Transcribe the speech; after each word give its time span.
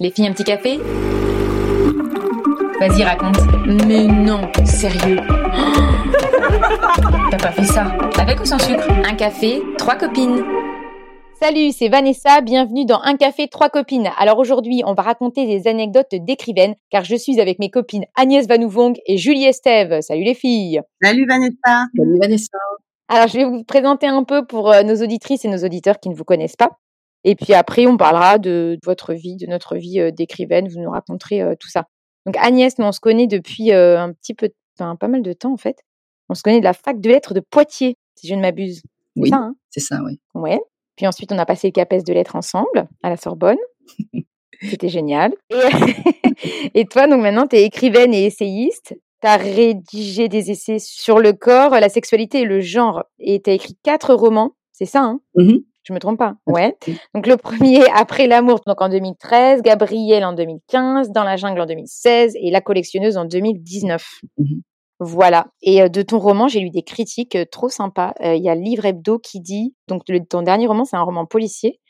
Les 0.00 0.10
filles, 0.10 0.26
un 0.26 0.32
petit 0.32 0.42
café? 0.42 0.80
Vas-y, 2.80 3.04
raconte. 3.04 3.36
Mais 3.86 4.08
non, 4.08 4.40
sérieux. 4.64 5.18
T'as 7.30 7.38
pas 7.38 7.52
fait 7.52 7.62
ça 7.62 7.92
Avec 8.18 8.40
ou 8.40 8.44
sans 8.44 8.58
sucre? 8.58 8.90
Un 8.90 9.14
café, 9.14 9.62
trois 9.78 9.94
copines. 9.94 10.42
Salut, 11.40 11.70
c'est 11.70 11.88
Vanessa, 11.88 12.40
bienvenue 12.40 12.86
dans 12.86 13.00
Un 13.02 13.16
café, 13.16 13.46
trois 13.46 13.68
copines. 13.68 14.10
Alors 14.18 14.40
aujourd'hui, 14.40 14.82
on 14.84 14.94
va 14.94 15.04
raconter 15.04 15.46
des 15.46 15.68
anecdotes 15.68 16.12
d'écrivaines, 16.12 16.74
car 16.90 17.04
je 17.04 17.14
suis 17.14 17.40
avec 17.40 17.60
mes 17.60 17.70
copines 17.70 18.04
Agnès 18.16 18.48
Vanouvong 18.48 18.94
et 19.06 19.16
Julie 19.16 19.44
Estève. 19.44 20.00
Salut 20.00 20.24
les 20.24 20.34
filles 20.34 20.80
Salut 21.00 21.24
Vanessa 21.28 21.84
Salut 21.96 22.18
Vanessa 22.20 22.58
Alors 23.06 23.28
je 23.28 23.38
vais 23.38 23.44
vous 23.44 23.62
présenter 23.62 24.08
un 24.08 24.24
peu 24.24 24.44
pour 24.44 24.72
euh, 24.72 24.82
nos 24.82 24.96
auditrices 24.96 25.44
et 25.44 25.48
nos 25.48 25.64
auditeurs 25.64 26.00
qui 26.00 26.08
ne 26.08 26.16
vous 26.16 26.24
connaissent 26.24 26.56
pas. 26.56 26.80
Et 27.24 27.34
puis 27.34 27.54
après, 27.54 27.86
on 27.86 27.96
parlera 27.96 28.38
de 28.38 28.78
votre 28.84 29.14
vie, 29.14 29.36
de 29.36 29.46
notre 29.46 29.76
vie 29.76 29.98
euh, 30.00 30.10
d'écrivaine. 30.10 30.68
Vous 30.68 30.80
nous 30.80 30.90
raconterez 30.90 31.42
euh, 31.42 31.54
tout 31.58 31.68
ça. 31.68 31.86
Donc 32.26 32.36
Agnès, 32.38 32.78
nous 32.78 32.86
on 32.86 32.92
se 32.92 33.00
connaît 33.00 33.26
depuis 33.26 33.72
euh, 33.72 33.98
un 33.98 34.12
petit 34.12 34.34
peu, 34.34 34.50
enfin 34.78 34.96
pas 34.96 35.08
mal 35.08 35.22
de 35.22 35.32
temps 35.32 35.52
en 35.52 35.56
fait. 35.56 35.78
On 36.28 36.34
se 36.34 36.42
connaît 36.42 36.60
de 36.60 36.64
la 36.64 36.72
fac 36.72 37.00
de 37.00 37.08
lettres 37.08 37.34
de 37.34 37.40
Poitiers, 37.40 37.96
si 38.14 38.28
je 38.28 38.34
ne 38.34 38.40
m'abuse. 38.40 38.82
Oui, 39.16 39.30
hein? 39.32 39.54
c'est 39.70 39.80
ça, 39.80 40.00
oui. 40.04 40.20
Ouais. 40.34 40.60
Puis 40.96 41.06
ensuite, 41.06 41.32
on 41.32 41.38
a 41.38 41.46
passé 41.46 41.68
le 41.68 41.72
CAPES 41.72 42.02
de 42.06 42.12
lettres 42.12 42.36
ensemble 42.36 42.88
à 43.02 43.10
la 43.10 43.16
Sorbonne. 43.16 43.58
C'était 44.62 44.88
génial. 44.88 45.34
Et, 45.50 46.70
et 46.80 46.84
toi, 46.86 47.06
donc 47.06 47.20
maintenant, 47.20 47.46
tu 47.46 47.56
es 47.56 47.64
écrivaine 47.64 48.14
et 48.14 48.24
essayiste. 48.24 48.94
Tu 49.20 49.26
as 49.26 49.36
rédigé 49.36 50.28
des 50.28 50.50
essais 50.50 50.78
sur 50.78 51.18
le 51.18 51.32
corps, 51.32 51.72
la 51.72 51.88
sexualité 51.88 52.40
et 52.40 52.44
le 52.44 52.60
genre. 52.60 53.04
Et 53.18 53.42
tu 53.42 53.50
as 53.50 53.54
écrit 53.54 53.76
quatre 53.82 54.14
romans. 54.14 54.52
C'est 54.72 54.86
ça, 54.86 55.02
hein? 55.02 55.20
Mhm. 55.36 55.60
Je 55.84 55.92
me 55.92 55.98
trompe 56.00 56.18
pas. 56.18 56.34
Ouais. 56.46 56.76
Donc 57.14 57.26
le 57.26 57.36
premier, 57.36 57.82
Après 57.94 58.26
l'amour, 58.26 58.60
donc 58.66 58.80
en 58.80 58.88
2013, 58.88 59.62
Gabriel 59.62 60.24
en 60.24 60.32
2015, 60.32 61.10
Dans 61.10 61.24
la 61.24 61.36
jungle 61.36 61.60
en 61.60 61.66
2016 61.66 62.34
et 62.40 62.50
La 62.50 62.60
collectionneuse 62.60 63.16
en 63.16 63.24
2019. 63.26 64.04
Mhm. 64.38 64.62
Voilà. 65.00 65.46
Et 65.62 65.82
euh, 65.82 65.88
de 65.88 66.02
ton 66.02 66.18
roman, 66.18 66.48
j'ai 66.48 66.60
lu 66.60 66.70
des 66.70 66.82
critiques 66.82 67.36
euh, 67.36 67.44
trop 67.50 67.68
sympas. 67.68 68.14
Euh, 68.22 68.34
Il 68.34 68.42
y 68.42 68.48
a 68.48 68.54
Livre 68.54 68.84
Hebdo 68.86 69.18
qui 69.18 69.40
dit, 69.40 69.74
donc 69.88 70.02
le- 70.08 70.24
ton 70.24 70.42
dernier 70.42 70.66
roman, 70.66 70.84
c'est 70.84 70.96
un 70.96 71.02
roman 71.02 71.26
policier, 71.26 71.80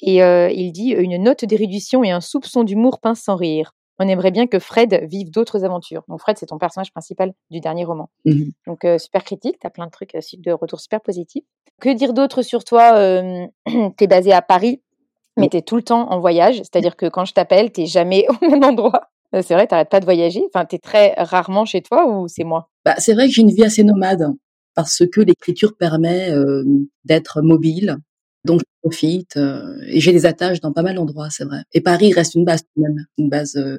et 0.00 0.22
euh, 0.22 0.50
il 0.50 0.72
dit 0.72 0.90
une 0.90 1.22
note 1.22 1.44
d'érudition 1.44 2.02
et 2.02 2.10
un 2.10 2.20
soupçon 2.20 2.64
d'humour 2.64 3.00
pince 3.00 3.20
sans 3.20 3.36
rire. 3.36 3.72
On 3.98 4.08
aimerait 4.08 4.30
bien 4.30 4.46
que 4.46 4.58
Fred 4.58 5.06
vive 5.08 5.30
d'autres 5.30 5.64
aventures. 5.64 6.02
Donc 6.08 6.20
Fred, 6.20 6.36
c'est 6.38 6.46
ton 6.46 6.58
personnage 6.58 6.92
principal 6.92 7.32
du 7.50 7.60
dernier 7.60 7.84
roman. 7.84 8.10
Mhm. 8.24 8.50
Donc 8.66 8.84
euh, 8.84 8.98
super 8.98 9.24
critique, 9.24 9.58
tu 9.60 9.66
as 9.66 9.70
plein 9.70 9.86
de 9.86 9.90
trucs, 9.90 10.14
euh, 10.14 10.20
de 10.38 10.52
retours 10.52 10.80
super 10.80 11.00
positifs. 11.00 11.44
Que 11.80 11.90
dire 11.90 12.12
d'autre 12.12 12.42
sur 12.42 12.64
toi 12.64 12.96
euh, 12.96 13.46
Tu 13.66 14.04
es 14.04 14.06
basé 14.06 14.32
à 14.32 14.42
Paris, 14.42 14.82
mais 15.36 15.48
tu 15.48 15.56
es 15.56 15.62
tout 15.62 15.76
le 15.76 15.82
temps 15.82 16.10
en 16.10 16.20
voyage. 16.20 16.58
C'est-à-dire 16.58 16.96
que 16.96 17.06
quand 17.06 17.24
je 17.24 17.32
t'appelle, 17.32 17.72
tu 17.72 17.86
jamais 17.86 18.26
au 18.42 18.48
même 18.48 18.64
endroit. 18.64 19.10
Euh, 19.34 19.42
C'est 19.42 19.54
vrai, 19.54 19.66
tu 19.66 19.74
pas 19.90 20.00
de 20.00 20.04
voyager. 20.04 20.42
Enfin, 20.52 20.64
tu 20.64 20.76
es 20.76 20.78
très 20.78 21.14
rarement 21.16 21.64
chez 21.64 21.82
toi 21.82 22.06
ou 22.06 22.28
c'est 22.28 22.44
moi? 22.44 22.68
Bah, 22.84 22.94
c'est 22.98 23.14
vrai 23.14 23.26
que 23.26 23.32
j'ai 23.32 23.42
une 23.42 23.50
vie 23.50 23.64
assez 23.64 23.84
nomade 23.84 24.32
parce 24.74 25.02
que 25.12 25.20
l'écriture 25.20 25.76
permet 25.76 26.30
euh, 26.30 26.64
d'être 27.04 27.42
mobile. 27.42 27.96
Profite 28.84 29.38
euh, 29.38 29.78
et 29.86 29.98
j'ai 29.98 30.12
des 30.12 30.26
attaches 30.26 30.60
dans 30.60 30.70
pas 30.70 30.82
mal 30.82 30.96
d'endroits, 30.96 31.28
c'est 31.30 31.44
vrai. 31.44 31.62
Et 31.72 31.80
Paris 31.80 32.12
reste 32.12 32.34
une 32.34 32.44
base 32.44 32.64
même, 32.76 33.06
une 33.16 33.30
base 33.30 33.56
euh, 33.56 33.78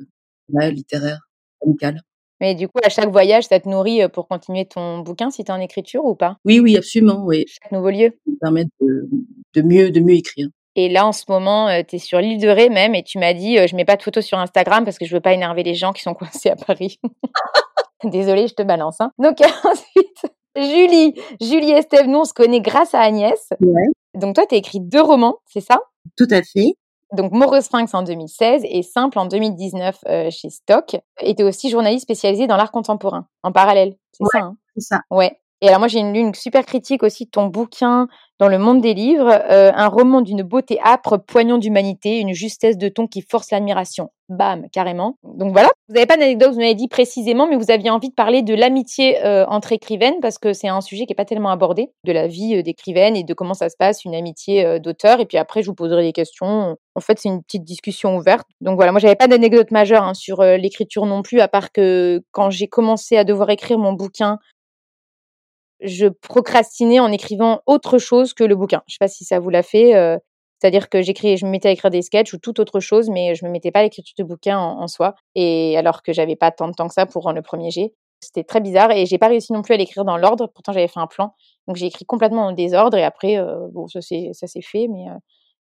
ouais, 0.51 0.71
littéraire, 0.71 1.29
amicale. 1.63 2.01
Mais 2.41 2.55
du 2.55 2.67
coup, 2.67 2.79
à 2.83 2.89
chaque 2.89 3.11
voyage, 3.11 3.43
ça 3.45 3.59
te 3.59 3.69
nourrit 3.69 4.01
euh, 4.01 4.09
pour 4.09 4.27
continuer 4.27 4.65
ton 4.65 4.99
bouquin 4.99 5.29
si 5.29 5.43
tu 5.43 5.51
es 5.51 5.53
en 5.53 5.61
écriture 5.61 6.03
ou 6.03 6.15
pas? 6.15 6.37
Oui, 6.43 6.59
oui, 6.59 6.75
absolument. 6.75 7.23
Oui, 7.23 7.45
Chaque 7.47 7.71
nouveau 7.71 7.91
lieu? 7.91 8.13
ça 8.25 8.31
me 8.31 8.37
permet 8.39 8.65
de, 8.81 9.07
de 9.53 9.61
mieux, 9.61 9.91
de 9.91 9.99
mieux 9.99 10.15
écrire. 10.15 10.47
Et 10.75 10.89
là, 10.89 11.05
en 11.05 11.11
ce 11.11 11.23
moment, 11.29 11.69
tu 11.87 11.97
es 11.97 11.99
sur 11.99 12.19
l'île 12.19 12.41
de 12.41 12.49
Ré 12.49 12.69
même 12.69 12.95
et 12.95 13.03
tu 13.03 13.19
m'as 13.19 13.33
dit, 13.33 13.57
je 13.67 13.75
mets 13.75 13.85
pas 13.85 13.95
de 13.95 14.01
photos 14.01 14.25
sur 14.25 14.39
Instagram 14.39 14.83
parce 14.83 14.97
que 14.97 15.05
je 15.05 15.13
veux 15.13 15.21
pas 15.21 15.33
énerver 15.33 15.61
les 15.63 15.75
gens 15.75 15.93
qui 15.93 16.01
sont 16.01 16.13
coincés 16.15 16.49
à 16.49 16.55
Paris. 16.55 16.99
Désolée, 18.03 18.47
je 18.47 18.55
te 18.55 18.63
balance. 18.63 18.99
Hein. 19.01 19.11
Donc 19.19 19.37
ensuite, 19.63 20.33
Julie, 20.55 21.13
Julie 21.41 21.71
Estève, 21.71 22.07
nous 22.07 22.19
on 22.19 22.25
se 22.25 22.33
connaît 22.33 22.61
grâce 22.61 22.93
à 22.93 22.99
Agnès. 23.01 23.49
Ouais. 23.61 23.83
Donc 24.15 24.35
toi, 24.35 24.45
tu 24.47 24.55
as 24.55 24.57
écrit 24.57 24.79
deux 24.79 25.01
romans, 25.01 25.37
c'est 25.45 25.61
ça? 25.61 25.79
Tout 26.17 26.27
à 26.31 26.41
fait. 26.41 26.73
Donc 27.13 27.31
Morose 27.31 27.65
Sphinx 27.65 27.93
en 27.93 28.03
2016 28.03 28.63
et 28.65 28.81
Simple 28.83 29.19
en 29.19 29.25
2019 29.25 29.97
euh, 30.07 30.29
chez 30.31 30.49
Stock. 30.49 30.95
Et 31.21 31.35
tu 31.35 31.43
es 31.43 31.45
aussi 31.45 31.69
journaliste 31.69 32.03
spécialisée 32.03 32.47
dans 32.47 32.57
l'art 32.57 32.71
contemporain, 32.71 33.27
en 33.43 33.51
parallèle. 33.51 33.95
C'est 34.11 34.23
Ouais. 34.23 34.29
ça, 34.31 34.39
hein? 34.39 34.57
C'est 34.75 34.81
ça. 34.81 35.01
Ouais. 35.11 35.39
Et 35.65 35.67
alors 35.67 35.79
moi 35.79 35.87
j'ai 35.87 35.97
une, 35.97 36.15
une 36.15 36.35
super 36.35 36.63
critique 36.63 37.01
aussi 37.01 37.25
de 37.25 37.31
ton 37.31 37.47
bouquin 37.47 38.07
dans 38.37 38.47
le 38.47 38.59
monde 38.59 38.81
des 38.81 38.93
livres, 38.93 39.31
euh, 39.49 39.71
un 39.73 39.87
roman 39.87 40.21
d'une 40.21 40.43
beauté 40.43 40.77
âpre, 40.83 41.17
poignant 41.17 41.57
d'humanité, 41.57 42.19
une 42.19 42.33
justesse 42.33 42.77
de 42.77 42.87
ton 42.87 43.07
qui 43.07 43.21
force 43.21 43.49
l'admiration. 43.49 44.11
Bam, 44.29 44.65
carrément. 44.71 45.17
Donc 45.23 45.53
voilà. 45.53 45.69
Vous 45.87 45.93
n'avez 45.93 46.05
pas 46.05 46.17
d'anecdote, 46.17 46.51
vous 46.51 46.59
m'avez 46.59 46.73
dit 46.73 46.87
précisément, 46.87 47.47
mais 47.47 47.55
vous 47.55 47.71
aviez 47.71 47.89
envie 47.89 48.09
de 48.09 48.13
parler 48.13 48.41
de 48.41 48.53
l'amitié 48.53 49.23
euh, 49.23 49.45
entre 49.47 49.71
écrivaines 49.71 50.15
parce 50.21 50.37
que 50.37 50.51
c'est 50.51 50.67
un 50.67 50.81
sujet 50.81 51.05
qui 51.05 51.13
est 51.13 51.15
pas 51.15 51.25
tellement 51.25 51.49
abordé, 51.49 51.91
de 52.03 52.11
la 52.11 52.27
vie 52.27 52.55
euh, 52.55 52.61
d'écrivaine 52.61 53.15
et 53.15 53.23
de 53.23 53.33
comment 53.33 53.53
ça 53.53 53.69
se 53.69 53.75
passe 53.77 54.03
une 54.03 54.15
amitié 54.15 54.65
euh, 54.65 54.79
d'auteur. 54.79 55.19
Et 55.19 55.25
puis 55.25 55.37
après 55.37 55.61
je 55.61 55.67
vous 55.67 55.75
poserai 55.75 56.03
des 56.03 56.13
questions. 56.13 56.75
En 56.95 57.01
fait 57.01 57.19
c'est 57.19 57.29
une 57.29 57.41
petite 57.41 57.63
discussion 57.63 58.17
ouverte. 58.17 58.47
Donc 58.61 58.75
voilà, 58.75 58.91
moi 58.91 58.99
j'avais 58.99 59.15
pas 59.15 59.27
d'anecdote 59.27 59.71
majeure 59.71 60.03
hein, 60.03 60.13
sur 60.13 60.41
l'écriture 60.41 61.05
non 61.05 61.21
plus, 61.21 61.39
à 61.39 61.47
part 61.47 61.71
que 61.71 62.21
quand 62.31 62.49
j'ai 62.49 62.67
commencé 62.67 63.15
à 63.17 63.23
devoir 63.23 63.49
écrire 63.49 63.77
mon 63.77 63.93
bouquin 63.93 64.39
je 65.81 66.07
procrastinais 66.07 66.99
en 66.99 67.11
écrivant 67.11 67.61
autre 67.65 67.97
chose 67.97 68.33
que 68.33 68.43
le 68.43 68.55
bouquin. 68.55 68.81
Je 68.87 68.93
sais 68.93 68.99
pas 68.99 69.07
si 69.07 69.25
ça 69.25 69.39
vous 69.39 69.49
l'a 69.49 69.63
fait. 69.63 69.95
euh, 69.95 70.17
C'est-à-dire 70.61 70.89
que 70.89 71.01
j'écris, 71.01 71.37
je 71.37 71.45
me 71.45 71.51
mettais 71.51 71.69
à 71.69 71.71
écrire 71.71 71.91
des 71.91 72.01
sketchs 72.01 72.33
ou 72.33 72.37
toute 72.37 72.59
autre 72.59 72.79
chose, 72.79 73.09
mais 73.09 73.35
je 73.35 73.45
me 73.45 73.51
mettais 73.51 73.71
pas 73.71 73.79
à 73.79 73.83
l'écriture 73.83 74.15
de 74.17 74.23
bouquin 74.23 74.57
en, 74.59 74.87
soi. 74.87 75.15
Et 75.35 75.77
alors 75.77 76.03
que 76.03 76.13
j'avais 76.13 76.35
pas 76.35 76.51
tant 76.51 76.67
de 76.67 76.73
temps 76.73 76.87
que 76.87 76.93
ça 76.93 77.05
pour 77.05 77.23
rendre 77.23 77.35
le 77.37 77.41
premier 77.41 77.71
jet. 77.71 77.93
C'était 78.21 78.43
très 78.43 78.61
bizarre 78.61 78.91
et 78.91 79.05
j'ai 79.05 79.17
pas 79.17 79.27
réussi 79.27 79.53
non 79.53 79.61
plus 79.61 79.73
à 79.73 79.77
l'écrire 79.77 80.05
dans 80.05 80.17
l'ordre. 80.17 80.47
Pourtant, 80.53 80.73
j'avais 80.73 80.87
fait 80.87 80.99
un 80.99 81.07
plan. 81.07 81.35
Donc, 81.67 81.75
j'ai 81.77 81.87
écrit 81.87 82.05
complètement 82.05 82.47
en 82.47 82.51
désordre 82.53 82.97
et 82.97 83.03
après, 83.03 83.37
euh, 83.37 83.67
bon, 83.71 83.87
ça 83.87 84.01
s'est 84.01 84.31
ça 84.33 84.47
s'est 84.47 84.61
fait. 84.61 84.87
Mais, 84.89 85.09
euh, 85.09 85.17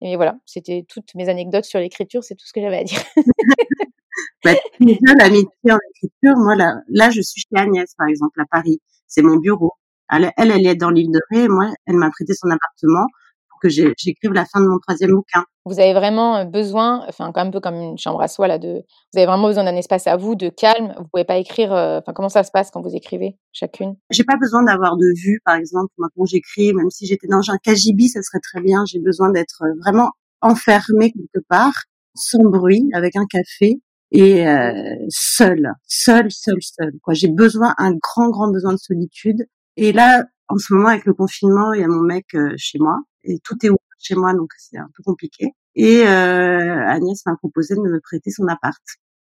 et 0.00 0.16
voilà, 0.16 0.36
c'était 0.46 0.84
toutes 0.88 1.14
mes 1.14 1.28
anecdotes 1.28 1.64
sur 1.64 1.80
l'écriture. 1.80 2.24
C'est 2.24 2.34
tout 2.34 2.46
ce 2.46 2.52
que 2.52 2.60
j'avais 2.60 2.78
à 2.78 2.84
dire. 2.84 3.00
Bah, 4.44 4.52
déjà, 4.80 5.14
l'amitié 5.18 5.72
en 5.72 5.78
écriture, 5.90 6.36
moi, 6.36 6.54
là, 6.56 6.80
là, 6.88 7.10
je 7.10 7.20
suis 7.20 7.40
chez 7.42 7.60
Agnès, 7.60 7.92
par 7.96 8.08
exemple, 8.08 8.40
à 8.40 8.46
Paris. 8.46 8.80
C'est 9.06 9.22
mon 9.22 9.36
bureau. 9.36 9.72
Elle, 10.10 10.30
elle, 10.36 10.50
elle 10.50 10.66
est 10.66 10.74
dans 10.74 10.90
l'île 10.90 11.10
de 11.10 11.20
Ré. 11.30 11.44
et 11.44 11.48
Moi, 11.48 11.70
elle 11.86 11.96
m'a 11.96 12.10
prêté 12.10 12.32
son 12.34 12.48
appartement 12.50 13.06
pour 13.50 13.60
que 13.60 13.68
j'écrive 13.68 14.32
la 14.32 14.44
fin 14.44 14.60
de 14.60 14.66
mon 14.66 14.78
troisième 14.78 15.12
bouquin. 15.12 15.44
vous 15.64 15.80
avez 15.80 15.92
vraiment 15.92 16.36
euh, 16.36 16.44
besoin, 16.44 17.04
enfin, 17.08 17.32
un 17.34 17.50
peu 17.50 17.60
comme 17.60 17.74
une 17.74 17.98
chambre 17.98 18.20
à 18.20 18.28
soi, 18.28 18.46
là, 18.46 18.58
de, 18.58 18.84
vous 19.12 19.18
avez 19.18 19.26
vraiment 19.26 19.48
besoin 19.48 19.64
d'un 19.64 19.76
espace 19.76 20.06
à 20.06 20.16
vous, 20.16 20.34
de 20.34 20.48
calme. 20.48 20.94
Vous 20.98 21.06
pouvez 21.12 21.24
pas 21.24 21.38
écrire, 21.38 21.72
euh, 21.72 21.98
enfin, 21.98 22.12
comment 22.12 22.28
ça 22.28 22.42
se 22.42 22.50
passe 22.50 22.70
quand 22.70 22.80
vous 22.80 22.94
écrivez, 22.94 23.36
chacune? 23.52 23.96
J'ai 24.10 24.24
pas 24.24 24.36
besoin 24.36 24.62
d'avoir 24.62 24.96
de 24.96 25.12
vue, 25.22 25.40
par 25.44 25.56
exemple. 25.56 25.92
Moi, 25.98 26.08
quand 26.16 26.24
j'écris, 26.24 26.72
même 26.72 26.90
si 26.90 27.06
j'étais 27.06 27.28
dans 27.28 27.42
un 27.48 27.58
KGB, 27.58 28.08
ça 28.08 28.22
serait 28.22 28.40
très 28.40 28.60
bien. 28.60 28.84
J'ai 28.86 29.00
besoin 29.00 29.30
d'être 29.30 29.62
euh, 29.62 29.74
vraiment 29.82 30.10
enfermée 30.40 31.10
quelque 31.10 31.44
part, 31.48 31.84
sans 32.14 32.44
bruit, 32.44 32.88
avec 32.94 33.16
un 33.16 33.26
café 33.26 33.80
et 34.10 34.46
euh, 34.46 34.72
seule, 35.08 35.72
seule, 35.86 36.30
seule. 36.30 36.92
Quoi, 37.02 37.14
j'ai 37.14 37.28
besoin, 37.28 37.74
un 37.78 37.92
grand, 37.92 38.30
grand 38.30 38.50
besoin 38.50 38.72
de 38.72 38.78
solitude. 38.78 39.46
Et 39.80 39.92
là, 39.92 40.24
en 40.48 40.58
ce 40.58 40.72
moment, 40.74 40.88
avec 40.88 41.04
le 41.06 41.14
confinement, 41.14 41.72
il 41.72 41.80
y 41.80 41.84
a 41.84 41.88
mon 41.88 42.00
mec 42.02 42.26
euh, 42.34 42.52
chez 42.56 42.78
moi 42.80 42.96
et 43.22 43.38
tout 43.44 43.54
est 43.62 43.68
ouvert 43.68 43.78
chez 44.00 44.16
moi, 44.16 44.32
donc 44.34 44.50
c'est 44.58 44.76
un 44.76 44.88
peu 44.96 45.02
compliqué. 45.04 45.52
Et 45.76 46.02
euh, 46.04 46.84
Agnès 46.88 47.24
m'a 47.26 47.36
proposé 47.36 47.76
de 47.76 47.80
me 47.80 48.00
prêter 48.00 48.30
son 48.32 48.48
appart. 48.48 48.82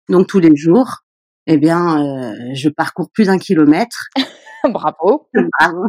Donc 0.09 0.27
tous 0.27 0.39
les 0.39 0.53
jours, 0.55 1.03
eh 1.47 1.57
bien, 1.57 2.01
euh, 2.03 2.33
je 2.53 2.67
parcours 2.67 3.09
plus 3.13 3.27
d'un 3.27 3.37
kilomètre 3.37 4.09
Bravo. 4.65 5.29
Bravo. 5.59 5.85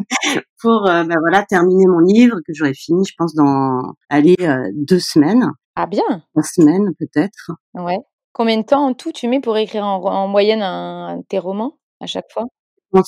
pour 0.61 0.87
euh, 0.89 1.03
ben 1.05 1.17
voilà 1.21 1.43
terminer 1.45 1.87
mon 1.89 1.99
livre 1.99 2.37
que 2.47 2.53
j'aurais 2.55 2.73
fini, 2.75 3.05
je 3.05 3.15
pense 3.19 3.35
dans 3.35 3.83
aller 4.11 4.37
deux 4.75 5.01
semaines, 5.01 5.51
Ah, 5.75 5.87
bien. 5.87 6.05
trois 6.33 6.45
semaines 6.45 6.93
peut-être. 7.01 7.51
Ouais. 7.75 7.99
Combien 8.33 8.59
de 8.59 8.65
temps 8.65 8.87
en 8.87 8.95
tout 8.95 9.11
tu 9.13 9.27
mets 9.29 9.41
pour 9.41 9.57
écrire 9.59 9.85
en, 9.85 10.03
en 10.05 10.29
moyenne 10.29 10.63
un, 10.63 11.21
tes 11.29 11.39
romans 11.41 11.79
à 12.01 12.07
chaque 12.07 12.31
fois? 12.33 12.45
Mon 12.93 13.03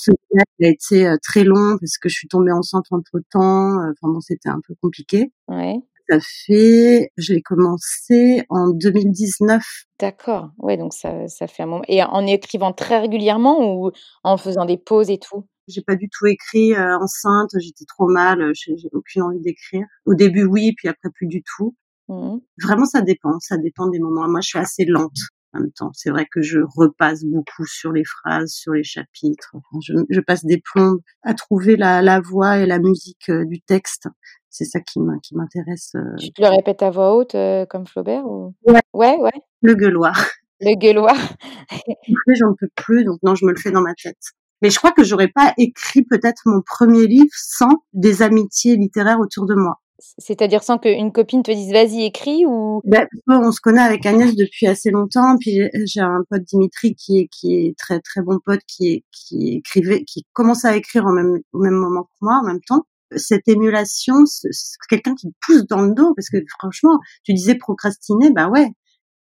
il 0.59 0.65
a 0.65 0.69
été 0.69 1.07
euh, 1.07 1.17
très 1.21 1.43
long 1.43 1.77
parce 1.79 1.97
que 1.97 2.09
je 2.09 2.15
suis 2.15 2.27
tombée 2.27 2.51
enceinte 2.51 2.85
entre 2.91 3.19
temps. 3.29 3.75
Enfin 3.75 4.11
bon, 4.11 4.19
c'était 4.19 4.49
un 4.49 4.59
peu 4.67 4.73
compliqué. 4.81 5.31
Ouais. 5.47 5.75
Ça 6.09 6.19
fait, 6.19 7.11
je 7.17 7.33
l'ai 7.33 7.41
commencé 7.41 8.43
en 8.49 8.69
2019. 8.69 9.63
D'accord. 9.99 10.51
Ouais, 10.59 10.77
donc 10.77 10.93
ça, 10.93 11.27
ça 11.27 11.47
fait 11.47 11.63
un 11.63 11.67
moment. 11.67 11.83
Et 11.87 12.03
en 12.03 12.25
écrivant 12.27 12.73
très 12.73 12.99
régulièrement 12.99 13.75
ou 13.75 13.91
en 14.23 14.37
faisant 14.37 14.65
des 14.65 14.77
pauses 14.77 15.09
et 15.09 15.17
tout? 15.17 15.47
J'ai 15.67 15.81
pas 15.81 15.95
du 15.95 16.07
tout 16.09 16.27
écrit 16.27 16.75
euh, 16.75 16.99
enceinte, 16.99 17.49
j'étais 17.59 17.85
trop 17.85 18.07
mal, 18.07 18.39
euh, 18.39 18.51
j'ai 18.53 18.75
aucune 18.93 19.23
envie 19.23 19.39
d'écrire. 19.39 19.85
Au 20.05 20.13
début 20.13 20.43
oui, 20.43 20.73
puis 20.77 20.87
après 20.87 21.09
plus 21.09 21.25
du 21.25 21.41
tout. 21.41 21.75
Mhm. 22.07 22.39
Vraiment 22.61 22.85
ça 22.85 23.01
dépend, 23.01 23.39
ça 23.39 23.57
dépend 23.57 23.87
des 23.87 23.99
moments. 23.99 24.27
Moi 24.29 24.41
je 24.41 24.47
suis 24.49 24.59
assez 24.59 24.85
lente 24.85 25.17
en 25.55 25.61
même 25.61 25.71
temps. 25.71 25.91
C'est 25.93 26.09
vrai 26.09 26.25
que 26.29 26.41
je 26.41 26.59
repasse 26.75 27.23
beaucoup 27.23 27.65
sur 27.65 27.91
les 27.91 28.03
phrases, 28.03 28.51
sur 28.51 28.73
les 28.73 28.83
chapitres. 28.83 29.51
Enfin, 29.53 29.79
je, 29.81 29.93
je 30.09 30.19
passe 30.19 30.45
des 30.45 30.61
plombes 30.61 31.01
à 31.23 31.33
trouver 31.33 31.75
la, 31.75 32.01
la 32.01 32.19
voix 32.19 32.57
et 32.59 32.65
la 32.65 32.79
musique 32.79 33.29
euh, 33.29 33.45
du 33.45 33.61
texte. 33.61 34.07
c'est 34.49 34.65
ça 34.65 34.79
qui 34.81 34.99
m'intéresse. 34.99 35.93
Euh. 35.95 36.15
Tu 36.19 36.31
te 36.31 36.41
le 36.41 36.49
répètes 36.49 36.83
à 36.83 36.89
voix 36.89 37.15
haute 37.15 37.35
euh, 37.35 37.65
comme 37.65 37.87
Flaubert 37.87 38.25
ou... 38.25 38.53
Ouais. 38.67 38.81
Ouais, 38.93 39.17
ouais. 39.17 39.41
Le 39.61 39.75
gueuloir. 39.75 40.15
Le 40.61 40.77
gueuloir. 40.77 41.15
Après, 41.69 42.35
j'en 42.35 42.53
peux 42.57 42.69
plus, 42.75 43.03
donc 43.03 43.19
non, 43.23 43.35
je 43.35 43.45
me 43.45 43.51
le 43.51 43.57
fais 43.57 43.71
dans 43.71 43.81
ma 43.81 43.93
tête. 43.93 44.17
Mais 44.61 44.69
je 44.69 44.77
crois 44.77 44.91
que 44.91 45.03
j'aurais 45.03 45.27
pas 45.27 45.53
écrit 45.57 46.03
peut-être 46.03 46.43
mon 46.45 46.61
premier 46.61 47.07
livre 47.07 47.33
sans 47.33 47.83
des 47.93 48.21
amitiés 48.21 48.77
littéraires 48.77 49.19
autour 49.19 49.45
de 49.45 49.53
moi. 49.53 49.81
C'est-à-dire 50.17 50.63
sans 50.63 50.77
qu'une 50.77 51.11
copine 51.11 51.43
te 51.43 51.51
dise 51.51 51.71
vas-y 51.71 52.05
écris 52.05 52.45
ou? 52.45 52.81
Ben, 52.85 53.07
on 53.27 53.51
se 53.51 53.61
connaît 53.61 53.81
avec 53.81 54.05
Agnès 54.05 54.35
depuis 54.35 54.67
assez 54.67 54.91
longtemps 54.91 55.37
puis 55.39 55.61
j'ai 55.85 56.01
un 56.01 56.21
pote 56.29 56.43
Dimitri 56.43 56.95
qui 56.95 57.19
est 57.19 57.27
qui 57.27 57.55
est 57.55 57.77
très 57.77 57.99
très 57.99 58.21
bon 58.21 58.39
pote 58.43 58.61
qui 58.67 58.91
est 58.91 59.03
qui 59.11 59.55
écrivait 59.55 60.03
qui 60.03 60.25
commençait 60.33 60.67
à 60.67 60.75
écrire 60.75 61.05
en 61.05 61.11
même 61.11 61.39
au 61.53 61.59
même 61.59 61.75
moment 61.75 62.03
que 62.03 62.17
moi 62.21 62.39
en 62.41 62.47
même 62.47 62.61
temps 62.61 62.83
cette 63.15 63.47
émulation 63.47 64.25
c'est 64.25 64.49
quelqu'un 64.89 65.15
qui 65.15 65.27
te 65.27 65.35
pousse 65.45 65.65
dans 65.67 65.81
le 65.81 65.93
dos 65.93 66.13
parce 66.15 66.29
que 66.29 66.37
franchement 66.59 66.99
tu 67.23 67.33
disais 67.33 67.55
procrastiner 67.55 68.31
bah 68.31 68.49
ouais 68.49 68.71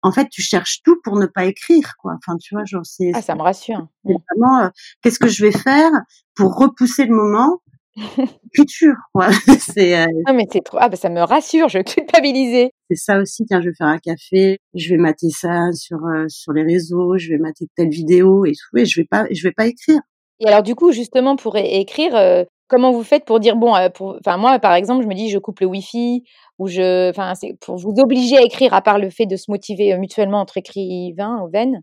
en 0.05 0.11
fait, 0.11 0.29
tu 0.29 0.43
cherches 0.43 0.83
tout 0.83 1.01
pour 1.03 1.17
ne 1.17 1.25
pas 1.25 1.45
écrire, 1.45 1.95
quoi. 1.97 2.13
Enfin, 2.17 2.37
tu 2.37 2.53
vois, 2.53 2.63
genre, 2.63 2.85
c'est. 2.85 3.09
Ah, 3.15 3.23
ça 3.23 3.33
me 3.33 3.41
rassure. 3.41 3.87
Vraiment, 4.03 4.59
euh, 4.59 4.69
qu'est-ce 5.01 5.17
que 5.17 5.27
je 5.27 5.43
vais 5.43 5.51
faire 5.51 5.89
pour 6.35 6.55
repousser 6.55 7.05
le 7.05 7.15
moment 7.15 7.59
Écriture, 7.97 8.95
quoi. 9.13 9.29
c'est. 9.59 9.97
Euh... 9.97 10.05
Ah, 10.25 10.33
mais 10.33 10.45
c'est 10.51 10.63
trop. 10.63 10.77
Ah, 10.81 10.89
bah, 10.89 10.97
ça 10.97 11.09
me 11.09 11.21
rassure. 11.21 11.69
Je 11.69 11.79
culpabilisais. 11.83 12.71
C'est 12.89 12.97
ça 12.97 13.19
aussi. 13.19 13.45
Tiens, 13.45 13.61
je 13.61 13.69
vais 13.69 13.75
faire 13.75 13.87
un 13.87 13.99
café. 13.99 14.59
Je 14.73 14.89
vais 14.89 14.97
mater 14.97 15.29
ça 15.29 15.71
sur 15.73 15.97
euh, 16.05 16.25
sur 16.27 16.53
les 16.53 16.63
réseaux. 16.63 17.17
Je 17.17 17.29
vais 17.29 17.37
mater 17.37 17.67
telle 17.75 17.89
vidéo 17.89 18.45
et 18.45 18.51
tout. 18.51 18.77
Et 18.77 18.85
je 18.85 18.99
vais 18.99 19.07
pas, 19.09 19.25
je 19.31 19.43
vais 19.43 19.53
pas 19.53 19.67
écrire. 19.67 19.99
Et 20.39 20.47
alors, 20.47 20.63
du 20.63 20.75
coup, 20.75 20.91
justement, 20.91 21.35
pour 21.37 21.55
écrire, 21.55 22.15
euh, 22.15 22.43
comment 22.67 22.91
vous 22.91 23.03
faites 23.03 23.25
pour 23.25 23.39
dire 23.39 23.55
bon, 23.55 23.73
pour, 23.93 24.17
enfin 24.19 24.37
moi, 24.37 24.59
par 24.59 24.73
exemple, 24.73 25.03
je 25.03 25.07
me 25.07 25.13
dis, 25.15 25.29
je 25.29 25.37
coupe 25.37 25.61
le 25.61 25.67
Wi-Fi 25.67 26.23
ou 26.59 26.67
je, 26.67 27.09
enfin, 27.09 27.33
c'est 27.35 27.57
pour 27.61 27.77
vous 27.77 27.93
obliger 27.99 28.37
à 28.37 28.41
écrire, 28.41 28.73
à 28.73 28.81
part 28.81 28.99
le 28.99 29.09
fait 29.09 29.25
de 29.25 29.35
se 29.35 29.49
motiver 29.49 29.93
euh, 29.93 29.97
mutuellement 29.97 30.41
entre 30.41 30.57
écrivains 30.57 31.41
ou 31.41 31.49
veines. 31.49 31.81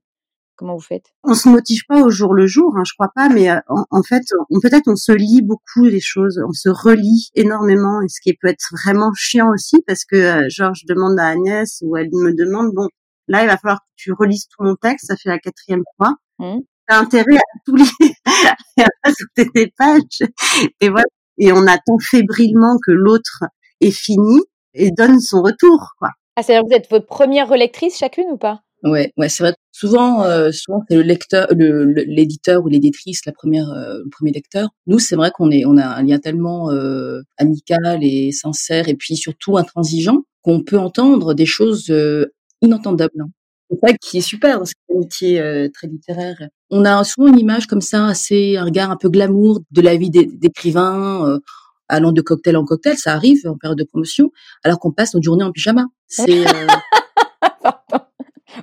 Comment 0.63 0.77
vous 0.77 0.81
faites? 0.81 1.07
On 1.25 1.35
se 1.35 1.49
motive 1.49 1.81
pas 1.89 2.03
au 2.03 2.11
jour 2.11 2.35
le 2.35 2.47
jour, 2.47 2.73
hein, 2.77 2.85
je 2.87 2.93
crois 2.95 3.11
pas, 3.13 3.29
mais 3.29 3.51
euh, 3.51 3.59
en, 3.69 4.03
fait, 4.05 4.23
on, 4.49 4.61
peut-être 4.61 4.87
on 4.87 4.95
se 4.95 5.11
lit 5.11 5.43
beaucoup 5.43 5.83
les 5.83 5.99
choses, 5.99 6.41
on 6.49 6.53
se 6.53 6.69
relit 6.69 7.31
énormément, 7.35 8.01
et 8.01 8.09
ce 8.09 8.21
qui 8.21 8.33
peut 8.41 8.47
être 8.47 8.65
vraiment 8.85 9.11
chiant 9.13 9.51
aussi, 9.53 9.83
parce 9.89 10.05
que 10.05 10.15
euh, 10.15 10.49
genre 10.49 10.73
je 10.73 10.85
demande 10.87 11.19
à 11.19 11.27
Agnès 11.27 11.83
ou 11.83 11.97
elle 11.97 12.11
me 12.13 12.33
demande, 12.33 12.71
bon, 12.73 12.87
là 13.27 13.43
il 13.43 13.49
va 13.49 13.57
falloir 13.57 13.81
que 13.81 13.93
tu 13.97 14.13
relises 14.13 14.47
tout 14.47 14.63
mon 14.63 14.77
texte, 14.77 15.07
ça 15.09 15.17
fait 15.17 15.31
la 15.31 15.41
quatrième 15.41 15.83
fois. 15.97 16.15
Mmh. 16.39 16.61
T'as 16.87 17.01
intérêt 17.01 17.39
à 17.39 17.59
tout 17.67 17.75
lire, 17.75 18.15
à 19.03 19.11
toutes 19.11 19.53
tes 19.53 19.73
pages, 19.77 20.31
et 20.81 20.91
voilà. 20.91 21.07
Et 21.39 21.53
on 21.53 21.67
attend 21.67 21.99
fébrilement 22.01 22.77
que 22.87 22.93
l'autre 22.93 23.43
est 23.81 23.91
fini 23.91 24.39
et 24.75 24.93
donne 24.93 25.19
son 25.19 25.43
retour, 25.43 25.95
quoi. 25.99 26.11
Ah, 26.37 26.45
c'est-à-dire 26.45 26.63
que 26.63 26.69
vous 26.69 26.77
êtes 26.77 26.89
votre 26.89 27.07
première 27.07 27.49
relectrice 27.49 27.99
chacune 27.99 28.29
ou 28.31 28.37
pas? 28.37 28.63
Ouais, 28.83 29.13
ouais, 29.17 29.29
c'est 29.29 29.45
vrai. 29.45 29.55
Souvent, 29.71 30.25
euh, 30.25 30.51
souvent 30.51 30.83
c'est 30.89 30.97
le 30.97 31.03
lecteur, 31.03 31.47
le, 31.57 31.85
l'éditeur 31.85 32.65
ou 32.65 32.69
l'éditrice, 32.69 33.25
la 33.27 33.33
première, 33.33 33.71
euh, 33.71 33.99
le 34.05 34.11
premier 34.11 34.33
lecteur. 34.33 34.71
Nous, 34.87 34.99
c'est 34.99 35.15
vrai 35.15 35.31
qu'on 35.33 35.51
est, 35.51 35.65
on 35.65 35.77
a 35.77 35.87
un 35.87 36.03
lien 36.03 36.19
tellement 36.19 36.71
euh, 36.71 37.21
amical 37.39 38.01
et 38.03 38.33
sincère, 38.33 38.89
et 38.89 38.95
puis 38.95 39.17
surtout 39.17 39.57
intransigeant, 39.57 40.23
qu'on 40.43 40.63
peut 40.63 40.79
entendre 40.79 41.35
des 41.35 41.47
choses 41.47 41.91
euh, 41.91 42.33
inentendables. 42.61 43.21
Hein. 43.21 43.29
C'est 43.71 43.79
ça 43.87 43.93
qui 43.97 44.19
est 44.19 44.23
super 44.23 44.59
dans 44.59 44.65
ce 44.67 44.75
métier 44.95 45.41
euh, 45.41 45.69
très 45.73 45.87
littéraire. 45.87 46.37
On 46.71 46.85
a 46.85 47.03
souvent 47.05 47.29
une 47.29 47.39
image 47.39 47.67
comme 47.67 47.81
ça, 47.81 48.07
assez 48.07 48.57
un 48.57 48.65
regard 48.65 48.91
un 48.91 48.97
peu 48.97 49.09
glamour 49.09 49.61
de 49.71 49.81
la 49.81 49.97
vie 49.97 50.11
d'écrivain 50.11 51.39
allant 51.89 52.13
de 52.13 52.23
cocktail 52.23 52.57
en 52.57 52.65
cocktail, 52.65 52.97
ça 52.97 53.13
arrive 53.13 53.47
en 53.47 53.57
période 53.57 53.79
de 53.79 53.85
promotion, 53.85 54.31
alors 54.65 54.79
qu'on 54.79 54.93
passe 54.93 55.15
notre 55.15 55.25
journée 55.25 55.45
en 55.45 55.53
pyjama. 55.53 55.85
C'est 56.09 56.47
euh... 56.47 56.67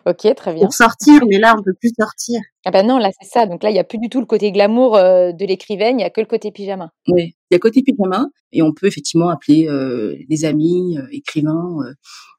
Ok, 0.05 0.35
très 0.35 0.53
bien. 0.53 0.63
Pour 0.63 0.73
sortir, 0.73 1.21
mais 1.27 1.37
là, 1.37 1.55
on 1.57 1.63
peut 1.63 1.73
plus 1.79 1.91
sortir. 1.97 2.39
Ah 2.65 2.71
ben 2.71 2.85
non, 2.85 2.97
là, 2.97 3.09
c'est 3.19 3.27
ça. 3.27 3.45
Donc 3.45 3.63
là, 3.63 3.69
il 3.69 3.73
n'y 3.73 3.79
a 3.79 3.83
plus 3.83 3.97
du 3.97 4.09
tout 4.09 4.19
le 4.19 4.25
côté 4.25 4.51
glamour 4.51 4.95
euh, 4.95 5.31
de 5.31 5.45
l'écrivaine, 5.45 5.95
il 5.95 5.97
n'y 5.97 6.03
a 6.03 6.09
que 6.09 6.21
le 6.21 6.27
côté 6.27 6.51
pyjama. 6.51 6.91
Oui, 7.07 7.35
il 7.49 7.53
y 7.53 7.55
a 7.55 7.57
le 7.57 7.59
côté 7.59 7.81
pyjama, 7.81 8.27
et 8.51 8.61
on 8.61 8.73
peut 8.73 8.87
effectivement 8.87 9.29
appeler 9.29 9.67
euh, 9.67 10.15
des 10.29 10.45
amis, 10.45 10.97
euh, 10.97 11.07
écrivains, 11.11 11.77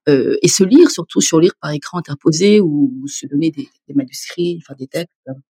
et 0.08 0.48
se 0.48 0.64
lire, 0.64 0.90
surtout 0.90 1.20
sur 1.20 1.38
lire 1.38 1.52
par 1.60 1.70
écran 1.70 1.98
interposé 1.98 2.60
ou, 2.60 2.90
se 3.06 3.28
donner 3.28 3.52
des, 3.52 3.68
des, 3.86 3.94
manuscrits, 3.94 4.58
enfin 4.60 4.74
des 4.76 4.88
textes. 4.88 5.08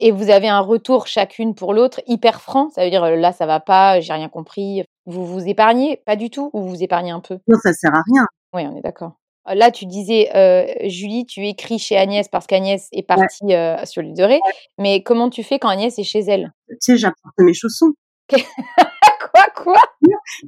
Et 0.01 0.11
vous 0.11 0.29
avez 0.29 0.49
un 0.49 0.59
retour 0.59 1.07
chacune 1.07 1.55
pour 1.55 1.73
l'autre 1.73 2.01
hyper 2.05 2.41
franc, 2.41 2.69
ça 2.75 2.83
veut 2.83 2.89
dire 2.89 3.05
là, 3.15 3.31
ça 3.31 3.45
va 3.45 3.61
pas, 3.61 4.01
j'ai 4.01 4.11
rien 4.11 4.27
compris. 4.27 4.83
Vous 5.05 5.25
vous 5.25 5.47
épargnez 5.47 6.01
Pas 6.05 6.17
du 6.17 6.29
tout 6.29 6.49
Ou 6.51 6.67
vous 6.67 6.83
épargnez 6.83 7.11
un 7.11 7.21
peu? 7.21 7.37
Non, 7.47 7.57
ça 7.63 7.71
sert 7.71 7.95
à 7.95 8.03
rien. 8.05 8.25
Oui, 8.53 8.63
on 8.69 8.77
est 8.77 8.81
d'accord. 8.81 9.20
Là, 9.47 9.71
tu 9.71 9.85
disais, 9.85 10.29
euh, 10.35 10.65
Julie, 10.87 11.25
tu 11.25 11.45
écris 11.47 11.79
chez 11.79 11.97
Agnès 11.97 12.27
parce 12.27 12.45
qu'Agnès 12.45 12.87
est 12.91 13.03
partie 13.03 13.53
euh, 13.53 13.83
sur 13.85 14.01
l'île 14.01 14.13
de 14.13 14.23
Ré. 14.23 14.39
Mais 14.77 15.01
comment 15.03 15.29
tu 15.29 15.43
fais 15.43 15.57
quand 15.57 15.69
Agnès 15.69 15.97
est 15.97 16.03
chez 16.03 16.19
elle? 16.19 16.53
Tu 16.69 16.75
sais, 16.79 16.97
j'apporte 16.97 17.37
mes 17.39 17.53
chaussons. 17.53 17.93
quoi, 18.29 19.45
quoi? 19.55 19.81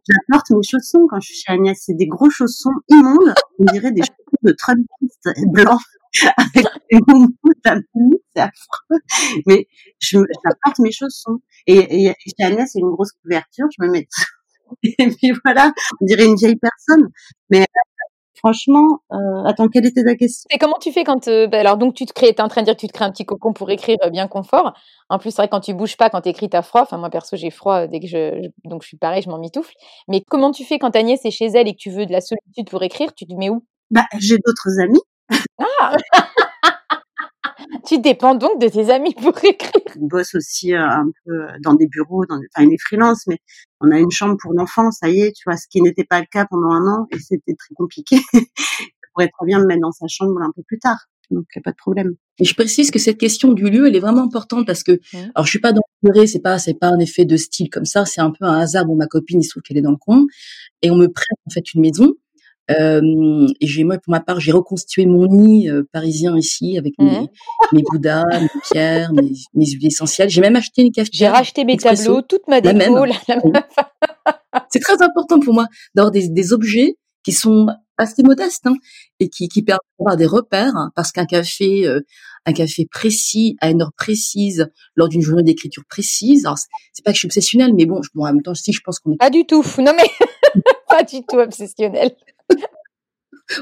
J'apporte 0.08 0.52
mes 0.52 0.64
chaussons 0.64 1.08
quand 1.10 1.20
je 1.20 1.28
suis 1.28 1.36
chez 1.36 1.54
Agnès. 1.54 1.78
C'est 1.84 1.96
des 1.96 2.08
gros 2.08 2.30
chaussons 2.30 2.72
immondes. 2.90 3.34
On 3.60 3.66
dirait 3.66 3.92
des 3.92 4.02
chaussons 4.02 4.38
de 4.44 4.52
Trumpiste 4.52 5.30
blancs 5.52 5.82
avec 6.38 6.68
des 6.92 7.00
moumous 7.08 7.34
c'est 8.36 8.42
affreux. 8.42 9.00
Mais 9.48 9.68
j'apporte 10.00 10.80
mes 10.80 10.92
chaussons. 10.92 11.40
Et, 11.66 12.06
et 12.06 12.14
chez 12.26 12.46
Agnès, 12.46 12.70
c'est 12.72 12.80
une 12.80 12.92
grosse 12.92 13.12
couverture. 13.24 13.66
Je 13.78 13.86
me 13.86 13.92
mets 13.92 14.08
et 14.84 15.08
puis 15.08 15.34
voilà, 15.44 15.72
on 16.02 16.06
dirait 16.06 16.26
une 16.26 16.36
vieille 16.36 16.56
personne. 16.56 17.10
Mais 17.50 17.66
franchement, 18.44 19.00
euh, 19.12 19.44
attends, 19.46 19.70
quelle 19.70 19.86
était 19.86 20.04
ta 20.04 20.16
question? 20.16 20.48
Et 20.52 20.58
comment 20.58 20.78
tu 20.80 20.92
fais 20.92 21.04
quand 21.04 21.28
euh, 21.28 21.48
bah, 21.48 21.60
alors 21.60 21.78
donc 21.78 21.94
tu 21.96 22.06
te 22.06 22.12
crées, 22.14 22.30
es 22.30 22.42
en 22.42 22.50
train 22.50 22.62
de 22.62 22.66
dire 22.66 22.76
que 22.76 22.82
tu 22.82 22.88
te 22.88 22.94
crées 22.94 23.06
un 23.06 23.12
petit 23.12 23.26
cocon 23.26 23.54
pour 23.54 23.72
écrire 23.72 23.98
euh, 24.04 24.10
bien 24.10 24.28
confort. 24.28 24.74
En 25.10 25.18
plus, 25.18 25.32
c'est 25.32 25.38
vrai 25.42 25.48
quand 25.50 25.62
tu 25.62 25.74
bouges 25.74 25.96
pas, 25.96 26.10
quand 26.10 26.22
tu 26.22 26.30
écris, 26.30 26.50
t'as 26.50 26.62
froid. 26.62 26.82
Enfin 26.82 26.98
moi 26.98 27.10
perso, 27.10 27.38
j'ai 27.38 27.52
froid 27.52 27.88
dès 27.88 28.02
que 28.02 28.08
je, 28.08 28.50
donc 28.66 28.84
je 28.84 28.90
suis 28.90 28.98
pareil, 28.98 29.22
je 29.22 29.30
m'en 29.30 29.38
mitoufle. 29.38 29.74
Mais 30.10 30.22
comment 30.30 30.52
tu 30.52 30.66
fais 30.66 30.78
quand 30.78 30.96
Agnès 30.96 31.24
est 31.24 31.32
chez 31.32 31.46
elle 31.46 31.68
et 31.68 31.74
que 31.74 31.80
tu 31.80 31.90
veux 31.90 32.06
de 32.06 32.12
la 32.12 32.22
solitude 32.22 32.70
pour 32.70 32.84
écrire? 32.84 33.14
Tu 33.16 33.26
te 33.26 33.34
mets 33.34 33.50
où? 33.50 33.66
Bah 33.92 34.06
j'ai 34.20 34.38
d'autres 34.38 34.80
amis. 34.82 35.02
Ah 35.80 35.96
tu 37.86 38.00
dépends 38.00 38.36
donc 38.36 38.62
de 38.62 38.68
tes 38.68 38.90
amis 38.90 39.14
pour 39.14 39.38
écrire. 39.44 39.72
On 40.00 40.08
bosse 40.08 40.36
aussi 40.36 40.74
euh, 40.74 40.88
un 40.88 41.06
peu 41.26 41.48
dans 41.62 41.74
des 41.74 41.88
bureaux, 41.88 42.26
dans 42.26 42.40
des, 42.40 42.48
enfin, 42.56 42.66
il 42.68 42.74
est 42.74 42.82
freelance, 42.82 43.26
mais 43.28 43.40
on 43.82 43.92
a 43.92 44.00
une 44.00 44.12
chambre 44.12 44.38
pour 44.42 44.54
l'enfant, 44.54 44.92
ça 44.92 45.10
y 45.10 45.22
est, 45.22 45.32
tu 45.34 45.44
vois, 45.46 45.58
ce 45.58 45.68
qui 45.68 45.82
n'était 45.82 46.06
pas 46.06 46.20
le 46.20 46.26
cas 46.32 46.46
pendant 46.50 46.72
un 46.72 46.88
an 46.88 47.08
et 47.12 47.20
c'était 47.20 47.56
très 47.56 47.76
compliqué. 47.76 48.18
ça 48.34 49.08
pourrait 49.14 49.30
très 49.30 49.46
bien 49.46 49.60
me 49.60 49.66
mettre 49.66 49.82
dans 49.82 49.92
sa 49.92 50.08
chambre 50.08 50.42
un 50.42 50.52
peu 50.56 50.64
plus 50.64 50.80
tard. 50.80 51.08
Donc, 51.32 51.46
il 51.56 51.58
n'y 51.58 51.62
a 51.62 51.64
pas 51.64 51.72
de 51.72 51.78
problème. 51.78 52.16
Et 52.40 52.46
je 52.46 52.54
précise 52.54 52.92
que 52.92 53.00
cette 53.00 53.18
question 53.18 53.54
du 53.54 53.70
lieu, 53.70 53.88
elle 53.88 53.96
est 53.96 54.00
vraiment 54.00 54.24
importante 54.24 54.68
parce 54.68 54.84
que, 54.84 54.94
mmh. 54.94 55.18
alors, 55.36 55.46
je 55.46 55.50
suis 55.52 55.60
pas 55.60 55.72
dans 55.72 55.82
le 56.04 56.26
c'est 56.26 56.42
pas, 56.42 56.60
c'est 56.60 56.74
pas 56.74 56.88
un 56.88 57.00
effet 57.00 57.26
de 57.26 57.38
style 57.38 57.70
comme 57.70 57.86
ça, 57.86 58.06
c'est 58.06 58.22
un 58.22 58.32
peu 58.32 58.46
un 58.46 58.60
hasard. 58.60 58.86
Bon, 58.86 58.96
ma 58.96 59.08
copine, 59.08 59.40
il 59.40 59.44
se 59.44 59.52
trouve 59.52 59.64
qu'elle 59.64 59.78
est 59.78 59.82
dans 59.82 59.92
le 59.92 59.98
coin 59.98 60.26
et 60.82 60.92
on 60.92 60.96
me 60.96 61.08
prête, 61.08 61.38
en 61.48 61.50
fait, 61.50 61.74
une 61.74 61.82
maison 61.82 62.14
euh, 62.72 63.48
et 63.60 63.68
j'ai 63.68 63.84
moi 63.84 63.98
pour 63.98 64.12
ma 64.12 64.22
part 64.22 64.40
j'ai 64.40 64.54
reconstitué 64.54 65.06
mon 65.06 65.28
nid 65.28 65.70
euh, 65.70 65.84
parisien 65.92 66.38
ici 66.38 66.78
avec 66.78 66.94
mes, 66.98 67.22
mmh. 67.22 67.28
mes 67.74 67.84
bouddhas, 67.84 68.24
mes 68.40 68.50
pierres, 68.72 69.12
mes, 69.14 69.32
mes 69.54 69.66
huiles 69.66 69.88
essentielles. 69.88 70.30
J'ai 70.30 70.42
même 70.42 70.56
acheté 70.56 70.82
une 70.82 70.92
cafetière. 70.92 71.32
J'ai 71.32 71.38
racheté 71.38 71.66
mes 71.66 71.78
tableaux, 71.78 72.22
toute 72.22 72.48
ma 72.48 72.62
déco. 72.62 73.06
C'est 74.70 74.80
très 74.80 75.02
important 75.02 75.40
pour 75.40 75.54
moi 75.54 75.68
d'avoir 75.94 76.12
des, 76.12 76.30
des, 76.30 76.54
objets 76.54 76.96
qui 77.24 77.32
sont 77.32 77.68
assez 77.98 78.24
modestes 78.24 78.66
hein, 78.66 78.76
et 79.20 79.30
qui, 79.30 79.48
qui 79.50 79.64
permettent 79.64 79.82
d'avoir 80.00 80.16
des 80.16 80.26
repères 80.26 80.76
hein, 80.76 80.92
parce 80.96 81.12
qu'un 81.12 81.26
café 81.26 81.86
euh, 81.86 82.02
un 82.46 82.54
café 82.54 82.88
précis 82.90 83.56
à 83.62 83.72
une 83.72 83.82
heure 83.82 83.94
précise 83.98 84.70
lors 84.96 85.10
d'une 85.10 85.22
journée 85.22 85.44
d'écriture 85.44 85.84
précise. 85.90 86.46
Alors 86.46 86.58
c'est 86.58 87.04
pas 87.04 87.12
que 87.12 87.16
je 87.16 87.20
suis 87.20 87.28
obsessionnelle, 87.28 87.74
mais 87.74 87.86
bon, 87.86 88.00
bon 88.14 88.24
en 88.24 88.28
même 88.28 88.42
temps 88.42 88.54
si 88.54 88.72
je 88.72 88.82
pense 88.84 89.00
qu'on 89.00 89.14
est 89.14 89.18
pas 89.18 89.30
du 89.30 89.46
tout. 89.46 89.64
Non 89.80 89.94
mais 89.96 90.62
pas 90.88 91.04
du 91.04 91.26
tout 91.26 91.38
obsessionnelle. 91.38 92.16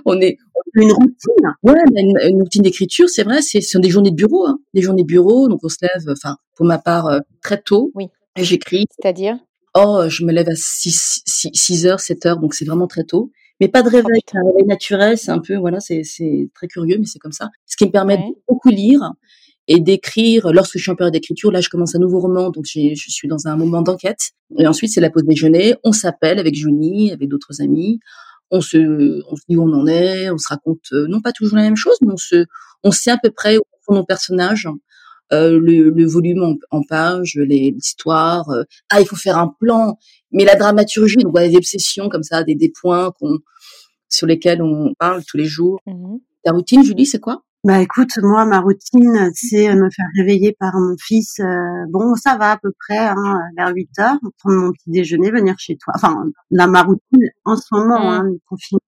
On 0.05 0.19
est 0.21 0.37
une 0.73 0.91
routine. 0.91 1.55
Ouais, 1.63 1.73
une, 1.95 2.41
routine 2.41 2.61
d'écriture, 2.61 3.09
c'est 3.09 3.23
vrai, 3.23 3.41
c'est 3.41 3.61
ce 3.61 3.71
sont 3.71 3.79
des 3.79 3.89
journées 3.89 4.11
de 4.11 4.15
bureau, 4.15 4.45
hein. 4.45 4.59
des 4.73 4.81
journées 4.81 5.03
de 5.03 5.07
bureau, 5.07 5.47
donc 5.47 5.59
on 5.63 5.69
se 5.69 5.77
lève, 5.81 6.03
enfin 6.09 6.37
pour 6.55 6.65
ma 6.65 6.77
part 6.77 7.07
euh, 7.07 7.19
très 7.41 7.61
tôt. 7.61 7.91
Oui. 7.95 8.07
Et 8.37 8.43
j'écris. 8.43 8.85
C'est-à-dire? 8.89 9.37
Oh, 9.75 10.03
je 10.07 10.23
me 10.23 10.31
lève 10.31 10.49
à 10.49 10.55
6, 10.55 11.23
6, 11.25 11.85
heures, 11.85 11.99
7 11.99 12.25
heures, 12.25 12.39
donc 12.39 12.53
c'est 12.53 12.65
vraiment 12.65 12.87
très 12.87 13.03
tôt. 13.03 13.31
Mais 13.59 13.67
pas 13.67 13.81
de 13.81 13.87
oh, 13.87 13.91
réveil, 13.91 14.21
un 14.33 14.43
réveil 14.45 14.65
naturel, 14.65 15.17
c'est 15.17 15.31
un 15.31 15.39
peu, 15.39 15.55
voilà, 15.57 15.79
c'est 15.79 16.03
très 16.53 16.67
curieux, 16.67 16.97
mais 16.97 17.05
c'est 17.05 17.19
comme 17.19 17.31
ça. 17.31 17.49
Ce 17.65 17.75
qui 17.77 17.85
me 17.85 17.91
permet 17.91 18.17
de 18.17 18.23
beaucoup 18.47 18.69
lire 18.69 19.11
et 19.67 19.79
d'écrire. 19.79 20.51
Lorsque 20.51 20.77
je 20.77 20.81
suis 20.81 20.91
en 20.91 20.95
période 20.95 21.13
d'écriture, 21.13 21.51
là, 21.51 21.61
je 21.61 21.69
commence 21.69 21.95
un 21.95 21.99
nouveau 21.99 22.19
roman, 22.19 22.49
donc 22.49 22.65
je 22.65 22.93
suis 22.95 23.27
dans 23.27 23.47
un 23.47 23.55
moment 23.55 23.81
d'enquête. 23.81 24.31
Et 24.57 24.67
ensuite, 24.67 24.91
c'est 24.91 25.01
la 25.01 25.09
pause 25.09 25.23
déjeuner. 25.23 25.75
On 25.83 25.91
s'appelle 25.91 26.39
avec 26.39 26.55
Junie, 26.55 27.11
avec 27.11 27.29
d'autres 27.29 27.61
amis 27.61 27.99
on 28.51 28.61
se, 28.61 28.77
on 29.31 29.35
se 29.35 29.41
dit 29.47 29.55
où 29.55 29.63
on 29.63 29.73
en 29.73 29.87
est, 29.87 30.29
on 30.29 30.37
se 30.37 30.47
raconte 30.49 30.91
euh, 30.91 31.07
non 31.07 31.21
pas 31.21 31.31
toujours 31.31 31.57
la 31.57 31.63
même 31.63 31.77
chose, 31.77 31.95
mais 32.01 32.13
on 32.13 32.17
se, 32.17 32.45
on 32.83 32.91
sait 32.91 33.11
à 33.11 33.17
peu 33.17 33.31
près 33.31 33.57
où 33.57 33.61
sont 33.85 33.93
nos 33.93 34.05
personnages, 34.05 34.67
euh, 35.33 35.59
le, 35.59 35.89
le, 35.89 36.05
volume 36.05 36.43
en, 36.43 36.77
en 36.77 36.83
page, 36.83 37.35
l'histoire. 37.35 38.49
Euh, 38.49 38.63
ah, 38.89 38.99
il 38.99 39.07
faut 39.07 39.15
faire 39.15 39.37
un 39.37 39.53
plan. 39.59 39.97
Mais 40.31 40.45
la 40.45 40.55
dramaturgie, 40.55 41.17
donc 41.17 41.37
des 41.37 41.55
obsessions 41.55 42.09
comme 42.09 42.23
ça, 42.23 42.43
des, 42.43 42.55
des 42.55 42.69
points 42.69 43.11
qu'on, 43.19 43.39
sur 44.09 44.27
lesquels 44.27 44.61
on 44.61 44.93
parle 44.99 45.23
tous 45.25 45.37
les 45.37 45.45
jours. 45.45 45.79
Mmh 45.85 46.17
Ta 46.43 46.53
routine, 46.53 46.83
Julie, 46.83 47.05
c'est 47.05 47.19
quoi? 47.19 47.43
Bah 47.63 47.79
écoute, 47.79 48.17
moi 48.23 48.45
ma 48.45 48.59
routine, 48.59 49.31
c'est 49.35 49.73
me 49.75 49.87
faire 49.91 50.07
réveiller 50.17 50.55
par 50.59 50.73
mon 50.75 50.95
fils. 50.97 51.39
Euh, 51.39 51.85
bon, 51.89 52.15
ça 52.15 52.35
va 52.35 52.53
à 52.53 52.57
peu 52.57 52.71
près 52.79 52.97
hein, 52.97 53.39
vers 53.55 53.71
8 53.71 53.99
heures, 53.99 54.17
prendre 54.39 54.57
mon 54.57 54.71
petit 54.71 54.89
déjeuner, 54.89 55.29
venir 55.29 55.55
chez 55.59 55.77
toi. 55.77 55.93
Enfin, 55.95 56.25
là 56.49 56.65
ma 56.65 56.81
routine 56.81 57.29
en 57.45 57.55
ce 57.55 57.67
moment, 57.71 57.99
mmh. 57.99 58.13
hein, 58.13 58.31
confinement. 58.47 58.79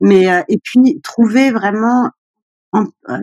Mais 0.00 0.30
euh, 0.30 0.42
et 0.48 0.58
puis 0.62 1.00
trouver 1.02 1.50
vraiment 1.50 2.10
en, 2.72 2.84
euh, 3.08 3.18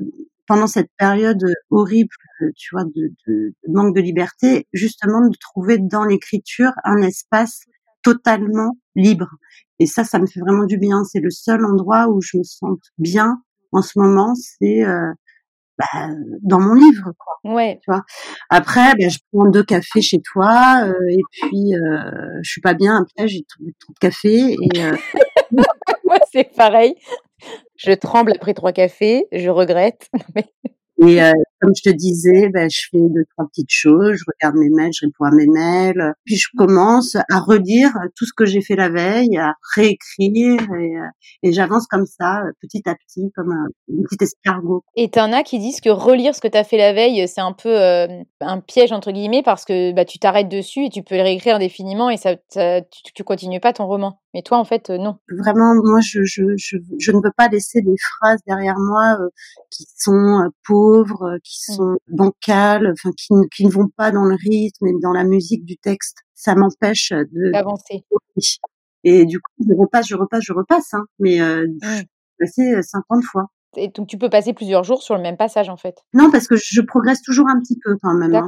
pendant 0.47 0.67
cette 0.67 0.91
période 0.97 1.45
horrible, 1.69 2.09
tu 2.57 2.69
vois, 2.73 2.83
de, 2.83 3.13
de, 3.27 3.53
manque 3.69 3.95
de 3.95 4.01
liberté, 4.01 4.67
justement 4.73 5.21
de 5.27 5.37
trouver 5.39 5.77
dans 5.77 6.03
l'écriture 6.03 6.71
un 6.83 6.97
espace 6.97 7.61
totalement 8.03 8.77
libre. 8.95 9.29
Et 9.79 9.85
ça, 9.85 10.03
ça 10.03 10.19
me 10.19 10.27
fait 10.27 10.41
vraiment 10.41 10.65
du 10.65 10.77
bien. 10.77 11.03
C'est 11.05 11.19
le 11.21 11.29
seul 11.29 11.63
endroit 11.65 12.09
où 12.09 12.21
je 12.21 12.37
me 12.37 12.43
sens 12.43 12.77
bien 12.97 13.41
en 13.71 13.81
ce 13.81 13.99
moment, 13.99 14.33
c'est 14.35 14.83
euh, 14.83 15.11
bah, 15.77 16.07
dans 16.41 16.59
mon 16.59 16.73
livre, 16.73 17.11
quoi. 17.17 17.53
Ouais. 17.53 17.79
Tu 17.83 17.91
vois. 17.91 18.03
Après, 18.49 18.93
ben, 18.95 19.09
je 19.09 19.19
prends 19.31 19.49
deux 19.49 19.63
cafés 19.63 20.01
chez 20.01 20.21
toi, 20.21 20.83
euh, 20.83 20.93
et 21.09 21.21
puis 21.31 21.75
euh, 21.75 22.39
je 22.41 22.49
suis 22.49 22.61
pas 22.61 22.73
bien. 22.73 22.97
Après, 23.01 23.27
j'ai 23.27 23.43
trop, 23.43 23.63
trop 23.79 23.93
de 23.93 23.99
café 23.99 24.55
et. 24.61 24.83
Euh... 24.83 24.95
Moi, 26.03 26.17
c'est 26.31 26.55
pareil. 26.55 26.95
Je 27.77 27.91
tremble 27.91 28.31
après 28.35 28.53
trois 28.53 28.71
cafés. 28.71 29.27
Je 29.31 29.49
regrette. 29.49 30.09
Et 30.99 31.21
euh, 31.21 31.31
comme 31.59 31.73
je 31.75 31.89
te 31.89 31.95
disais, 31.95 32.49
ben, 32.49 32.69
je 32.69 32.81
fais 32.91 32.99
deux 32.99 33.23
trois 33.35 33.47
petites 33.47 33.71
choses, 33.71 34.17
je 34.17 34.23
regarde 34.27 34.57
mes 34.57 34.69
mails, 34.69 34.91
je 34.93 35.05
réponds 35.05 35.25
à 35.25 35.31
mes 35.31 35.47
mails, 35.47 36.13
puis 36.25 36.35
je 36.35 36.47
commence 36.57 37.15
à 37.15 37.39
redire 37.39 37.91
tout 38.15 38.25
ce 38.25 38.33
que 38.35 38.45
j'ai 38.45 38.61
fait 38.61 38.75
la 38.75 38.89
veille, 38.89 39.37
à 39.37 39.53
réécrire 39.75 40.61
et, 40.79 40.97
euh, 40.97 41.07
et 41.43 41.51
j'avance 41.51 41.87
comme 41.87 42.05
ça, 42.05 42.43
petit 42.61 42.83
à 42.85 42.95
petit, 42.95 43.31
comme 43.35 43.51
un, 43.51 43.67
petit 44.03 44.23
escargot. 44.23 44.83
Et 44.95 45.09
t'en 45.09 45.31
as 45.33 45.43
qui 45.43 45.59
disent 45.59 45.81
que 45.81 45.89
relire 45.89 46.35
ce 46.35 46.41
que 46.41 46.47
tu 46.47 46.57
as 46.57 46.63
fait 46.63 46.77
la 46.77 46.93
veille, 46.93 47.27
c'est 47.27 47.41
un 47.41 47.53
peu 47.53 47.69
euh, 47.69 48.07
un 48.41 48.59
piège 48.59 48.91
entre 48.91 49.11
guillemets 49.11 49.43
parce 49.43 49.65
que 49.65 49.91
bah, 49.93 50.05
tu 50.05 50.19
t'arrêtes 50.19 50.49
dessus 50.49 50.85
et 50.85 50.89
tu 50.89 51.03
peux 51.03 51.15
le 51.15 51.23
réécrire 51.23 51.55
indéfiniment 51.55 52.09
et 52.09 52.17
ça, 52.17 52.35
ça 52.49 52.81
tu, 52.81 53.13
tu 53.13 53.23
continues 53.23 53.59
pas 53.59 53.73
ton 53.73 53.87
roman. 53.87 54.19
Mais 54.37 54.43
toi, 54.43 54.59
en 54.59 54.65
fait, 54.65 54.91
euh, 54.91 54.99
non. 54.99 55.17
Vraiment, 55.31 55.73
moi, 55.73 55.99
je, 55.99 56.21
je, 56.23 56.43
je, 56.57 56.77
je, 56.99 57.11
ne 57.11 57.17
veux 57.17 57.31
pas 57.35 57.47
laisser 57.47 57.81
des 57.81 57.95
phrases 57.97 58.39
derrière 58.45 58.77
moi 58.77 59.17
euh, 59.19 59.29
qui 59.71 59.87
sont 59.97 60.11
euh, 60.13 60.49
pauvres, 60.63 61.39
qui 61.43 61.57
mmh. 61.71 61.73
sont 61.73 61.97
bancales, 62.07 62.93
enfin, 62.93 63.09
qui, 63.17 63.33
qui 63.51 63.65
ne 63.65 63.71
vont 63.71 63.87
pas 63.97 64.11
dans 64.11 64.25
le 64.25 64.35
rythme 64.35 64.85
et 64.85 64.93
dans 65.01 65.11
la 65.11 65.23
musique 65.23 65.65
du 65.65 65.75
texte. 65.75 66.19
Ça 66.35 66.53
m'empêche 66.53 67.13
de 67.13 67.51
d'avancer. 67.51 68.03
Et 69.03 69.25
du 69.25 69.39
coup, 69.39 69.51
je 69.67 69.73
repasse, 69.73 70.07
je 70.07 70.15
repasse, 70.15 70.43
je 70.43 70.53
repasse. 70.53 70.93
Hein, 70.93 71.05
mais 71.17 71.41
euh, 71.41 71.65
mmh. 71.65 72.01
passé 72.37 72.79
50 72.79 73.23
fois. 73.23 73.47
Et 73.75 73.87
donc, 73.87 74.05
tu 74.05 74.19
peux 74.19 74.29
passer 74.29 74.53
plusieurs 74.53 74.83
jours 74.83 75.01
sur 75.01 75.15
le 75.15 75.23
même 75.23 75.37
passage, 75.37 75.67
en 75.67 75.77
fait. 75.77 75.97
Non, 76.13 76.29
parce 76.29 76.47
que 76.47 76.57
je 76.57 76.81
progresse 76.81 77.23
toujours 77.23 77.47
un 77.49 77.59
petit 77.59 77.79
peu 77.83 77.97
quand 78.03 78.13
même. 78.13 78.35
Hein. 78.35 78.47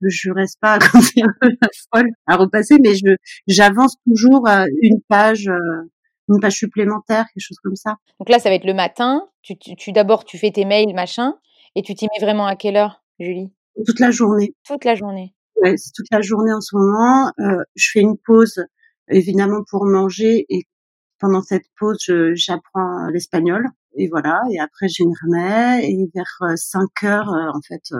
Je 0.00 0.30
reste 0.30 0.58
pas 0.60 0.78
comme 0.92 1.02
la 1.42 1.68
folle 1.92 2.10
à 2.26 2.36
repasser, 2.36 2.76
mais 2.80 2.94
je 2.94 3.16
j'avance 3.46 3.96
toujours 4.06 4.48
euh, 4.48 4.64
une 4.82 5.00
page, 5.08 5.48
euh, 5.48 5.90
une 6.28 6.40
page 6.40 6.56
supplémentaire, 6.56 7.26
quelque 7.34 7.44
chose 7.44 7.58
comme 7.62 7.76
ça. 7.76 7.96
Donc 8.18 8.28
là, 8.28 8.38
ça 8.38 8.48
va 8.48 8.54
être 8.54 8.66
le 8.66 8.74
matin. 8.74 9.26
Tu, 9.42 9.56
tu, 9.58 9.76
tu 9.76 9.92
d'abord 9.92 10.24
tu 10.24 10.38
fais 10.38 10.50
tes 10.50 10.64
mails, 10.64 10.94
machin, 10.94 11.34
et 11.74 11.82
tu 11.82 11.94
t'y 11.94 12.06
mets 12.06 12.24
vraiment 12.24 12.46
à 12.46 12.56
quelle 12.56 12.76
heure, 12.76 13.02
Julie? 13.18 13.52
Toute 13.86 14.00
la 14.00 14.10
journée. 14.10 14.54
Toute 14.66 14.84
la 14.84 14.94
journée. 14.94 15.34
Ouais, 15.62 15.76
c'est 15.76 15.90
toute 15.94 16.06
la 16.10 16.20
journée 16.20 16.52
en 16.52 16.60
ce 16.60 16.76
moment. 16.76 17.32
Euh, 17.40 17.62
je 17.74 17.90
fais 17.92 18.00
une 18.00 18.16
pause 18.24 18.64
évidemment 19.08 19.62
pour 19.70 19.86
manger 19.86 20.46
et 20.48 20.62
pendant 21.18 21.42
cette 21.42 21.64
pause, 21.78 22.04
j'apprends 22.34 23.08
l'espagnol 23.12 23.66
et 23.96 24.08
voilà. 24.08 24.40
Et 24.52 24.60
après, 24.60 24.86
je 24.88 25.02
me 25.02 25.12
remets 25.24 25.84
et 25.84 26.08
vers 26.14 26.56
5 26.56 27.04
heures, 27.04 27.28
en 27.28 27.60
fait, 27.66 27.90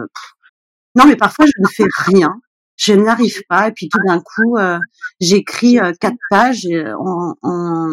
non, 0.98 1.06
mais 1.06 1.16
parfois 1.16 1.46
je 1.46 1.62
ne 1.62 1.68
fais 1.68 1.88
rien. 2.06 2.40
Je 2.76 2.92
n'arrive 2.92 3.42
pas 3.48 3.68
et 3.68 3.72
puis 3.72 3.88
tout 3.88 4.00
d'un 4.06 4.20
coup, 4.20 4.56
euh, 4.56 4.78
j'écris 5.20 5.78
euh, 5.78 5.92
quatre 6.00 6.16
pages 6.30 6.66
euh, 6.66 6.92
en, 7.42 7.88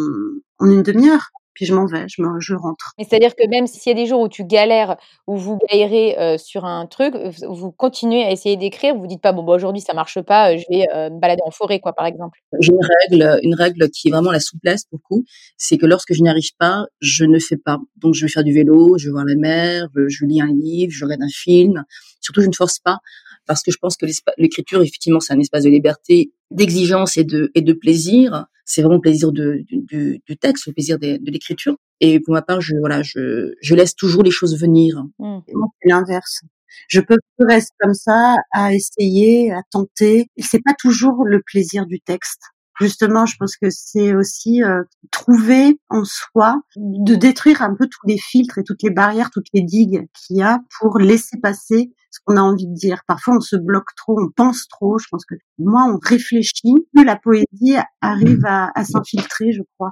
une 0.62 0.84
demi-heure 0.84 1.30
puis 1.56 1.66
je 1.66 1.74
m'en 1.74 1.88
vais, 1.88 2.06
je, 2.08 2.22
me, 2.22 2.40
je 2.40 2.54
rentre. 2.54 2.94
Mais 3.00 3.06
c'est-à-dire 3.06 3.36
que 3.36 3.48
même 3.50 3.66
s'il 3.66 3.90
y 3.90 3.96
a 3.96 3.96
des 3.96 4.06
jours 4.06 4.22
où 4.22 4.30
tu 4.30 4.46
galères, 4.46 4.98
où 5.26 5.36
vous 5.38 5.58
galérez 5.70 6.20
euh, 6.20 6.38
sur 6.38 6.66
un 6.66 6.86
truc, 6.86 7.16
vous 7.48 7.72
continuez 7.72 8.24
à 8.24 8.32
essayer 8.32 8.58
d'écrire, 8.58 8.96
vous 8.96 9.08
dites 9.08 9.22
pas 9.22 9.32
bon 9.32 9.44
bah, 9.44 9.54
aujourd'hui 9.54 9.82
ça 9.82 9.94
marche 9.94 10.22
pas, 10.22 10.56
je 10.56 10.64
vais 10.70 10.86
me 11.10 11.20
balader 11.20 11.42
en 11.44 11.52
forêt 11.52 11.80
quoi 11.80 11.94
par 11.94 12.06
exemple. 12.06 12.40
J'ai 12.60 12.74
une 12.74 12.88
règle, 13.10 13.40
une 13.42 13.56
règle 13.56 13.90
qui 13.90 14.10
est 14.10 14.12
vraiment 14.12 14.32
la 14.32 14.40
souplesse 14.40 14.86
pour 14.86 15.00
le 15.02 15.16
coup, 15.16 15.26
c'est 15.58 15.78
que 15.78 15.88
lorsque 15.88 16.14
je 16.14 16.22
n'y 16.22 16.30
arrive 16.30 16.56
pas, 16.60 16.86
je 17.00 17.26
ne 17.26 17.40
fais 17.40 17.58
pas. 17.58 17.80
Donc 17.96 18.14
je 18.14 18.26
vais 18.26 18.32
faire 18.32 18.44
du 18.44 18.54
vélo, 18.54 18.98
je 18.98 19.08
vais 19.08 19.12
voir 19.12 19.26
la 19.26 19.36
mer, 19.36 19.88
je 19.96 20.26
lis 20.26 20.42
un 20.42 20.54
livre, 20.54 20.92
je 20.94 21.04
regarde 21.04 21.24
un 21.24 21.34
film. 21.34 21.84
Surtout 22.22 22.42
je 22.42 22.48
ne 22.48 22.54
force 22.54 22.80
pas 22.80 23.00
parce 23.46 23.62
que 23.62 23.72
je 23.72 23.78
pense 23.78 23.98
que 23.98 24.06
l'écriture, 24.38 24.82
effectivement, 24.82 25.20
c'est 25.20 25.34
un 25.34 25.40
espace 25.40 25.64
de 25.64 25.70
liberté, 25.70 26.32
d'exigence 26.52 27.18
et 27.18 27.24
de, 27.24 27.52
et 27.56 27.62
de 27.62 27.74
plaisir. 27.74 28.46
C'est 28.66 28.82
vraiment 28.82 28.96
le 28.96 29.02
plaisir 29.02 29.32
de, 29.32 29.64
du, 29.70 30.22
du 30.26 30.38
texte, 30.38 30.68
le 30.68 30.74
plaisir 30.74 31.00
de, 31.00 31.18
de 31.18 31.32
l'écriture. 31.32 31.78
Et 32.02 32.20
pour 32.20 32.34
ma 32.34 32.42
part, 32.42 32.62
je, 32.62 32.76
voilà, 32.80 33.04
je, 33.04 33.54
je 33.62 33.76
laisse 33.76 33.96
toujours 33.96 34.24
les 34.24 34.32
choses 34.32 34.60
venir. 34.60 35.04
Mmh. 35.20 35.40
C'est 35.48 35.90
l'inverse. 35.90 36.42
Je 36.90 37.00
peux 37.00 37.16
rester 37.40 37.74
comme 37.80 37.94
ça 37.94 38.36
à 38.52 38.74
essayer, 38.74 39.52
à 39.52 39.62
tenter. 39.72 40.28
C'est 40.40 40.62
pas 40.64 40.74
toujours 40.78 41.24
le 41.26 41.42
plaisir 41.42 41.86
du 41.86 42.02
texte. 42.02 42.42
Justement, 42.80 43.26
je 43.26 43.38
pense 43.38 43.56
que 43.56 43.70
c'est 43.70 44.14
aussi 44.14 44.62
euh, 44.62 44.84
trouver 45.10 45.80
en 45.90 46.04
soi, 46.04 46.62
de 46.76 47.16
détruire 47.16 47.62
un 47.62 47.74
peu 47.74 47.88
tous 47.88 48.06
les 48.06 48.18
filtres 48.18 48.58
et 48.58 48.64
toutes 48.64 48.84
les 48.84 48.90
barrières, 48.90 49.30
toutes 49.32 49.48
les 49.54 49.62
digues 49.62 50.08
qu'il 50.14 50.38
y 50.38 50.42
a 50.42 50.60
pour 50.80 51.00
laisser 51.00 51.38
passer 51.42 51.94
ce 52.12 52.20
qu'on 52.26 52.36
a 52.36 52.42
envie 52.42 52.68
de 52.68 52.74
dire. 52.74 53.02
Parfois, 53.08 53.36
on 53.38 53.40
se 53.40 53.56
bloque 53.56 53.96
trop, 53.96 54.20
on 54.20 54.30
pense 54.30 54.68
trop. 54.68 54.98
Je 55.00 55.08
pense 55.10 55.26
que 55.26 55.36
moi, 55.58 55.86
on 55.90 55.98
réfléchit, 56.02 56.76
plus 56.94 57.06
la 57.06 57.16
poésie 57.16 57.78
arrive 58.02 58.46
à, 58.46 58.72
s'infiltrer, 58.84 59.54
je 59.54 59.62
crois. 59.76 59.92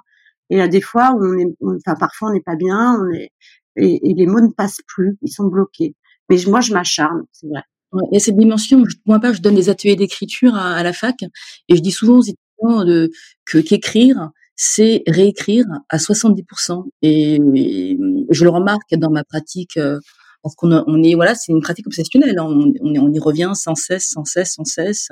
Et 0.49 0.61
à 0.61 0.67
des 0.67 0.81
fois 0.81 1.13
où 1.13 1.23
on 1.23 1.37
est, 1.37 1.79
enfin, 1.85 1.95
parfois 1.97 2.29
on 2.29 2.33
n'est 2.33 2.41
pas 2.41 2.57
bien, 2.57 2.97
on 2.99 3.09
est, 3.13 3.31
et, 3.77 4.13
les 4.15 4.27
mots 4.27 4.41
ne 4.41 4.51
passent 4.51 4.81
plus, 4.87 5.17
ils 5.21 5.31
sont 5.31 5.45
bloqués. 5.45 5.95
Mais 6.29 6.37
moi, 6.47 6.59
je 6.59 6.73
m'acharne, 6.73 7.23
c'est 7.31 7.47
vrai. 7.47 7.63
Il 8.11 8.15
y 8.15 8.17
a 8.17 8.19
cette 8.19 8.37
dimension, 8.37 8.83
moi, 9.05 9.19
pas, 9.19 9.33
je 9.33 9.41
donne 9.41 9.55
des 9.55 9.69
ateliers 9.69 9.95
d'écriture 9.95 10.55
à, 10.55 10.73
à, 10.75 10.83
la 10.83 10.93
fac, 10.93 11.15
et 11.69 11.75
je 11.75 11.81
dis 11.81 11.91
souvent 11.91 12.17
aux 12.17 12.23
de 12.63 13.11
qu'écrire, 13.61 14.31
c'est 14.55 15.03
réécrire 15.07 15.65
à 15.89 15.97
70%. 15.97 16.85
Et, 17.01 17.39
je 18.29 18.43
le 18.43 18.49
remarque 18.49 18.95
dans 18.95 19.11
ma 19.11 19.23
pratique 19.23 19.77
euh, 19.77 19.99
parce 20.43 20.55
qu'on 20.55 20.71
on 20.87 21.01
est 21.03 21.15
voilà, 21.15 21.35
c'est 21.35 21.51
une 21.51 21.61
pratique 21.61 21.87
obsessionnelle. 21.87 22.37
Hein. 22.37 22.45
On, 22.81 23.11
y 23.13 23.19
revient 23.19 23.51
sans 23.55 23.75
cesse, 23.75 24.09
sans 24.09 24.25
cesse, 24.25 24.53
sans 24.55 24.65
cesse, 24.65 25.07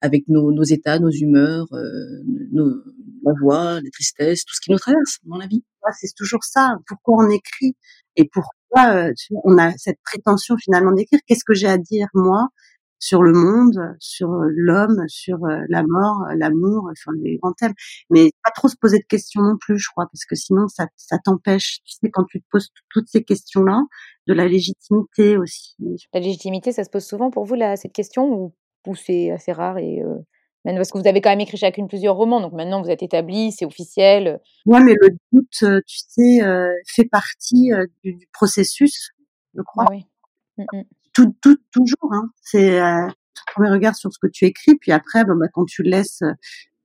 avec 0.00 0.24
nos, 0.28 0.62
états, 0.64 0.98
nos 0.98 1.10
humeurs, 1.10 1.66
euh, 1.72 2.22
nos, 2.52 2.82
la 3.24 3.32
joie, 3.38 3.80
la 3.80 3.90
tristesse, 3.92 4.44
tout 4.44 4.54
ce 4.54 4.60
qui 4.60 4.72
nous 4.72 4.78
traverse 4.78 5.18
dans 5.24 5.36
la 5.36 5.46
vie. 5.46 5.62
C'est 6.00 6.14
toujours 6.16 6.42
ça. 6.42 6.76
Pourquoi 6.88 7.24
on 7.24 7.30
écrit? 7.30 7.76
Et 8.16 8.28
pourquoi 8.32 8.94
euh, 8.94 9.12
on 9.44 9.58
a 9.58 9.72
cette 9.76 9.98
prétention 10.04 10.56
finalement 10.56 10.92
d'écrire? 10.92 11.20
Qu'est-ce 11.26 11.44
que 11.44 11.54
j'ai 11.54 11.68
à 11.68 11.78
dire 11.78 12.08
moi? 12.14 12.48
Sur 13.04 13.22
le 13.22 13.32
monde, 13.32 13.96
sur 14.00 14.32
euh, 14.32 14.46
l'homme, 14.48 15.04
sur 15.08 15.44
euh, 15.44 15.60
la 15.68 15.82
mort, 15.82 16.22
euh, 16.30 16.34
l'amour, 16.38 16.88
enfin 16.90 17.12
les 17.22 17.36
grands 17.36 17.52
thèmes. 17.52 17.74
Mais 18.08 18.30
pas 18.42 18.50
trop 18.50 18.68
se 18.68 18.76
poser 18.80 18.98
de 18.98 19.04
questions 19.04 19.42
non 19.42 19.58
plus, 19.60 19.78
je 19.78 19.90
crois, 19.90 20.06
parce 20.06 20.24
que 20.24 20.34
sinon 20.34 20.68
ça, 20.68 20.86
ça 20.96 21.18
t'empêche. 21.18 21.80
Tu 21.84 21.96
sais, 22.00 22.10
quand 22.10 22.24
tu 22.24 22.40
te 22.40 22.46
poses 22.50 22.70
toutes 22.88 23.08
ces 23.08 23.22
questions-là, 23.22 23.82
de 24.26 24.32
la 24.32 24.48
légitimité 24.48 25.36
aussi. 25.36 25.76
La 26.14 26.20
légitimité, 26.20 26.72
ça 26.72 26.82
se 26.82 26.88
pose 26.88 27.04
souvent 27.04 27.30
pour 27.30 27.44
vous 27.44 27.56
là 27.56 27.76
cette 27.76 27.92
question 27.92 28.26
ou, 28.26 28.54
ou 28.86 28.94
c'est 28.94 29.30
assez 29.30 29.52
rare 29.52 29.76
et 29.78 30.02
euh... 30.02 30.14
Parce 30.64 30.90
que 30.90 30.96
vous 30.96 31.06
avez 31.06 31.20
quand 31.20 31.28
même 31.28 31.40
écrit 31.40 31.58
chacune 31.58 31.88
plusieurs 31.88 32.16
romans, 32.16 32.40
donc 32.40 32.54
maintenant 32.54 32.80
vous 32.80 32.88
êtes 32.88 33.02
établi, 33.02 33.52
c'est 33.52 33.66
officiel. 33.66 34.40
Ouais, 34.64 34.82
mais 34.82 34.94
le 34.98 35.10
doute, 35.30 35.82
tu 35.86 35.98
sais, 36.08 36.42
euh, 36.42 36.72
fait 36.86 37.04
partie 37.04 37.70
euh, 37.70 37.84
du, 38.02 38.14
du, 38.14 38.26
processus, 38.32 39.10
je 39.54 39.60
crois. 39.60 39.84
Ah 39.88 39.92
oui. 39.92 40.06
Mmh, 40.56 40.64
mmh 40.72 40.82
tout, 41.14 41.34
tout, 41.40 41.56
toujours. 41.72 42.12
Hein. 42.12 42.30
C'est 42.42 42.80
euh, 42.80 43.06
premier 43.54 43.70
regard 43.70 43.94
sur 43.96 44.12
ce 44.12 44.18
que 44.20 44.26
tu 44.26 44.44
écris, 44.44 44.76
puis 44.76 44.92
après, 44.92 45.24
bah, 45.24 45.34
quand 45.52 45.64
tu 45.64 45.82
laisses 45.82 46.22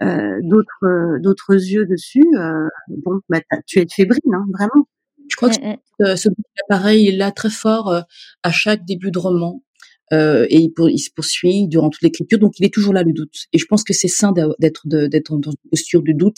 euh, 0.01 0.39
d'autres 0.41 1.19
d'autres 1.19 1.53
yeux 1.53 1.85
dessus, 1.85 2.25
euh, 2.37 2.67
bon, 2.89 3.19
bah, 3.29 3.41
tu 3.65 3.79
es 3.79 3.87
fébrile, 3.93 4.19
hein, 4.33 4.45
vraiment. 4.53 4.87
Je 5.29 5.35
crois 5.35 5.49
que 5.49 5.57
mmh, 5.59 6.15
ce 6.15 6.29
appareil 6.67 7.07
est 7.07 7.15
là 7.15 7.31
très 7.31 7.49
fort 7.49 7.89
euh, 7.89 8.01
à 8.43 8.51
chaque 8.51 8.85
début 8.85 9.11
de 9.11 9.19
roman. 9.19 9.63
Euh, 10.11 10.47
et 10.49 10.57
il, 10.57 10.69
pour, 10.71 10.89
il, 10.89 10.97
se 10.97 11.11
poursuit 11.11 11.67
durant 11.67 11.91
toute 11.91 12.01
l'écriture, 12.01 12.39
donc 12.39 12.59
il 12.59 12.65
est 12.65 12.73
toujours 12.73 12.93
là 12.93 13.03
le 13.03 13.13
doute. 13.13 13.45
Et 13.53 13.59
je 13.59 13.65
pense 13.65 13.83
que 13.83 13.93
c'est 13.93 14.07
sain 14.07 14.31
d'être 14.31 14.87
d'être 14.87 15.37
dans 15.37 15.51
une 15.51 15.69
posture 15.69 16.01
de 16.01 16.13
doute. 16.13 16.37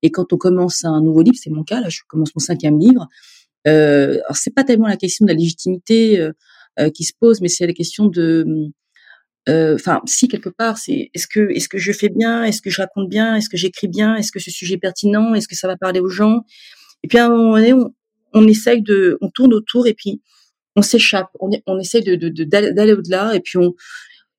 Et 0.00 0.10
quand 0.10 0.32
on 0.32 0.38
commence 0.38 0.84
un 0.84 1.02
nouveau 1.02 1.20
livre, 1.20 1.36
c'est 1.38 1.50
mon 1.50 1.62
cas, 1.62 1.80
là, 1.80 1.90
je 1.90 2.00
commence 2.08 2.34
mon 2.34 2.40
cinquième 2.40 2.78
livre. 2.78 3.06
Euh, 3.68 4.14
alors 4.24 4.36
c'est 4.36 4.54
pas 4.54 4.64
tellement 4.64 4.88
la 4.88 4.96
question 4.96 5.26
de 5.26 5.30
la 5.30 5.36
légitimité. 5.36 6.18
Euh, 6.20 6.32
qui 6.94 7.04
se 7.04 7.12
pose, 7.18 7.40
mais 7.40 7.48
c'est 7.48 7.66
la 7.66 7.72
question 7.72 8.06
de 8.06 8.70
enfin 9.48 10.00
si 10.06 10.28
quelque 10.28 10.48
part 10.48 10.78
c'est 10.78 11.10
est-ce 11.14 11.26
que 11.26 11.50
est-ce 11.50 11.68
que 11.68 11.78
je 11.78 11.92
fais 11.92 12.08
bien 12.08 12.44
est-ce 12.44 12.62
que 12.62 12.70
je 12.70 12.80
raconte 12.80 13.08
bien 13.08 13.34
est-ce 13.34 13.48
que 13.48 13.56
j'écris 13.56 13.88
bien 13.88 14.14
est-ce 14.14 14.30
que 14.30 14.38
ce 14.38 14.52
sujet 14.52 14.74
est 14.74 14.78
pertinent 14.78 15.34
est-ce 15.34 15.48
que 15.48 15.56
ça 15.56 15.66
va 15.66 15.76
parler 15.76 15.98
aux 16.00 16.08
gens? 16.08 16.44
Et 17.02 17.08
puis 17.08 17.18
à 17.18 17.26
un 17.26 17.30
moment 17.30 17.56
donné 17.56 17.72
on, 17.72 17.92
on 18.34 18.46
essaye 18.46 18.82
de 18.82 19.18
on 19.20 19.30
tourne 19.30 19.52
autour 19.52 19.86
et 19.86 19.94
puis 19.94 20.22
on 20.76 20.82
s'échappe. 20.82 21.28
On, 21.40 21.50
on 21.66 21.78
essaye 21.78 22.02
de 22.02 22.14
d'aller 22.44 22.92
au-delà 22.92 23.34
et 23.34 23.40
puis 23.40 23.58
on 23.58 23.74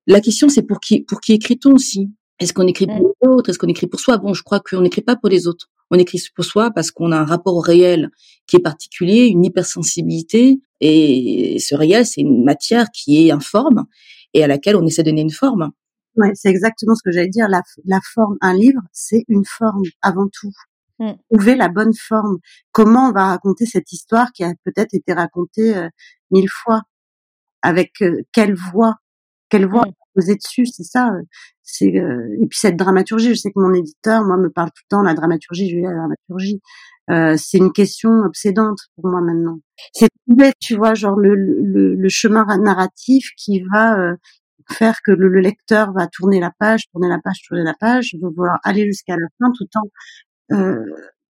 la 0.08 0.20
question 0.20 0.50
c'est 0.50 0.64
pour 0.64 0.80
qui 0.80 1.02
pour 1.02 1.22
qui 1.22 1.34
écrit-on 1.34 1.74
aussi 1.74 2.10
est-ce 2.40 2.54
qu'on 2.54 2.68
écrit 2.68 2.88
pour 2.88 2.96
les 3.22 3.28
autres 3.30 3.50
est-ce 3.50 3.60
qu'on 3.60 3.68
écrit 3.68 3.88
pour 3.88 4.00
soi? 4.00 4.18
Bon 4.18 4.34
je 4.34 4.44
crois 4.44 4.60
qu'on 4.60 4.82
n'écrit 4.82 5.02
pas 5.02 5.16
pour 5.16 5.30
les 5.30 5.48
autres. 5.48 5.70
On 5.92 5.98
écrit 5.98 6.20
pour 6.36 6.46
soi 6.46 6.72
parce 6.72 6.92
qu'on 6.92 7.12
a 7.12 7.18
un 7.18 7.26
rapport 7.26 7.64
réel 7.64 8.10
qui 8.48 8.56
est 8.56 8.60
particulier 8.60 9.28
une 9.28 9.46
hypersensibilité 9.46 10.60
et 10.86 11.60
ce 11.60 11.76
réel 11.76 12.06
c'est 12.06 12.22
une 12.22 12.44
matière 12.44 12.88
qui 12.92 13.28
est 13.28 13.32
informe 13.32 13.86
et 14.34 14.44
à 14.44 14.48
laquelle 14.48 14.76
on 14.76 14.86
essaie 14.86 15.04
de 15.04 15.10
donner 15.10 15.22
une 15.22 15.32
forme. 15.32 15.72
Ouais, 16.16 16.32
c'est 16.36 16.50
exactement 16.50 16.96
ce 16.96 17.02
que 17.04 17.12
j'allais 17.12 17.30
dire. 17.30 17.48
La, 17.50 17.62
la 17.86 18.00
forme, 18.14 18.38
un 18.42 18.54
livre, 18.54 18.82
c'est 18.92 19.24
une 19.28 19.46
forme 19.46 19.82
avant 20.02 20.28
tout. 20.32 20.52
Mm. 21.00 21.14
Trouver 21.32 21.56
la 21.56 21.70
bonne 21.70 21.94
forme. 21.94 22.38
Comment 22.72 23.10
on 23.10 23.12
va 23.12 23.28
raconter 23.28 23.66
cette 23.66 23.92
histoire 23.92 24.32
qui 24.32 24.44
a 24.44 24.54
peut-être 24.64 24.94
été 24.94 25.14
racontée 25.14 25.76
euh, 25.76 25.90
mille 26.32 26.50
fois? 26.50 26.82
Avec 27.64 27.94
euh, 28.02 28.22
quelle 28.32 28.56
voix? 28.56 28.96
Quelle 29.50 29.68
voix 29.68 29.86
mm. 29.88 29.94
poser 30.14 30.36
dessus? 30.36 30.68
C'est 30.68 30.84
ça. 30.84 31.10
Euh, 31.10 31.24
c'est 31.64 31.88
et 31.88 32.48
puis 32.48 32.60
cette 32.60 32.76
dramaturgie. 32.76 33.30
Je 33.30 33.40
sais 33.40 33.50
que 33.50 33.60
mon 33.60 33.74
éditeur, 33.74 34.24
moi, 34.24 34.38
me 34.38 34.50
parle 34.50 34.70
tout 34.70 34.84
le 34.90 34.98
temps 34.98 35.02
la 35.02 35.16
dramaturgie. 35.16 35.70
Je 35.70 35.76
lui 35.78 35.84
la 35.84 35.94
dramaturgie. 35.94 36.62
Euh, 37.10 37.36
c'est 37.38 37.58
une 37.58 37.74
question 37.74 38.10
obsédante 38.26 38.80
pour 38.96 39.10
moi 39.10 39.22
maintenant. 39.22 39.60
C'est 39.92 40.08
tout 40.08 40.36
bête, 40.36 40.56
tu 40.60 40.76
vois, 40.76 40.94
genre 40.94 41.18
le, 41.18 41.36
le, 41.36 41.96
le 41.96 42.10
chemin 42.10 42.46
narratif 42.60 43.30
qui 43.38 43.62
va 43.72 44.00
euh, 44.00 44.16
faire 44.72 45.02
que 45.04 45.12
le, 45.12 45.40
lecteur 45.40 45.92
va 45.94 46.08
tourner 46.08 46.40
la 46.40 46.52
page, 46.58 46.84
tourner 46.92 47.10
la 47.10 47.20
page, 47.24 47.42
tourner 47.48 47.64
la 47.64 47.74
page, 47.74 48.16
va 48.22 48.30
vouloir 48.30 48.60
aller 48.64 48.86
jusqu'à 48.86 49.16
la 49.16 49.28
fin 49.40 49.52
tout 49.58 49.68
en 49.76 50.56
euh, 50.56 50.86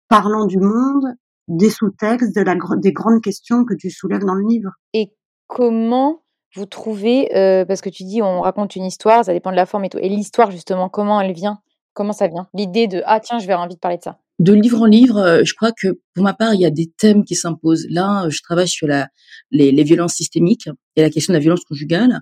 parlant 0.07 0.45
du 0.45 0.57
monde, 0.57 1.05
des 1.47 1.69
sous-textes, 1.69 2.35
de 2.35 2.41
la, 2.41 2.55
des 2.77 2.91
grandes 2.91 3.21
questions 3.21 3.65
que 3.65 3.73
tu 3.73 3.89
soulèves 3.89 4.25
dans 4.25 4.35
le 4.35 4.45
livre. 4.47 4.71
Et 4.93 5.13
comment 5.47 6.21
vous 6.55 6.65
trouvez, 6.65 7.35
euh, 7.35 7.65
parce 7.65 7.81
que 7.81 7.89
tu 7.89 8.03
dis 8.03 8.21
on 8.21 8.41
raconte 8.41 8.75
une 8.75 8.85
histoire, 8.85 9.23
ça 9.23 9.33
dépend 9.33 9.51
de 9.51 9.55
la 9.55 9.65
forme 9.65 9.85
et 9.85 9.89
tout, 9.89 9.99
et 9.99 10.09
l'histoire 10.09 10.51
justement, 10.51 10.89
comment 10.89 11.21
elle 11.21 11.33
vient? 11.33 11.61
Comment 11.93 12.13
ça 12.13 12.27
vient? 12.27 12.47
L'idée 12.53 12.87
de 12.87 13.01
ah 13.05 13.19
tiens, 13.19 13.39
je 13.39 13.47
vais 13.47 13.53
avoir 13.53 13.65
envie 13.65 13.75
de 13.75 13.79
parler 13.79 13.97
de 13.97 14.03
ça 14.03 14.20
de 14.39 14.53
livre 14.53 14.81
en 14.81 14.85
livre, 14.85 15.17
euh, 15.17 15.43
je 15.43 15.53
crois 15.53 15.71
que 15.71 15.99
pour 16.13 16.23
ma 16.23 16.33
part, 16.33 16.53
il 16.53 16.61
y 16.61 16.65
a 16.65 16.71
des 16.71 16.91
thèmes 16.97 17.23
qui 17.23 17.35
s'imposent. 17.35 17.85
Là, 17.89 18.27
je 18.29 18.41
travaille 18.41 18.67
sur 18.67 18.87
la, 18.87 19.07
les, 19.51 19.71
les, 19.71 19.83
violences 19.83 20.13
systémiques 20.13 20.69
et 20.95 21.01
la 21.01 21.09
question 21.09 21.31
de 21.31 21.37
la 21.37 21.41
violence 21.41 21.63
conjugale, 21.63 22.21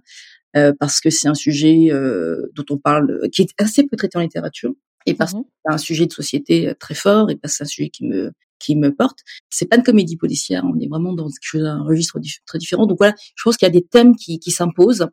euh, 0.58 0.74
parce 0.80 1.00
que 1.00 1.10
c'est 1.10 1.28
un 1.28 1.36
sujet 1.36 1.88
euh, 1.92 2.51
dont 2.56 2.66
on 2.72 2.78
parle, 2.78 3.30
qui 3.32 3.44
est 3.44 3.54
assez 3.58 3.84
peu 3.84 3.96
traité 3.96 4.18
en 4.18 4.22
littérature, 4.22 4.74
et 5.06 5.13
parce 5.13 5.34
mmh 5.34 5.44
que 5.44 5.50
c'est 5.66 5.74
un 5.74 5.78
sujet 5.78 6.06
de 6.08 6.12
société 6.12 6.74
très 6.80 6.96
fort, 6.96 7.30
et 7.30 7.36
parce 7.36 7.54
que 7.54 7.58
c'est 7.58 7.63
un 7.63 7.68
sujet 7.68 7.89
qui 7.89 8.06
me 8.06 8.32
qui 8.60 8.75
me 8.75 8.94
porte. 8.94 9.20
C'est 9.50 9.68
pas 9.68 9.78
une 9.78 9.84
comédie 9.84 10.18
policière, 10.18 10.66
on 10.66 10.78
est 10.80 10.89
vraiment 10.89 11.13
dans 11.13 11.28
quelque 11.28 11.38
chose, 11.42 11.63
un 11.63 11.82
registre 11.82 12.20
très 12.46 12.58
différent. 12.58 12.86
Donc 12.86 12.98
voilà, 12.98 13.16
je 13.36 13.44
pense 13.44 13.56
qu'il 13.56 13.66
y 13.66 13.70
a 13.70 13.72
des 13.72 13.86
thèmes 13.86 14.16
qui, 14.18 14.39
qui 14.39 14.51
s'imposent. 14.51 15.08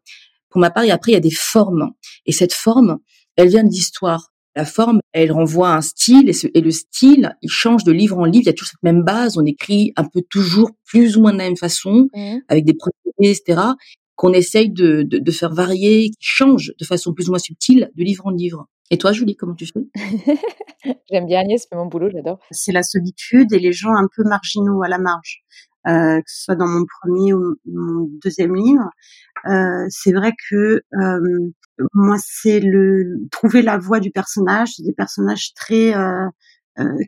Pour 0.49 0.61
ma 0.61 0.71
part, 0.71 0.85
et 0.85 0.91
après 0.91 1.12
il 1.12 1.15
y 1.15 1.19
a 1.19 1.21
des 1.21 1.31
formes, 1.31 1.93
et 2.25 2.33
cette 2.33 2.53
forme, 2.53 2.99
elle 3.37 3.49
vient 3.49 3.65
d'histoire. 3.65 4.33
La 4.56 4.64
forme, 4.64 5.00
elle 5.12 5.32
renvoie 5.32 5.68
à 5.68 5.76
un 5.76 5.80
style 5.82 6.30
et, 6.30 6.60
le 6.62 6.70
style, 6.70 7.36
il 7.42 7.50
change 7.50 7.84
de 7.84 7.92
livre 7.92 8.18
en 8.18 8.25
livre. 8.25 8.44
Il 8.44 8.46
y 8.46 8.48
a 8.48 8.54
toujours 8.54 8.70
cette 8.70 8.82
même 8.82 9.02
base. 9.02 9.36
On 9.36 9.44
écrit 9.44 9.92
un 9.96 10.04
peu 10.04 10.22
toujours 10.30 10.70
plus 10.86 11.18
ou 11.18 11.20
moins 11.20 11.32
de 11.32 11.38
la 11.38 11.44
même 11.44 11.58
façon, 11.58 12.08
mmh. 12.14 12.38
avec 12.48 12.64
des 12.64 12.72
procédés, 12.72 13.38
etc., 13.38 13.60
qu'on 14.14 14.32
essaye 14.32 14.70
de, 14.70 15.02
de, 15.02 15.30
faire 15.30 15.52
varier, 15.52 16.08
qui 16.08 16.16
change 16.20 16.72
de 16.80 16.84
façon 16.86 17.12
plus 17.12 17.28
ou 17.28 17.32
moins 17.32 17.38
subtile 17.38 17.90
de 17.94 18.02
livre 18.02 18.26
en 18.26 18.30
livre. 18.30 18.66
Et 18.90 18.96
toi, 18.96 19.12
Julie, 19.12 19.36
comment 19.36 19.54
tu 19.54 19.66
fais? 19.66 19.80
J'aime 21.10 21.26
bien 21.26 21.40
Agnès, 21.40 21.66
c'est 21.68 21.76
mon 21.76 21.84
boulot, 21.84 22.08
j'adore. 22.10 22.38
C'est 22.50 22.72
la 22.72 22.82
solitude 22.82 23.52
et 23.52 23.58
les 23.58 23.72
gens 23.72 23.94
un 23.94 24.06
peu 24.16 24.22
marginaux 24.25 24.82
à 24.82 24.88
la 24.88 24.98
marge. 24.98 25.42
Euh, 25.87 26.19
que 26.19 26.31
ce 26.31 26.45
soit 26.45 26.57
dans 26.57 26.66
mon 26.66 26.85
premier 27.00 27.33
ou 27.33 27.55
mon 27.64 28.09
deuxième 28.23 28.55
livre. 28.57 28.90
Euh, 29.47 29.87
c'est 29.88 30.12
vrai 30.12 30.33
que 30.50 30.83
euh, 31.00 31.52
moi, 31.95 32.17
c'est 32.19 32.58
le 32.60 33.28
trouver 33.30 33.63
la 33.63 33.78
voix 33.78 34.00
du 34.00 34.10
personnage, 34.10 34.78
des 34.78 34.93
personnages 34.93 35.54
très 35.54 35.95
euh, 35.95 36.28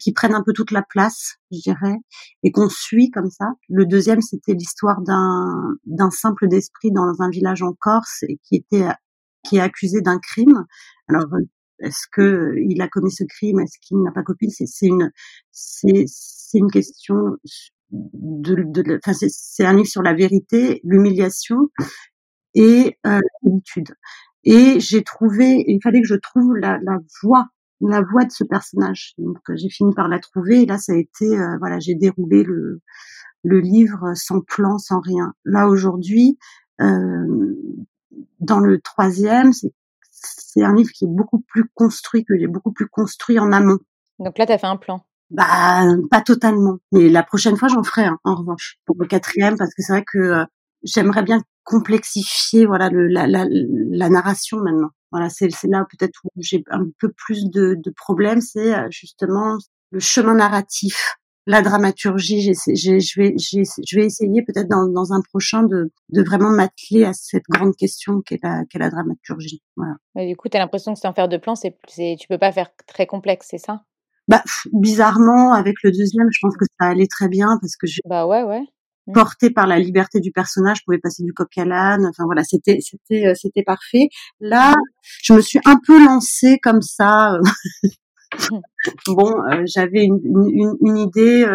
qui 0.00 0.12
prennent 0.12 0.34
un 0.34 0.42
peu 0.44 0.52
toute 0.52 0.70
la 0.70 0.82
place, 0.82 1.36
je 1.50 1.58
dirais, 1.58 1.96
et 2.44 2.52
qu'on 2.52 2.68
suit 2.68 3.10
comme 3.10 3.30
ça. 3.30 3.46
Le 3.68 3.84
deuxième, 3.84 4.20
c'était 4.22 4.54
l'histoire 4.54 5.02
d'un 5.02 5.76
d'un 5.86 6.10
simple 6.10 6.48
d'esprit 6.48 6.92
dans 6.92 7.20
un 7.20 7.30
village 7.30 7.62
en 7.62 7.72
Corse 7.72 8.22
et 8.28 8.38
qui 8.44 8.56
était 8.56 8.86
qui 9.44 9.56
est 9.56 9.60
accusé 9.60 10.00
d'un 10.02 10.18
crime. 10.20 10.64
Alors 11.08 11.26
est-ce 11.80 12.06
que 12.12 12.54
il 12.68 12.80
a 12.82 12.88
commis 12.88 13.12
ce 13.12 13.24
crime? 13.24 13.60
Est-ce 13.60 13.78
qu'il 13.80 14.02
n'a 14.02 14.12
pas 14.12 14.22
copié 14.22 14.48
C'est 14.50 14.86
une 14.86 15.10
c'est 15.52 16.04
c'est 16.06 16.58
une 16.58 16.70
question 16.70 17.36
de, 17.90 18.64
de, 18.64 18.98
enfin, 19.04 19.12
c'est 19.14 19.64
un 19.64 19.74
livre 19.74 19.88
sur 19.88 20.02
la 20.02 20.14
vérité, 20.14 20.80
l'humiliation 20.84 21.68
et 22.54 22.98
euh, 23.06 23.20
l'habitude. 23.42 23.94
Et 24.44 24.80
j'ai 24.80 25.02
trouvé, 25.02 25.64
il 25.66 25.80
fallait 25.82 26.00
que 26.00 26.06
je 26.06 26.14
trouve 26.14 26.56
la, 26.56 26.78
la 26.82 26.98
voix, 27.22 27.46
la 27.80 28.02
voix 28.02 28.24
de 28.24 28.32
ce 28.32 28.44
personnage. 28.44 29.14
Donc 29.18 29.38
j'ai 29.54 29.68
fini 29.68 29.94
par 29.94 30.08
la 30.08 30.18
trouver. 30.18 30.62
Et 30.62 30.66
là, 30.66 30.78
ça 30.78 30.92
a 30.92 30.96
été, 30.96 31.26
euh, 31.26 31.56
voilà, 31.58 31.78
j'ai 31.78 31.94
déroulé 31.94 32.44
le, 32.44 32.80
le 33.42 33.60
livre 33.60 34.12
sans 34.14 34.40
plan, 34.40 34.78
sans 34.78 35.00
rien. 35.00 35.34
Là 35.44 35.68
aujourd'hui, 35.68 36.38
euh, 36.80 37.54
dans 38.40 38.60
le 38.60 38.80
troisième, 38.80 39.52
c'est 40.10 40.62
un 40.62 40.74
livre 40.74 40.90
qui 40.92 41.04
est 41.04 41.10
beaucoup 41.10 41.40
plus 41.40 41.64
construit, 41.74 42.24
que 42.24 42.36
j'ai 42.38 42.48
beaucoup 42.48 42.72
plus 42.72 42.88
construit 42.88 43.38
en 43.38 43.52
amont. 43.52 43.78
Donc 44.18 44.38
là, 44.38 44.46
tu 44.46 44.52
fait 44.52 44.66
un 44.66 44.76
plan. 44.76 45.04
Bah, 45.30 45.84
pas 46.10 46.22
totalement. 46.22 46.78
Mais 46.92 47.08
la 47.08 47.22
prochaine 47.22 47.56
fois, 47.56 47.68
j'en 47.68 47.82
ferai 47.82 48.04
un, 48.04 48.18
en 48.24 48.34
revanche, 48.34 48.78
pour 48.86 48.96
le 48.98 49.06
quatrième, 49.06 49.56
parce 49.56 49.74
que 49.74 49.82
c'est 49.82 49.92
vrai 49.92 50.04
que 50.04 50.18
euh, 50.18 50.44
j'aimerais 50.82 51.22
bien 51.22 51.42
complexifier, 51.64 52.64
voilà, 52.66 52.88
le, 52.88 53.06
la, 53.08 53.26
la, 53.26 53.44
la 53.48 54.08
narration 54.08 54.58
maintenant. 54.58 54.88
Voilà, 55.10 55.28
c'est 55.30 55.48
là 55.64 55.86
peut-être 55.90 56.20
où 56.24 56.28
j'ai 56.36 56.64
un 56.70 56.86
peu 56.98 57.12
plus 57.12 57.50
de, 57.50 57.76
de 57.82 57.90
problèmes, 57.90 58.40
c'est 58.40 58.74
euh, 58.74 58.88
justement 58.90 59.58
le 59.90 60.00
chemin 60.00 60.34
narratif, 60.34 61.16
la 61.46 61.62
dramaturgie. 61.62 62.42
je 62.52 63.20
vais, 63.20 63.34
je 63.38 63.96
vais 63.96 64.04
essayer 64.04 64.42
peut-être 64.42 64.68
dans, 64.68 64.86
dans 64.86 65.12
un 65.12 65.22
prochain 65.22 65.62
de, 65.62 65.90
de 66.10 66.22
vraiment 66.22 66.50
m'atteler 66.50 67.04
à 67.04 67.14
cette 67.14 67.44
grande 67.48 67.74
question 67.74 68.20
qu'est 68.20 68.40
la, 68.42 68.64
la 68.74 68.90
dramaturgie. 68.90 69.62
Voilà. 69.76 69.94
du 70.26 70.36
coup, 70.36 70.48
tu 70.50 70.58
l'impression 70.58 70.92
que 70.92 71.00
sans 71.00 71.14
faire 71.14 71.28
de 71.28 71.38
plan, 71.38 71.54
c'est, 71.54 71.74
tu 72.18 72.28
peux 72.28 72.38
pas 72.38 72.52
faire 72.52 72.68
très 72.86 73.06
complexe, 73.06 73.48
c'est 73.50 73.58
ça? 73.58 73.82
Bah, 74.28 74.42
bizarrement, 74.72 75.54
avec 75.54 75.76
le 75.82 75.90
deuxième, 75.90 76.28
je 76.30 76.38
pense 76.42 76.56
que 76.56 76.66
ça 76.78 76.88
allait 76.88 77.06
très 77.06 77.28
bien 77.28 77.58
parce 77.60 77.76
que 77.76 77.86
je. 77.86 78.00
Bah 78.04 78.26
ouais, 78.26 78.42
ouais. 78.42 78.62
Mmh. 79.06 79.12
Porté 79.12 79.50
par 79.50 79.66
la 79.66 79.78
liberté 79.78 80.20
du 80.20 80.32
personnage, 80.32 80.78
je 80.80 80.82
pouvais 80.84 80.98
passer 80.98 81.22
du 81.24 81.32
coq 81.32 81.48
à 81.56 81.64
l'âne. 81.64 82.04
Enfin 82.06 82.24
voilà, 82.26 82.44
c'était 82.44 82.78
c'était 82.80 83.26
euh, 83.26 83.34
c'était 83.34 83.62
parfait. 83.62 84.08
Là, 84.40 84.74
je 85.22 85.32
me 85.32 85.40
suis 85.40 85.60
un 85.64 85.78
peu 85.84 86.04
lancée 86.04 86.58
comme 86.62 86.82
ça. 86.82 87.32
Euh. 87.32 87.40
bon, 89.06 89.32
euh, 89.50 89.62
j'avais 89.64 90.04
une, 90.04 90.20
une, 90.22 90.76
une, 90.82 90.98
idée 90.98 91.46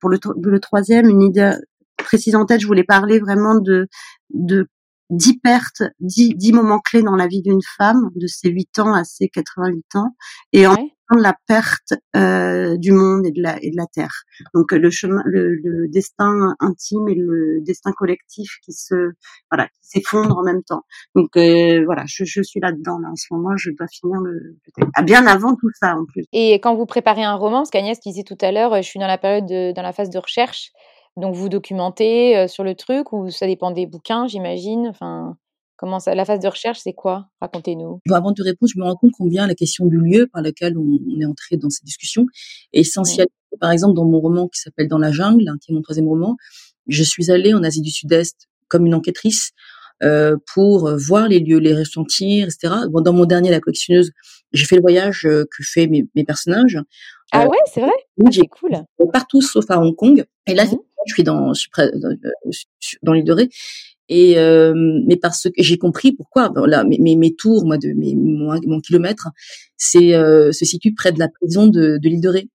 pour 0.00 0.10
le, 0.10 0.18
le 0.42 0.58
troisième, 0.58 1.08
une 1.08 1.22
idée 1.22 1.52
précise 1.96 2.34
en 2.34 2.44
tête. 2.44 2.60
Je 2.60 2.66
voulais 2.66 2.82
parler 2.82 3.20
vraiment 3.20 3.54
de 3.54 3.86
de 4.30 4.66
dix 5.10 5.38
pertes, 5.38 5.82
dix, 6.00 6.34
dix 6.34 6.52
moments 6.52 6.80
clés 6.80 7.02
dans 7.02 7.16
la 7.16 7.26
vie 7.26 7.42
d'une 7.42 7.62
femme, 7.76 8.10
de 8.14 8.26
ses 8.26 8.50
8 8.50 8.78
ans 8.80 8.94
à 8.94 9.04
ses 9.04 9.28
88 9.28 9.96
ans, 9.96 10.16
et 10.52 10.66
en 10.66 10.76
la 11.14 11.34
perte 11.46 11.94
euh, 12.16 12.76
du 12.76 12.90
monde 12.90 13.26
et 13.26 13.30
de 13.30 13.40
la 13.40 13.62
et 13.62 13.70
de 13.70 13.76
la 13.76 13.86
terre. 13.86 14.24
Donc 14.54 14.72
le 14.72 14.90
chemin, 14.90 15.22
le, 15.24 15.54
le, 15.54 15.88
destin 15.88 16.54
intime 16.58 17.08
et 17.08 17.14
le 17.14 17.60
destin 17.62 17.92
collectif 17.92 18.58
qui 18.64 18.72
se 18.72 19.12
voilà 19.50 19.68
qui 19.68 19.80
s'effondrent 19.82 20.36
en 20.36 20.42
même 20.42 20.62
temps. 20.64 20.82
Donc 21.14 21.36
euh, 21.36 21.84
voilà, 21.84 22.04
je, 22.06 22.24
je 22.24 22.42
suis 22.42 22.60
là-dedans 22.60 22.98
là 22.98 23.08
en 23.10 23.16
ce 23.16 23.26
moment. 23.30 23.56
Je 23.56 23.70
dois 23.70 23.86
finir 23.86 24.20
le 24.20 24.56
ah, 24.94 25.02
bien 25.02 25.26
avant 25.26 25.54
tout 25.54 25.70
ça 25.78 25.96
en 25.96 26.04
plus. 26.06 26.24
Et 26.32 26.54
quand 26.54 26.74
vous 26.74 26.86
préparez 26.86 27.22
un 27.22 27.34
roman, 27.36 27.64
ce 27.64 27.70
qu'Agnès 27.70 28.00
disait 28.00 28.24
tout 28.24 28.38
à 28.40 28.50
l'heure, 28.50 28.74
je 28.76 28.82
suis 28.82 28.98
dans 28.98 29.06
la 29.06 29.18
période 29.18 29.46
de, 29.46 29.72
dans 29.72 29.82
la 29.82 29.92
phase 29.92 30.10
de 30.10 30.18
recherche. 30.18 30.72
Donc 31.16 31.34
vous 31.34 31.48
documentez 31.48 32.36
euh, 32.36 32.48
sur 32.48 32.64
le 32.64 32.74
truc 32.74 33.12
ou 33.12 33.30
ça 33.30 33.46
dépend 33.46 33.70
des 33.70 33.86
bouquins, 33.86 34.26
j'imagine? 34.26 34.88
Enfin. 34.88 35.36
Comment 35.78 36.00
ça, 36.00 36.14
la 36.14 36.24
phase 36.24 36.40
de 36.40 36.48
recherche, 36.48 36.78
c'est 36.82 36.94
quoi? 36.94 37.28
Racontez-nous. 37.42 38.00
avant 38.10 38.32
de 38.32 38.42
répondre, 38.42 38.72
je 38.74 38.80
me 38.80 38.84
rends 38.84 38.96
compte 38.96 39.12
combien 39.12 39.46
la 39.46 39.54
question 39.54 39.84
du 39.84 39.98
lieu 39.98 40.26
par 40.26 40.40
lequel 40.40 40.78
on, 40.78 40.98
est 41.20 41.26
entré 41.26 41.58
dans 41.58 41.68
ces 41.68 41.84
discussions 41.84 42.24
est 42.72 42.80
essentielle. 42.80 43.26
Par 43.60 43.70
exemple, 43.70 43.94
dans 43.94 44.06
mon 44.06 44.18
roman 44.18 44.48
qui 44.48 44.58
s'appelle 44.58 44.88
Dans 44.88 44.98
la 44.98 45.12
jungle, 45.12 45.46
hein, 45.48 45.56
qui 45.60 45.72
est 45.72 45.74
mon 45.74 45.82
troisième 45.82 46.08
roman, 46.08 46.36
je 46.86 47.02
suis 47.02 47.30
allée 47.30 47.52
en 47.52 47.62
Asie 47.62 47.82
du 47.82 47.90
Sud-Est 47.90 48.48
comme 48.68 48.86
une 48.86 48.94
enquêtrice 48.94 49.50
euh, 50.02 50.36
pour 50.54 50.90
voir 50.96 51.28
les 51.28 51.40
lieux, 51.40 51.58
les 51.58 51.74
ressentir, 51.74 52.46
etc. 52.46 52.74
Bon, 52.88 53.02
dans 53.02 53.12
mon 53.12 53.26
dernier, 53.26 53.50
La 53.50 53.60
collectionneuse, 53.60 54.12
j'ai 54.52 54.64
fait 54.64 54.76
le 54.76 54.82
voyage 54.82 55.26
euh, 55.26 55.44
que 55.44 55.62
fait 55.62 55.88
mes, 55.88 56.06
mes 56.14 56.24
personnages. 56.24 56.78
Ah 57.32 57.42
euh, 57.42 57.48
ouais, 57.48 57.58
c'est 57.66 57.80
vrai? 57.80 57.92
Oui, 58.16 58.32
j'ai 58.32 58.46
cool. 58.46 58.82
Partout 59.12 59.42
sauf 59.42 59.70
à 59.70 59.78
Hong 59.78 59.94
Kong. 59.94 60.24
Et 60.46 60.54
là, 60.54 60.64
mmh 60.64 60.76
je 61.06 61.14
suis 61.14 61.22
dans, 61.22 61.54
je 61.54 61.60
suis 61.60 61.70
près, 61.70 61.90
dans, 61.94 62.16
dans 63.02 63.12
l'île 63.12 63.24
de 63.24 63.32
Ré. 63.32 63.48
Et 64.08 64.38
euh, 64.38 64.72
mais 65.06 65.16
parce 65.16 65.44
que 65.44 65.50
j'ai 65.58 65.78
compris 65.78 66.12
pourquoi. 66.12 66.52
là, 66.66 66.84
mes, 66.84 67.16
mes, 67.16 67.34
tours, 67.34 67.66
moi, 67.66 67.76
de 67.76 67.92
mes, 67.92 68.14
mon, 68.14 68.58
mon 68.66 68.80
kilomètre, 68.80 69.28
c'est 69.76 70.14
euh, 70.14 70.52
se 70.52 70.64
situe 70.64 70.94
près 70.94 71.12
de 71.12 71.18
la 71.18 71.28
prison 71.28 71.66
de, 71.66 71.98
de 71.98 72.08
l'île 72.08 72.20
de 72.20 72.28
Ré. 72.28 72.48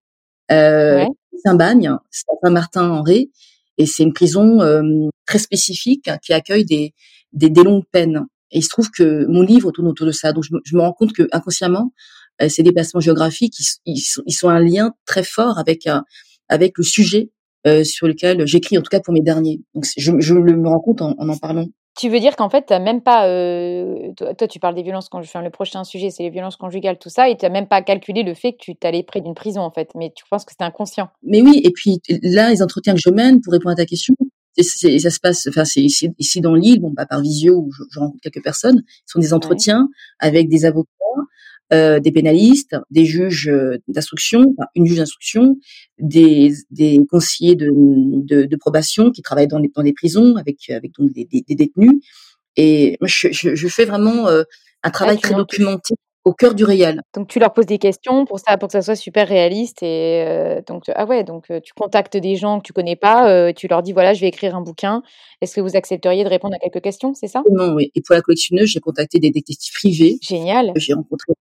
Euh, 0.50 1.04
C'est 1.42 1.48
un 1.48 1.54
bagne, 1.54 1.94
c'est 2.10 2.24
à 2.30 2.46
Saint-Martin-en-Ré, 2.46 3.30
et 3.78 3.86
c'est 3.86 4.02
une 4.02 4.12
prison 4.12 4.60
euh, 4.62 4.82
très 5.26 5.38
spécifique 5.38 6.08
qui 6.22 6.32
accueille 6.32 6.64
des, 6.64 6.94
des, 7.32 7.50
des, 7.50 7.62
longues 7.62 7.84
peines. 7.90 8.26
Et 8.50 8.58
il 8.58 8.62
se 8.62 8.68
trouve 8.68 8.90
que 8.90 9.26
mon 9.26 9.42
livre 9.42 9.72
tourne 9.72 9.88
autour 9.88 10.06
de 10.06 10.12
ça. 10.12 10.32
Donc 10.32 10.44
je 10.44 10.54
me, 10.54 10.60
je 10.64 10.76
me 10.76 10.80
rends 10.80 10.92
compte 10.92 11.12
que 11.12 11.28
inconsciemment, 11.32 11.92
euh, 12.40 12.48
ces 12.48 12.62
déplacements 12.62 13.00
géographiques, 13.00 13.58
ils, 13.84 14.00
sont, 14.00 14.22
ils, 14.26 14.32
sont, 14.32 14.48
un 14.48 14.60
lien 14.60 14.94
très 15.04 15.22
fort 15.22 15.58
avec 15.58 15.86
avec 16.48 16.78
le 16.78 16.84
sujet 16.84 17.30
euh, 17.66 17.84
sur 17.84 18.06
lequel 18.06 18.46
j'écris, 18.46 18.78
en 18.78 18.82
tout 18.82 18.90
cas 18.90 19.00
pour 19.00 19.14
mes 19.14 19.20
derniers. 19.20 19.60
Donc 19.74 19.86
je, 19.96 20.12
je 20.18 20.34
me 20.34 20.68
rends 20.68 20.80
compte 20.80 21.02
en 21.02 21.14
en, 21.18 21.28
en 21.28 21.38
parlant. 21.38 21.66
Tu 21.94 22.08
veux 22.08 22.20
dire 22.20 22.36
qu'en 22.36 22.48
fait, 22.48 22.66
tu 22.66 22.78
même 22.78 23.02
pas. 23.02 23.28
Euh, 23.28 24.12
toi, 24.16 24.48
tu 24.48 24.58
parles 24.58 24.74
des 24.74 24.82
violences 24.82 25.10
conjugales. 25.10 25.40
Enfin, 25.40 25.44
le 25.44 25.50
prochain 25.50 25.84
sujet, 25.84 26.10
c'est 26.10 26.22
les 26.22 26.30
violences 26.30 26.56
conjugales, 26.56 26.98
tout 26.98 27.10
ça, 27.10 27.28
et 27.28 27.36
tu 27.36 27.44
n'as 27.44 27.50
même 27.50 27.66
pas 27.66 27.82
calculé 27.82 28.22
le 28.22 28.32
fait 28.32 28.52
que 28.52 28.58
tu 28.60 28.74
t'allais 28.74 29.02
près 29.02 29.20
d'une 29.20 29.34
prison, 29.34 29.60
en 29.60 29.70
fait. 29.70 29.90
Mais 29.94 30.10
tu 30.14 30.24
penses 30.30 30.46
que 30.46 30.52
c'était 30.52 30.64
inconscient. 30.64 31.08
Mais 31.22 31.42
oui, 31.42 31.60
et 31.62 31.70
puis 31.70 32.00
là, 32.22 32.48
les 32.48 32.62
entretiens 32.62 32.94
que 32.94 33.00
je 33.00 33.10
mène, 33.10 33.42
pour 33.42 33.52
répondre 33.52 33.72
à 33.72 33.76
ta 33.76 33.84
question, 33.84 34.14
c'est, 34.58 34.98
ça 34.98 35.10
se 35.10 35.20
passe, 35.20 35.46
enfin, 35.48 35.66
c'est 35.66 35.82
ici, 35.82 36.08
ici 36.18 36.40
dans 36.40 36.54
l'île, 36.54 36.80
bon, 36.80 36.92
bah, 36.96 37.04
par 37.04 37.20
visio, 37.20 37.56
où 37.56 37.70
je, 37.72 37.82
je, 37.90 37.98
rencontre 37.98 38.20
quelques 38.22 38.42
personnes. 38.42 38.82
Ce 39.06 39.12
sont 39.12 39.20
des 39.20 39.34
entretiens 39.34 39.80
ouais. 39.80 40.28
avec 40.28 40.48
des 40.48 40.64
avocats, 40.64 40.88
euh, 41.72 42.00
des 42.00 42.12
pénalistes, 42.12 42.76
des 42.90 43.06
juges 43.06 43.48
euh, 43.48 43.78
d'instruction, 43.88 44.44
enfin, 44.58 44.68
une 44.74 44.86
juge 44.86 44.98
d'instruction, 44.98 45.56
des, 45.98 46.52
des 46.70 47.00
conseillers 47.10 47.54
de, 47.54 47.70
de, 47.72 48.44
de, 48.44 48.56
probation 48.56 49.10
qui 49.10 49.22
travaillent 49.22 49.48
dans 49.48 49.58
les, 49.58 49.70
dans 49.74 49.82
les 49.82 49.94
prisons 49.94 50.36
avec, 50.36 50.68
avec 50.68 50.92
donc 50.98 51.12
des, 51.12 51.24
des, 51.24 51.40
des 51.40 51.54
détenus. 51.54 52.02
Et 52.56 52.98
je, 53.00 53.28
je, 53.30 53.54
je, 53.54 53.68
fais 53.68 53.86
vraiment 53.86 54.28
euh, 54.28 54.42
un 54.82 54.90
travail 54.90 55.16
ah, 55.18 55.26
très 55.26 55.34
documenté 55.34 55.94
au 56.24 56.32
cœur 56.32 56.54
du 56.54 56.64
réel. 56.64 57.00
Donc 57.14 57.28
tu 57.28 57.38
leur 57.38 57.52
poses 57.52 57.66
des 57.66 57.78
questions 57.78 58.26
pour 58.26 58.38
ça, 58.38 58.56
pour 58.56 58.68
que 58.68 58.72
ça 58.72 58.82
soit 58.82 58.94
super 58.94 59.26
réaliste 59.26 59.82
et 59.82 60.24
euh, 60.26 60.60
donc 60.66 60.84
ah 60.94 61.06
ouais, 61.06 61.24
donc 61.24 61.46
tu 61.64 61.72
contactes 61.72 62.16
des 62.16 62.36
gens 62.36 62.58
que 62.58 62.64
tu 62.64 62.72
connais 62.72 62.96
pas, 62.96 63.30
euh, 63.30 63.52
tu 63.52 63.66
leur 63.66 63.82
dis 63.82 63.92
voilà, 63.92 64.14
je 64.14 64.20
vais 64.20 64.28
écrire 64.28 64.54
un 64.54 64.60
bouquin. 64.60 65.02
Est-ce 65.40 65.56
que 65.56 65.60
vous 65.60 65.74
accepteriez 65.74 66.22
de 66.22 66.28
répondre 66.28 66.54
à 66.54 66.58
quelques 66.58 66.82
questions, 66.82 67.14
c'est 67.14 67.28
ça? 67.28 67.42
Non, 67.50 67.74
oui. 67.74 67.90
Et 67.94 68.02
pour 68.02 68.14
la 68.14 68.20
collectionneuse, 68.20 68.68
j'ai 68.68 68.80
contacté 68.80 69.18
des 69.18 69.30
détectives 69.30 69.72
privés. 69.72 70.18
Génial. 70.20 70.72
J'ai 70.76 70.92
rencontré 70.92 71.32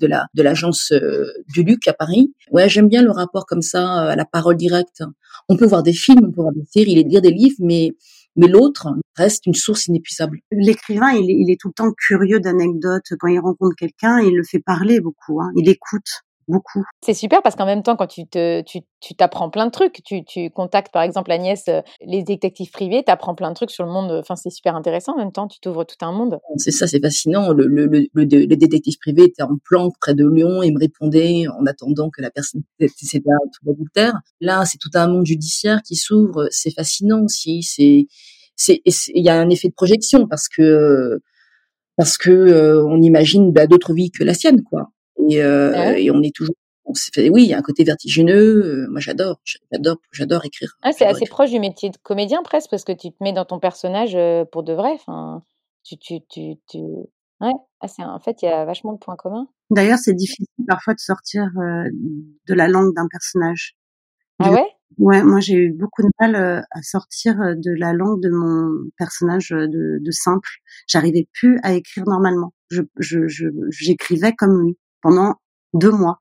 de 0.00 0.06
la 0.06 0.26
de 0.34 0.42
l'agence 0.42 0.92
euh, 0.92 1.26
du 1.52 1.62
Luc 1.62 1.86
à 1.88 1.92
Paris. 1.92 2.32
Ouais, 2.50 2.68
j'aime 2.68 2.88
bien 2.88 3.02
le 3.02 3.10
rapport 3.10 3.46
comme 3.46 3.62
ça 3.62 4.10
à 4.10 4.16
la 4.16 4.24
parole 4.24 4.56
directe. 4.56 5.02
On 5.48 5.56
peut 5.56 5.66
voir 5.66 5.82
des 5.82 5.92
films, 5.92 6.26
on 6.26 6.32
peut 6.32 6.42
voir 6.42 6.52
des 6.52 6.64
séries, 6.70 7.04
lire 7.04 7.22
des 7.22 7.30
livres, 7.30 7.56
mais 7.60 7.92
mais 8.36 8.48
l'autre 8.48 8.88
reste 9.16 9.46
une 9.46 9.54
source 9.54 9.86
inépuisable. 9.86 10.40
L'écrivain, 10.52 11.12
il 11.12 11.30
il 11.30 11.50
est 11.50 11.60
tout 11.60 11.68
le 11.68 11.74
temps 11.74 11.92
curieux 11.92 12.40
d'anecdotes. 12.40 13.12
Quand 13.18 13.28
il 13.28 13.38
rencontre 13.38 13.76
quelqu'un, 13.76 14.20
il 14.20 14.34
le 14.34 14.44
fait 14.44 14.60
parler 14.60 15.00
beaucoup. 15.00 15.40
Hein. 15.40 15.50
Il 15.56 15.68
écoute 15.68 16.22
beaucoup. 16.48 16.84
C'est 17.02 17.14
super 17.14 17.42
parce 17.42 17.56
qu'en 17.56 17.66
même 17.66 17.82
temps, 17.82 17.96
quand 17.96 18.06
tu 18.06 18.26
te, 18.26 18.62
tu, 18.62 18.80
tu 19.00 19.14
t'apprends 19.14 19.50
plein 19.50 19.66
de 19.66 19.70
trucs, 19.70 20.02
tu, 20.04 20.24
tu 20.24 20.50
contactes 20.50 20.92
par 20.92 21.02
exemple 21.02 21.30
Agnès, 21.32 21.62
euh, 21.68 21.82
les 22.04 22.22
détectives 22.22 22.70
privés, 22.70 23.02
tu 23.04 23.10
apprends 23.10 23.34
plein 23.34 23.50
de 23.50 23.54
trucs 23.54 23.70
sur 23.70 23.84
le 23.84 23.90
monde. 23.90 24.10
Enfin, 24.12 24.36
c'est 24.36 24.50
super 24.50 24.76
intéressant 24.76 25.14
en 25.14 25.18
même 25.18 25.32
temps, 25.32 25.48
tu 25.48 25.60
t'ouvres 25.60 25.84
tout 25.84 25.96
un 26.04 26.12
monde. 26.12 26.38
C'est 26.56 26.70
ça, 26.70 26.86
c'est 26.86 27.00
fascinant. 27.00 27.52
Le, 27.52 27.66
le, 27.66 27.86
le, 27.86 28.06
le, 28.12 28.56
détective 28.56 28.98
privé 28.98 29.24
était 29.24 29.42
en 29.42 29.56
planque 29.64 29.94
près 30.00 30.14
de 30.14 30.26
Lyon 30.26 30.62
et 30.62 30.70
me 30.70 30.78
répondait 30.78 31.46
en 31.48 31.66
attendant 31.66 32.10
que 32.10 32.22
la 32.22 32.30
personne 32.30 32.62
c'était 32.78 33.20
tout 33.20 33.70
adultère. 33.70 34.14
Là, 34.40 34.64
c'est 34.64 34.78
tout 34.78 34.90
un 34.94 35.08
monde 35.08 35.26
judiciaire 35.26 35.82
qui 35.82 35.96
s'ouvre. 35.96 36.48
C'est 36.50 36.72
fascinant 36.72 37.24
aussi. 37.24 37.62
C'est, 37.62 38.06
c'est, 38.54 38.80
il 38.86 39.24
y 39.24 39.28
a 39.28 39.38
un 39.38 39.50
effet 39.50 39.68
de 39.68 39.74
projection 39.74 40.26
parce 40.26 40.48
que 40.48 41.20
parce 41.96 42.18
que 42.18 42.30
euh, 42.30 42.84
on 42.84 43.00
imagine 43.00 43.52
bah, 43.52 43.66
d'autres 43.66 43.94
vies 43.94 44.10
que 44.10 44.22
la 44.22 44.34
sienne, 44.34 44.62
quoi. 44.62 44.90
Et, 45.28 45.42
euh, 45.42 45.70
ouais? 45.70 46.04
et 46.04 46.10
on 46.10 46.22
est 46.22 46.34
toujours 46.34 46.54
on 46.86 46.94
fait, 46.94 47.28
oui, 47.28 47.42
il 47.42 47.48
y 47.48 47.54
a 47.54 47.58
un 47.58 47.62
côté 47.62 47.84
vertigineux. 47.84 48.64
Euh, 48.64 48.86
moi, 48.90 49.00
j'adore, 49.00 49.40
j'adore, 49.72 49.96
j'adore 50.12 50.44
écrire. 50.44 50.76
Ah, 50.82 50.92
c'est 50.92 51.04
assez 51.04 51.22
écrire. 51.22 51.34
proche 51.34 51.50
du 51.50 51.60
métier 51.60 51.90
de 51.90 51.96
comédien 52.02 52.42
presque 52.42 52.70
parce 52.70 52.84
que 52.84 52.92
tu 52.92 53.10
te 53.10 53.22
mets 53.22 53.32
dans 53.32 53.44
ton 53.44 53.58
personnage 53.58 54.14
euh, 54.14 54.44
pour 54.44 54.62
de 54.62 54.72
vrai. 54.72 54.90
Enfin, 54.92 55.42
tu, 55.82 55.98
tu, 55.98 56.20
tu, 56.28 56.54
tu... 56.68 56.78
ouais. 56.78 57.52
Ah, 57.80 57.88
c'est 57.88 58.04
en 58.04 58.20
fait, 58.20 58.42
il 58.42 58.46
y 58.46 58.48
a 58.48 58.64
vachement 58.64 58.92
de 58.92 58.98
points 58.98 59.16
communs. 59.16 59.48
D'ailleurs, 59.70 59.98
c'est 59.98 60.14
difficile 60.14 60.46
parfois 60.66 60.94
de 60.94 61.00
sortir 61.00 61.50
euh, 61.58 61.88
de 62.46 62.54
la 62.54 62.68
langue 62.68 62.94
d'un 62.94 63.08
personnage. 63.08 63.76
Ah 64.38 64.52
ouais? 64.52 64.66
Ouais, 64.98 65.22
moi 65.24 65.40
j'ai 65.40 65.54
eu 65.54 65.72
beaucoup 65.72 66.02
de 66.02 66.08
mal 66.20 66.36
euh, 66.36 66.60
à 66.70 66.82
sortir 66.82 67.36
de 67.36 67.70
la 67.76 67.92
langue 67.92 68.22
de 68.22 68.30
mon 68.30 68.88
personnage 68.96 69.48
de, 69.48 69.98
de 70.00 70.10
simple. 70.12 70.48
J'arrivais 70.86 71.26
plus 71.32 71.58
à 71.64 71.72
écrire 71.72 72.04
normalement. 72.06 72.52
Je, 72.70 72.82
je, 72.98 73.26
je, 73.26 73.48
j'écrivais 73.70 74.32
comme 74.32 74.62
lui 74.62 74.78
pendant 75.06 75.36
deux 75.72 75.92
mois. 75.92 76.18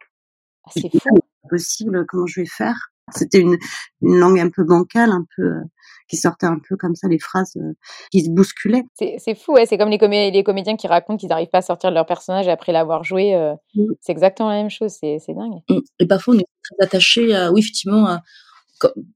Ah, 0.65 0.71
c'est 0.73 0.91
fou. 0.91 1.17
Possible, 1.49 2.05
comment 2.07 2.27
je 2.27 2.41
vais 2.41 2.45
faire? 2.45 2.75
C'était 3.11 3.39
une, 3.39 3.57
une 4.01 4.17
langue 4.17 4.39
un 4.39 4.49
peu 4.49 4.63
bancale, 4.63 5.09
un 5.11 5.25
peu 5.35 5.43
euh, 5.43 5.61
qui 6.07 6.17
sortait 6.17 6.45
un 6.45 6.59
peu 6.59 6.75
comme 6.75 6.95
ça, 6.95 7.07
les 7.07 7.17
phrases 7.17 7.55
euh, 7.57 7.73
qui 8.11 8.23
se 8.23 8.29
bousculaient. 8.29 8.83
C'est 8.95 9.35
fou, 9.35 9.53
ouais. 9.53 9.65
C'est 9.65 9.79
comme 9.79 9.89
les, 9.89 9.97
comé 9.97 10.29
les 10.29 10.43
comédiens 10.43 10.75
qui 10.75 10.87
racontent 10.87 11.17
qu'ils 11.17 11.29
n'arrivent 11.29 11.49
pas 11.49 11.59
à 11.59 11.63
sortir 11.63 11.89
de 11.89 11.95
leur 11.95 12.05
personnage 12.05 12.47
après 12.47 12.71
l'avoir 12.71 13.03
joué. 13.03 13.33
Euh. 13.33 13.55
C'est 14.01 14.11
exactement 14.11 14.49
la 14.49 14.57
même 14.57 14.69
chose. 14.69 14.91
C'est 14.99 15.19
dingue. 15.29 15.61
Mmh. 15.69 15.79
Et 15.99 16.05
parfois, 16.05 16.35
on 16.35 16.39
est 16.39 16.47
très 16.63 16.85
attaché 16.85 17.35
à, 17.35 17.51
oui, 17.51 17.61
effectivement, 17.61 18.07
à, 18.07 18.21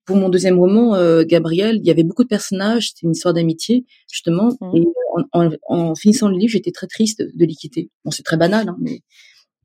pour 0.05 0.15
mon 0.15 0.29
deuxième 0.29 0.57
roman, 0.57 0.95
euh, 0.95 1.23
Gabriel, 1.25 1.77
il 1.77 1.85
y 1.85 1.91
avait 1.91 2.03
beaucoup 2.03 2.23
de 2.23 2.29
personnages, 2.29 2.89
c'était 2.89 3.05
une 3.05 3.11
histoire 3.11 3.33
d'amitié, 3.33 3.85
justement. 4.11 4.49
Mmh. 4.61 4.77
Et 4.77 4.85
en, 5.33 5.45
en, 5.45 5.49
en, 5.67 5.95
finissant 5.95 6.27
le 6.27 6.37
livre, 6.37 6.51
j'étais 6.51 6.71
très 6.71 6.87
triste 6.87 7.19
de, 7.19 7.31
de 7.33 7.45
les 7.45 7.55
quitter. 7.55 7.89
Bon, 8.05 8.11
c'est 8.11 8.23
très 8.23 8.37
banal, 8.37 8.69
hein, 8.69 8.77
mais 8.79 9.01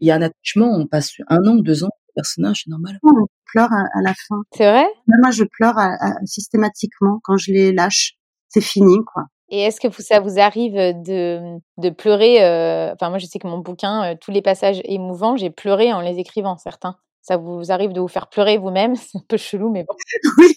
il 0.00 0.08
y 0.08 0.10
a 0.10 0.16
un 0.16 0.22
attachement, 0.22 0.70
on 0.72 0.86
passe 0.86 1.12
un 1.28 1.44
an, 1.46 1.56
deux 1.56 1.84
ans 1.84 1.88
au 1.88 2.12
personnage, 2.14 2.62
c'est 2.64 2.70
normal. 2.70 2.98
On 3.02 3.26
pleure 3.46 3.72
à, 3.72 3.84
à 3.94 4.02
la 4.02 4.14
fin. 4.14 4.42
C'est 4.52 4.70
vrai? 4.70 4.86
Moi, 5.06 5.30
je 5.30 5.44
pleure 5.44 5.78
à, 5.78 5.94
à, 6.00 6.26
systématiquement 6.26 7.20
quand 7.22 7.36
je 7.36 7.52
les 7.52 7.72
lâche. 7.72 8.14
C'est 8.48 8.60
fini, 8.60 8.98
quoi. 9.12 9.24
Et 9.50 9.60
est-ce 9.60 9.80
que 9.80 9.88
ça 10.02 10.20
vous 10.20 10.38
arrive 10.40 10.74
de, 10.74 11.58
de 11.78 11.90
pleurer 11.90 12.42
euh... 12.42 12.92
Enfin, 12.92 13.10
moi, 13.10 13.18
je 13.18 13.26
sais 13.26 13.38
que 13.38 13.46
mon 13.46 13.58
bouquin, 13.58 14.12
euh, 14.12 14.16
tous 14.20 14.30
les 14.30 14.42
passages 14.42 14.80
émouvants, 14.84 15.36
j'ai 15.36 15.50
pleuré 15.50 15.92
en 15.92 16.00
les 16.00 16.18
écrivant, 16.18 16.56
certains. 16.56 16.96
Ça 17.22 17.36
vous 17.36 17.70
arrive 17.70 17.92
de 17.92 18.00
vous 18.00 18.08
faire 18.08 18.28
pleurer 18.28 18.58
vous-même? 18.58 18.96
C'est 18.96 19.18
un 19.18 19.24
peu 19.28 19.36
chelou, 19.36 19.70
mais 19.70 19.84
bon. 19.84 19.94
Oui. 20.38 20.56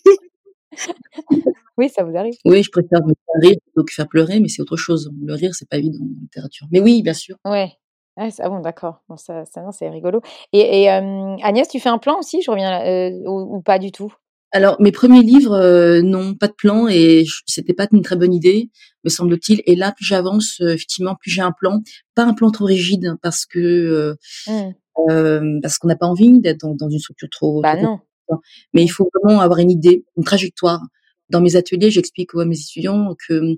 oui, 1.77 1.89
ça 1.89 2.03
vous 2.03 2.15
arrive. 2.15 2.35
Oui, 2.45 2.63
je 2.63 2.69
préfère 2.69 3.01
me 3.05 3.13
faire 3.13 3.41
rire 3.41 3.57
plutôt 3.65 3.83
que 3.83 3.93
faire 3.93 4.07
pleurer, 4.07 4.39
mais 4.39 4.47
c'est 4.47 4.61
autre 4.61 4.77
chose. 4.77 5.09
Le 5.21 5.33
rire, 5.33 5.51
c'est 5.53 5.67
pas 5.67 5.77
évident 5.77 5.99
en 6.01 6.21
littérature. 6.21 6.67
Mais 6.71 6.79
oui, 6.79 7.01
bien 7.01 7.13
sûr. 7.13 7.37
Ouais. 7.45 7.71
Ah, 8.17 8.29
ah 8.39 8.49
bon, 8.49 8.59
d'accord. 8.59 9.03
Bon, 9.07 9.15
ça, 9.15 9.45
ça 9.45 9.61
non, 9.61 9.71
c'est 9.71 9.89
rigolo. 9.89 10.21
Et, 10.51 10.83
et 10.83 10.91
euh, 10.91 11.35
Agnès, 11.43 11.67
tu 11.67 11.79
fais 11.79 11.89
un 11.89 11.99
plan 11.99 12.17
aussi? 12.17 12.41
Je 12.41 12.49
reviens 12.49 12.71
là, 12.71 12.85
euh, 12.87 13.11
ou, 13.25 13.57
ou, 13.57 13.61
pas 13.61 13.77
du 13.77 13.91
tout? 13.91 14.11
Alors, 14.51 14.75
mes 14.79 14.91
premiers 14.91 15.21
livres, 15.21 15.53
euh, 15.53 16.01
non, 16.01 16.33
pas 16.33 16.47
de 16.47 16.53
plan, 16.53 16.87
et 16.87 17.25
c'était 17.45 17.73
pas 17.73 17.87
une 17.91 18.01
très 18.01 18.15
bonne 18.15 18.33
idée, 18.33 18.71
me 19.03 19.09
semble-t-il. 19.09 19.61
Et 19.67 19.75
là, 19.75 19.91
plus 19.91 20.05
j'avance, 20.05 20.61
effectivement, 20.61 21.15
plus 21.15 21.29
j'ai 21.29 21.41
un 21.41 21.51
plan. 21.51 21.81
Pas 22.15 22.23
un 22.23 22.33
plan 22.33 22.49
trop 22.49 22.65
rigide, 22.65 23.15
parce 23.21 23.45
que 23.45 24.15
mmh. 24.47 25.61
parce 25.61 25.77
qu'on 25.77 25.87
n'a 25.87 25.95
pas 25.95 26.07
envie 26.07 26.39
d'être 26.39 26.61
dans, 26.61 26.73
dans, 26.73 26.89
une 26.89 26.99
structure 26.99 27.29
trop. 27.29 27.61
Bah 27.61 27.75
trop 27.75 27.99
non. 28.29 28.39
Mais 28.73 28.83
il 28.83 28.89
faut 28.89 29.09
vraiment 29.13 29.39
avoir 29.41 29.59
une 29.59 29.71
idée, 29.71 30.05
une 30.17 30.23
trajectoire. 30.23 30.81
Dans 31.29 31.41
mes 31.41 31.55
ateliers, 31.55 31.91
j'explique 31.91 32.31
à 32.35 32.45
mes 32.45 32.59
étudiants 32.59 33.15
que 33.27 33.57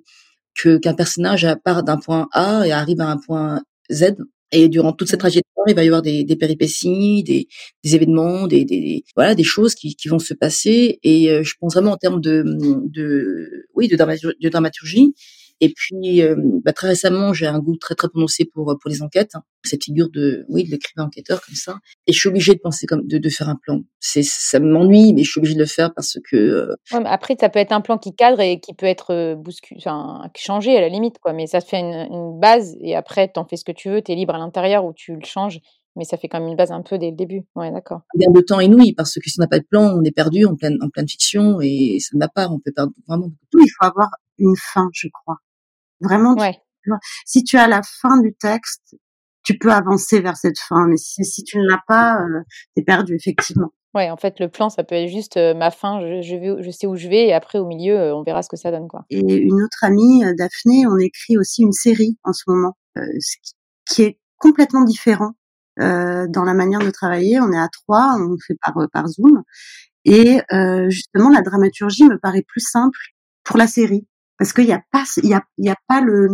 que 0.56 0.78
qu'un 0.78 0.94
personnage 0.94 1.48
part 1.64 1.84
d'un 1.84 1.98
point 1.98 2.28
A 2.34 2.68
et 2.68 2.72
arrive 2.72 3.00
à 3.00 3.10
un 3.10 3.18
point 3.18 3.62
Z 3.92 4.16
et 4.52 4.68
durant 4.70 4.94
toute 4.94 5.10
cette 5.10 5.20
trajectoire, 5.20 5.66
il 5.68 5.76
va 5.76 5.84
y 5.84 5.88
avoir 5.88 6.02
des, 6.02 6.24
des 6.24 6.36
péripéties, 6.36 7.24
des, 7.24 7.48
des 7.84 7.96
événements, 7.96 8.48
des, 8.48 8.66
des, 8.66 9.04
voilà, 9.16 9.36
des 9.36 9.44
choses 9.44 9.76
qui, 9.76 9.96
qui 9.96 10.08
vont 10.08 10.20
se 10.20 10.34
passer. 10.34 11.00
Et 11.04 11.32
euh, 11.32 11.44
je 11.44 11.54
pense 11.60 11.74
vraiment 11.74 11.92
en 11.92 11.98
termes 11.98 12.22
de, 12.22 12.44
de 12.46 13.68
oui, 13.76 13.88
de 13.88 13.96
dramaturgie, 13.96 14.38
de 14.42 14.50
dramaturgie 14.50 15.14
et 15.62 15.74
puis, 15.76 16.22
euh, 16.22 16.36
bah, 16.64 16.74
très 16.74 16.90
récemment, 16.90 17.34
j'ai 17.34 17.48
un 17.48 17.60
goût 17.60 17.76
très 17.78 17.96
très 17.96 18.08
prononcé 18.08 18.46
pour 18.46 18.78
pour 18.82 18.90
les 18.90 19.02
enquêtes. 19.02 19.36
Hein. 19.36 19.44
Cette 19.64 19.84
figure 19.84 20.10
de 20.10 20.46
oui 20.48 20.64
de 20.64 20.72
l'écrivain 20.72 21.06
enquêteur 21.06 21.42
comme 21.42 21.56
ça. 21.56 21.80
Et 22.08 22.14
je 22.14 22.20
suis 22.20 22.30
obligée 22.30 22.54
de 22.54 22.60
penser 22.60 22.86
comme 22.86 23.06
de, 23.06 23.18
de 23.18 23.30
faire 23.30 23.50
un 23.50 23.58
plan. 23.62 23.82
C'est 24.00 24.24
ça 24.24 24.60
m'ennuie, 24.60 25.14
mais 25.14 25.24
je 25.24 25.32
suis 25.32 25.40
obligée 25.40 25.56
de 25.56 25.60
le 25.60 25.66
faire 25.66 25.94
parce 25.94 26.18
que. 26.30 26.38
Euh... 26.38 26.76
Ouais, 26.94 27.02
mais 27.02 27.10
après, 27.10 27.36
ça 27.40 27.50
peut 27.50 27.60
être 27.60 27.74
un 27.74 27.82
plan 27.82 27.98
qui 27.98 28.16
cadre 28.16 28.40
et 28.40 28.60
qui 28.60 28.74
peut 28.74 28.86
être 28.86 29.14
euh, 29.14 29.36
bousculé, 29.36 29.82
enfin 29.82 30.30
changé 30.38 30.78
à 30.78 30.82
la 30.82 30.90
limite 30.90 31.20
quoi. 31.20 31.34
Mais 31.34 31.48
ça 31.48 31.62
te 31.62 31.68
fait 31.68 31.80
une, 31.80 32.08
une 32.12 32.40
base 32.40 32.76
et 32.82 32.96
après, 32.96 33.28
t'en 33.28 33.46
fais 33.46 33.58
ce 33.58 33.66
que 33.66 33.74
tu 33.74 33.90
veux. 33.90 34.02
T'es 34.02 34.16
libre 34.16 34.36
à 34.36 34.38
l'intérieur 34.38 34.86
ou 34.86 34.94
tu 34.94 35.14
le 35.14 35.26
changes. 35.26 35.60
Mais 35.96 36.06
ça 36.06 36.18
fait 36.18 36.30
quand 36.30 36.40
même 36.40 36.50
une 36.50 36.56
base 36.56 36.72
un 36.72 36.82
peu 36.82 36.98
dès 36.98 37.10
le 37.10 37.16
début. 37.18 37.42
Ouais, 37.56 37.72
d'accord. 37.72 38.02
Un 38.16 38.20
gain 38.20 38.32
de 38.32 38.42
temps 38.42 38.60
inouï 38.62 38.94
parce 38.94 39.16
que 39.16 39.30
si 39.30 39.38
on 39.40 39.44
n'a 39.44 39.48
pas 39.48 39.60
de 39.60 39.66
plan, 39.66 39.98
on 39.98 40.04
est 40.04 40.12
perdu 40.12 40.46
en 40.46 40.56
pleine 40.56 40.78
en 40.82 40.90
pleine 40.90 41.10
fiction 41.10 41.60
et 41.62 41.98
ça 42.00 42.12
ne 42.14 42.20
va 42.22 42.30
pas. 42.30 42.48
On 42.48 42.60
peut 42.60 42.72
perdre 42.72 42.94
vraiment. 43.08 43.30
Il 43.54 43.68
faut 43.68 43.86
avoir 43.86 44.10
une 44.38 44.56
fin, 44.56 44.88
je 44.94 45.10
crois. 45.12 45.38
Vraiment, 46.02 46.34
ouais. 46.36 46.60
tu, 46.84 46.92
si 47.26 47.44
tu 47.44 47.58
as 47.58 47.68
la 47.68 47.82
fin 47.84 48.20
du 48.22 48.34
texte, 48.34 48.96
tu 49.44 49.58
peux 49.58 49.72
avancer 49.72 50.22
vers 50.22 50.38
cette 50.38 50.60
fin. 50.60 50.88
Mais 50.88 50.98
si, 50.98 51.26
si 51.26 51.44
tu 51.44 51.58
ne 51.58 51.68
l'as 51.68 51.82
pas, 51.88 52.22
euh, 52.22 52.42
t'es 52.76 52.84
perdu 52.84 53.16
effectivement. 53.16 53.72
Ouais, 53.96 54.12
en 54.12 54.18
fait, 54.18 54.40
le 54.40 54.50
plan, 54.50 54.70
ça 54.70 54.84
peut 54.84 54.96
être 54.96 55.10
juste 55.10 55.38
euh, 55.38 55.56
ma 55.56 55.72
fin, 55.72 56.00
je, 56.02 56.22
je, 56.22 56.36
vais, 56.36 56.64
je 56.64 56.70
sais 56.70 56.86
où 56.86 56.96
je 56.96 57.08
vais, 57.08 57.28
et 57.28 57.34
après, 57.34 57.58
au 57.58 57.66
milieu, 57.66 57.98
euh, 57.98 58.16
on 58.16 58.22
verra 58.22 58.44
ce 58.44 58.50
que 58.50 58.56
ça 58.56 58.70
donne, 58.70 58.88
quoi. 58.88 59.04
Et 59.10 59.20
une 59.20 59.64
autre 59.64 59.84
amie, 59.84 60.24
euh, 60.24 60.34
Daphné, 60.38 60.86
on 60.86 60.98
écrit 60.98 61.38
aussi 61.38 61.64
une 61.64 61.72
série 61.72 62.16
en 62.24 62.32
ce 62.32 62.44
moment, 62.48 62.78
ce 62.96 63.36
qui, 63.42 63.54
qui 63.88 64.02
est 64.04 64.20
complètement 64.38 64.84
différent 64.84 65.32
dans 65.78 66.44
la 66.46 66.54
manière 66.54 66.82
de 66.82 66.90
travailler. 66.92 67.40
On 67.40 67.54
est 67.54 67.58
à 67.58 67.70
trois, 67.70 68.18
on 68.20 68.36
fait 68.46 68.56
par, 68.62 68.76
par 68.92 69.08
Zoom. 69.08 69.44
Et 70.04 70.42
justement, 70.90 71.30
la 71.30 71.42
dramaturgie 71.42 72.04
me 72.04 72.20
paraît 72.20 72.44
plus 72.46 72.60
simple 72.60 73.00
pour 73.46 73.58
la 73.58 73.66
série 73.66 74.06
parce 74.40 74.54
qu'il 74.54 74.66
n'y 74.66 74.74
a 74.74 74.82
pas 74.92 75.04
y 75.22 75.34
a, 75.34 75.76
pas 75.88 76.02
le 76.02 76.30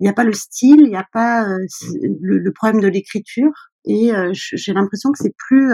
il 0.00 0.06
y 0.06 0.08
a 0.08 0.14
pas 0.14 0.24
le 0.24 0.32
style 0.32 0.80
il 0.80 0.90
n'y 0.90 0.96
a 0.96 1.06
pas 1.12 1.44
le, 1.44 2.38
le, 2.38 2.52
problème 2.52 2.80
de 2.80 2.88
l'écriture 2.88 3.50
et 3.84 4.12
j'ai 4.32 4.72
l'impression 4.72 5.12
que 5.12 5.18
c'est 5.18 5.34
plus 5.36 5.72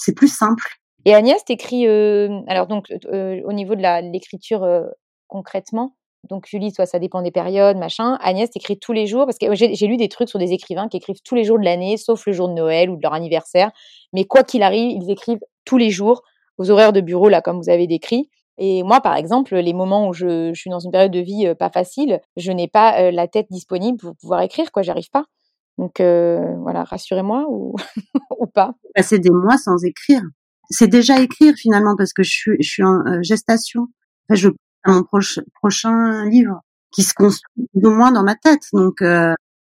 c'est 0.00 0.14
plus 0.14 0.34
simple. 0.34 0.64
Et 1.04 1.14
Agnès, 1.14 1.42
t'écris 1.44 1.86
euh, 1.86 2.40
alors 2.46 2.66
donc 2.66 2.92
euh, 3.12 3.40
au 3.44 3.52
niveau 3.52 3.74
de 3.74 4.10
l'écriture 4.10 4.64
euh, 4.64 4.86
concrètement. 5.28 5.96
Donc 6.28 6.46
Julie, 6.46 6.72
toi, 6.72 6.84
ça 6.84 6.98
dépend 6.98 7.22
des 7.22 7.30
périodes, 7.30 7.78
machin. 7.78 8.18
Agnès, 8.20 8.50
t'écris 8.50 8.78
tous 8.78 8.92
les 8.92 9.06
jours 9.06 9.24
parce 9.24 9.38
que 9.38 9.54
j'ai 9.54 9.86
lu 9.86 9.96
des 9.96 10.10
trucs 10.10 10.28
sur 10.28 10.38
des 10.38 10.52
écrivains 10.52 10.88
qui 10.88 10.98
écrivent 10.98 11.22
tous 11.24 11.34
les 11.34 11.44
jours 11.44 11.58
de 11.58 11.64
l'année, 11.64 11.96
sauf 11.96 12.26
le 12.26 12.34
jour 12.34 12.48
de 12.48 12.52
Noël 12.52 12.90
ou 12.90 12.96
de 12.96 13.02
leur 13.02 13.14
anniversaire. 13.14 13.70
Mais 14.12 14.24
quoi 14.24 14.44
qu'il 14.44 14.62
arrive, 14.62 15.02
ils 15.02 15.10
écrivent 15.10 15.40
tous 15.64 15.78
les 15.78 15.88
jours 15.88 16.22
aux 16.58 16.70
horaires 16.70 16.92
de 16.92 17.00
bureau 17.00 17.30
là, 17.30 17.40
comme 17.40 17.56
vous 17.56 17.70
avez 17.70 17.86
décrit. 17.86 18.28
Et 18.60 18.82
moi, 18.84 19.00
par 19.00 19.16
exemple, 19.16 19.56
les 19.56 19.72
moments 19.72 20.08
où 20.08 20.12
je, 20.12 20.52
suis 20.54 20.70
dans 20.70 20.78
une 20.78 20.92
période 20.92 21.10
de 21.10 21.20
vie 21.20 21.52
pas 21.58 21.70
facile, 21.70 22.20
je 22.36 22.52
n'ai 22.52 22.68
pas 22.68 23.10
la 23.10 23.26
tête 23.26 23.48
disponible 23.50 23.98
pour 23.98 24.14
pouvoir 24.16 24.42
écrire, 24.42 24.70
quoi. 24.70 24.82
J'arrive 24.82 25.10
pas. 25.10 25.24
Donc 25.80 25.98
euh, 25.98 26.56
voilà, 26.58 26.84
rassurez-moi 26.84 27.46
ou, 27.48 27.74
ou 28.38 28.46
pas. 28.46 28.74
Passer 28.94 29.18
des 29.18 29.30
mois 29.30 29.56
sans 29.56 29.82
écrire. 29.82 30.20
C'est 30.68 30.88
déjà 30.88 31.20
écrire 31.20 31.54
finalement 31.56 31.96
parce 31.96 32.12
que 32.12 32.22
je 32.22 32.30
suis, 32.30 32.56
je 32.60 32.68
suis 32.68 32.84
en 32.84 33.00
euh, 33.06 33.22
gestation. 33.22 33.88
Enfin, 34.28 34.36
je 34.36 34.48
mon 34.86 35.02
prochain 35.54 36.26
livre 36.26 36.60
qui 36.92 37.02
se 37.02 37.14
construit 37.14 37.66
ou 37.74 37.90
moins 37.90 38.12
dans 38.12 38.22
ma 38.22 38.34
tête. 38.34 38.60
Donc 38.74 39.00
euh, 39.00 39.32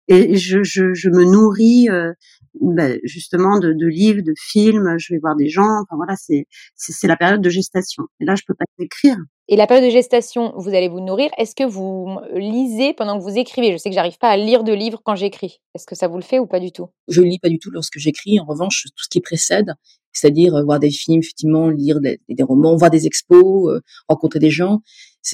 et 0.09 0.37
je, 0.37 1.09
me 1.09 1.25
nourris 1.25 1.89
euh, 1.89 2.13
ben, 2.61 2.99
justement 3.05 3.59
de, 3.59 3.87
livres, 3.87 4.23
de 4.23 4.35
films. 4.37 4.97
Je 4.99 5.15
vais 5.15 5.21
voir 5.21 5.37
des 5.37 5.49
gens. 5.49 5.81
Enfin 5.83 5.97
voilà, 5.97 6.17
c'est 6.17 6.47
c'est 6.75 7.09
la 7.09 7.17
période 7.17 7.41
de 7.41 7.51
gestation. 7.51 8.05
Et 8.21 8.25
là, 8.25 8.35
je 8.35 8.43
peux 8.47 8.55
pas 8.55 8.65
écrire. 8.79 9.17
Et 9.49 9.57
la 9.57 9.67
période 9.67 9.85
de 9.85 9.91
gestation, 9.91 10.53
vous 10.57 10.69
allez 10.69 10.89
vous 10.89 11.01
nourrir. 11.01 11.31
Est-ce 11.37 11.57
que 11.57 11.65
vous 11.65 12.21
lisez 12.35 12.95
pendant 12.95 13.19
que 13.19 13.25
vous 13.25 13.37
écrivez? 13.37 13.73
Je 13.73 13.77
sais 13.77 13.91
que 13.91 13.95
j'arrive 13.95 14.19
pas 14.19 14.29
à 14.29 14.37
lire 14.37 14.63
de 14.63 14.73
livres 14.73 15.01
quand 15.05 15.17
j'écris. 15.17 15.61
Est-ce 15.75 15.85
que 15.85 15.97
ça 15.97 16.07
vous 16.07 16.17
le 16.17 16.23
fait 16.23 16.39
ou 16.39 16.47
pas 16.47 16.61
du 16.61 16.71
tout? 16.71 16.89
Je 17.09 17.23
lis 17.23 17.41
pas 17.41 17.49
du 17.49 17.59
tout 17.59 17.71
lorsque 17.71 17.99
j'écris. 17.99 18.39
En 18.39 18.45
revanche, 18.45 18.85
tout 18.85 19.03
ce 19.03 19.09
qui 19.09 19.21
précède, 19.21 19.75
c'est-à-dire 20.13 20.55
euh, 20.55 20.63
voir 20.63 20.79
des 20.79 20.91
films, 20.91 21.21
effectivement, 21.21 21.69
lire 21.69 22.01
des, 22.01 22.21
des 22.29 22.43
romans, 22.45 22.77
voir 22.77 22.91
des 22.91 23.07
expos, 23.07 23.69
euh, 23.69 23.81
rencontrer 24.09 24.39
des 24.39 24.51
gens. 24.51 24.79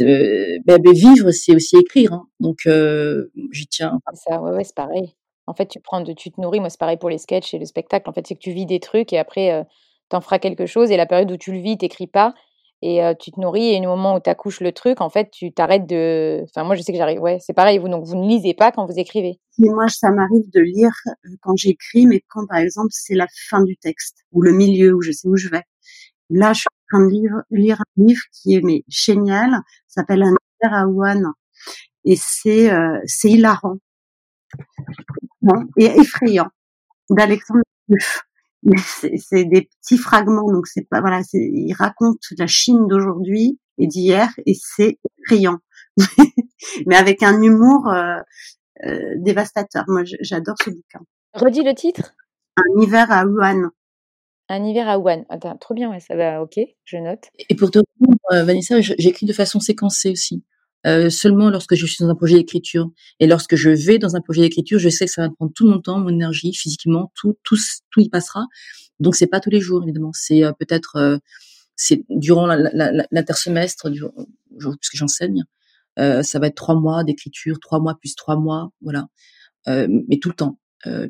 Euh, 0.01 0.59
ben, 0.65 0.81
ben, 0.81 0.93
vivre, 0.95 1.31
c'est 1.31 1.55
aussi 1.55 1.77
écrire. 1.77 2.15
Hein. 2.15 2.27
Donc, 2.41 2.61
euh, 2.67 3.31
j'y 3.53 3.67
tiens. 3.67 3.99
C'est 4.15 4.31
ça, 4.31 4.41
ouais, 4.41 4.53
ouais 4.53 4.65
c'est 4.65 4.75
pareil. 4.75 5.15
En 5.47 5.53
fait, 5.53 5.67
tu 5.67 5.81
prends, 5.81 6.01
de, 6.01 6.15
tu 6.15 6.31
te 6.31 6.41
nourris. 6.41 6.61
Moi, 6.61 6.71
c'est 6.71 6.81
pareil 6.81 6.97
pour 6.97 7.11
les 7.11 7.19
sketchs 7.19 7.53
et 7.53 7.59
le 7.59 7.67
spectacle. 7.67 8.09
En 8.09 8.15
fait, 8.15 8.27
c'est 8.27 8.35
que 8.35 8.41
tu 8.41 8.53
vis 8.53 8.67
des 8.67 8.81
trucs 8.81 9.13
et 9.13 9.19
après, 9.19 9.67
tu 10.11 10.17
en 10.17 10.21
feras 10.21 10.39
quelque 10.39 10.67
chose. 10.67 10.91
Et 10.91 10.97
la 10.97 11.07
période 11.07 11.31
où 11.31 11.37
tu 11.37 11.53
le 11.53 11.59
vis, 11.59 11.79
t'écris 11.79 12.07
pas 12.07 12.35
et 12.83 13.01
tu 13.19 13.33
te 13.33 13.41
nourris 13.41 13.75
et 13.75 13.79
au 13.79 13.91
moment 13.91 14.15
où 14.17 14.21
tu 14.21 14.31
accouches 14.31 14.61
le 14.61 14.73
truc, 14.73 15.01
en 15.01 15.11
fait, 15.11 15.31
tu 15.31 15.53
t'arrêtes 15.53 15.87
de. 15.87 16.43
Enfin, 16.45 16.65
moi, 16.65 16.75
je 16.77 16.83
sais 16.83 16.93
que 16.93 16.99
j'arrive. 16.99 17.21
Ouais, 17.21 17.39
c'est 17.41 17.53
pareil. 17.53 17.79
Vous 17.79 17.89
donc 17.89 18.05
vous 18.05 18.15
ne 18.17 18.29
lisez 18.29 18.55
pas 18.55 18.73
quand 18.73 18.87
vous 18.87 18.99
écrivez. 18.99 19.41
Mais 19.59 19.69
moi, 19.69 19.89
ça 19.89 20.11
m'arrive 20.11 20.49
de 20.55 20.61
lire 20.61 20.93
quand 21.43 21.57
j'écris, 21.57 22.07
mais 22.07 22.23
quand 22.29 22.47
par 22.47 22.59
exemple 22.59 22.91
c'est 22.91 23.15
la 23.15 23.27
fin 23.49 23.63
du 23.65 23.77
texte 23.77 24.19
ou 24.33 24.43
le 24.43 24.53
milieu 24.53 24.95
où 24.95 25.03
je 25.03 25.13
sais 25.13 25.29
où 25.29 25.37
je 25.37 25.49
vais. 25.49 25.63
Là, 26.31 26.53
je 26.53 26.61
suis 26.61 26.69
en 26.93 26.99
train 26.99 27.07
de 27.07 27.13
lire, 27.13 27.43
lire 27.51 27.81
un 27.81 28.05
livre 28.07 28.23
qui 28.33 28.55
est 28.55 28.63
mais 28.63 28.85
génial. 28.89 29.61
S'appelle 29.89 30.23
Un 30.23 30.35
hiver 30.63 30.75
à 30.75 30.87
et 32.05 32.17
c'est 32.17 32.71
c'est 33.07 33.31
hilarant 33.31 33.79
et 35.77 35.87
effrayant 35.87 36.49
d'Alexandre 37.11 37.63
c'est 38.87 39.45
des 39.45 39.63
petits 39.63 39.99
fragments, 39.99 40.51
donc 40.51 40.67
c'est 40.67 40.89
pas 40.89 41.01
voilà, 41.01 41.23
il 41.33 41.73
raconte 41.73 42.23
la 42.37 42.47
Chine 42.47 42.87
d'aujourd'hui 42.87 43.59
et 43.79 43.87
d'hier 43.87 44.29
et 44.47 44.55
c'est 44.55 44.99
effrayant, 45.21 45.59
mais 46.87 46.97
avec 46.97 47.23
un 47.23 47.41
humour 47.41 47.89
euh, 47.89 48.19
euh, 48.85 49.15
dévastateur. 49.17 49.85
Moi, 49.89 50.03
j'adore 50.21 50.57
ce 50.63 50.71
bouquin. 50.71 51.01
Redis 51.35 51.63
le 51.63 51.75
titre? 51.75 52.15
Un 52.57 52.83
hiver 52.83 53.11
à 53.11 53.25
Wuhan. 53.25 53.71
Un 54.49 54.65
hiver 54.65 54.89
à 54.89 54.99
Wuhan. 54.99 55.25
Attends, 55.29 55.57
trop 55.57 55.75
bien, 55.75 55.91
ouais, 55.91 56.01
ça 56.01 56.17
va. 56.17 56.43
Ok, 56.43 56.59
je 56.85 56.97
note. 56.97 57.25
Et 57.49 57.55
pour 57.55 57.71
te 57.71 57.79
répondre, 57.79 58.19
euh, 58.33 58.45
Vanessa, 58.45 58.81
j'écris 58.81 59.27
de 59.27 59.33
façon 59.33 59.61
séquencée 59.61 60.11
aussi. 60.11 60.43
Euh, 60.87 61.11
seulement 61.11 61.51
lorsque 61.51 61.75
je 61.75 61.87
suis 61.87 62.05
dans 62.05 62.11
un 62.11 62.15
projet 62.15 62.37
d'écriture. 62.37 62.91
Et 63.19 63.27
lorsque 63.27 63.57
je 63.57 63.71
vais 63.71 63.99
dans 63.99 64.17
un 64.17 64.21
projet 64.21 64.43
d'écriture, 64.43 64.79
je 64.79 64.89
sais 64.89 65.07
que 65.07 65.11
ça 65.11 65.23
va 65.23 65.31
prendre 65.31 65.53
tout 65.55 65.67
mon 65.67 65.81
temps, 65.81 65.99
mon 65.99 66.11
énergie, 66.11 66.55
physiquement, 66.55 67.13
tout, 67.15 67.37
tout, 67.43 67.57
tout 67.91 68.01
y 68.01 68.09
passera. 68.09 68.45
Donc 69.01 69.17
c'est 69.17 69.27
pas 69.27 69.41
tous 69.41 69.51
les 69.51 69.61
jours 69.61 69.83
évidemment. 69.83 70.13
C'est 70.13 70.45
euh, 70.45 70.53
peut-être 70.53 70.97
euh, 70.97 71.19
c'est 71.75 72.05
durant 72.09 72.47
l'intersemestre, 72.47 73.89
puisque 73.89 74.97
j'enseigne, 74.97 75.45
ça 75.97 76.39
va 76.41 76.49
être 76.49 76.57
trois 76.57 76.75
mois 76.75 77.05
d'écriture, 77.05 77.61
trois 77.61 77.79
mois 77.79 77.95
plus 77.95 78.17
trois 78.17 78.35
mois, 78.35 78.73
voilà. 78.81 79.07
mais 79.69 80.19
tout 80.21 80.29
le 80.29 80.35
temps. 80.35 80.59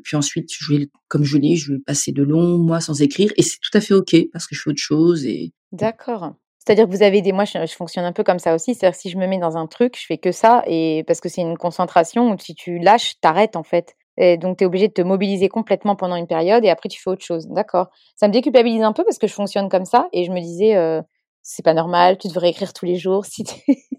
puis 0.03 0.15
ensuite, 0.15 0.51
je 0.51 0.71
vais, 0.71 0.91
comme 1.07 1.23
je 1.23 1.39
l'ai, 1.39 1.55
je 1.55 1.73
vais 1.73 1.79
passer 1.79 2.11
de 2.11 2.21
longs 2.21 2.59
mois 2.59 2.81
sans 2.81 3.01
écrire, 3.01 3.31
et 3.35 3.41
c'est 3.41 3.57
tout 3.59 3.75
à 3.75 3.81
fait 3.81 3.95
ok 3.95 4.15
parce 4.31 4.45
que 4.45 4.53
je 4.53 4.61
fais 4.61 4.69
autre 4.69 4.79
chose. 4.79 5.25
Et 5.25 5.53
d'accord. 5.71 6.35
C'est-à-dire 6.69 6.85
que 6.85 6.91
vous 6.91 7.01
avez 7.01 7.23
des. 7.23 7.31
Moi, 7.31 7.45
je, 7.45 7.73
fonctionne 7.75 8.05
un 8.05 8.11
peu 8.11 8.23
comme 8.23 8.37
ça 8.37 8.53
aussi. 8.53 8.75
C'est-à-dire 8.75 8.95
que 8.95 9.01
si 9.01 9.09
je 9.09 9.17
me 9.17 9.25
mets 9.25 9.39
dans 9.39 9.57
un 9.57 9.65
truc, 9.65 9.97
je 9.99 10.05
fais 10.05 10.19
que 10.19 10.31
ça. 10.31 10.61
Et 10.67 11.03
parce 11.07 11.19
que 11.19 11.27
c'est 11.27 11.41
une 11.41 11.57
concentration 11.57 12.29
où 12.29 12.37
si 12.37 12.53
tu 12.53 12.77
lâches, 12.77 13.19
t'arrêtes 13.21 13.55
en 13.55 13.63
fait. 13.63 13.95
Et 14.17 14.37
donc, 14.37 14.57
tu 14.57 14.63
es 14.63 14.67
obligé 14.67 14.87
de 14.87 14.93
te 14.93 15.01
mobiliser 15.01 15.49
complètement 15.49 15.95
pendant 15.95 16.15
une 16.15 16.27
période 16.27 16.63
et 16.63 16.69
après, 16.69 16.87
tu 16.87 17.01
fais 17.01 17.09
autre 17.09 17.25
chose. 17.25 17.47
D'accord. 17.47 17.87
Ça 18.17 18.27
me 18.27 18.33
déculpabilise 18.33 18.83
un 18.83 18.93
peu 18.93 19.03
parce 19.03 19.17
que 19.17 19.25
je 19.25 19.33
fonctionne 19.33 19.67
comme 19.67 19.85
ça. 19.85 20.09
Et 20.13 20.25
je 20.25 20.31
me 20.31 20.39
disais, 20.39 20.75
euh, 20.75 21.01
c'est 21.41 21.65
pas 21.65 21.73
normal, 21.73 22.19
tu 22.19 22.27
devrais 22.27 22.51
écrire 22.51 22.71
tous 22.71 22.85
les 22.85 22.97
jours 22.97 23.25
si 23.25 23.43
tu 23.43 23.55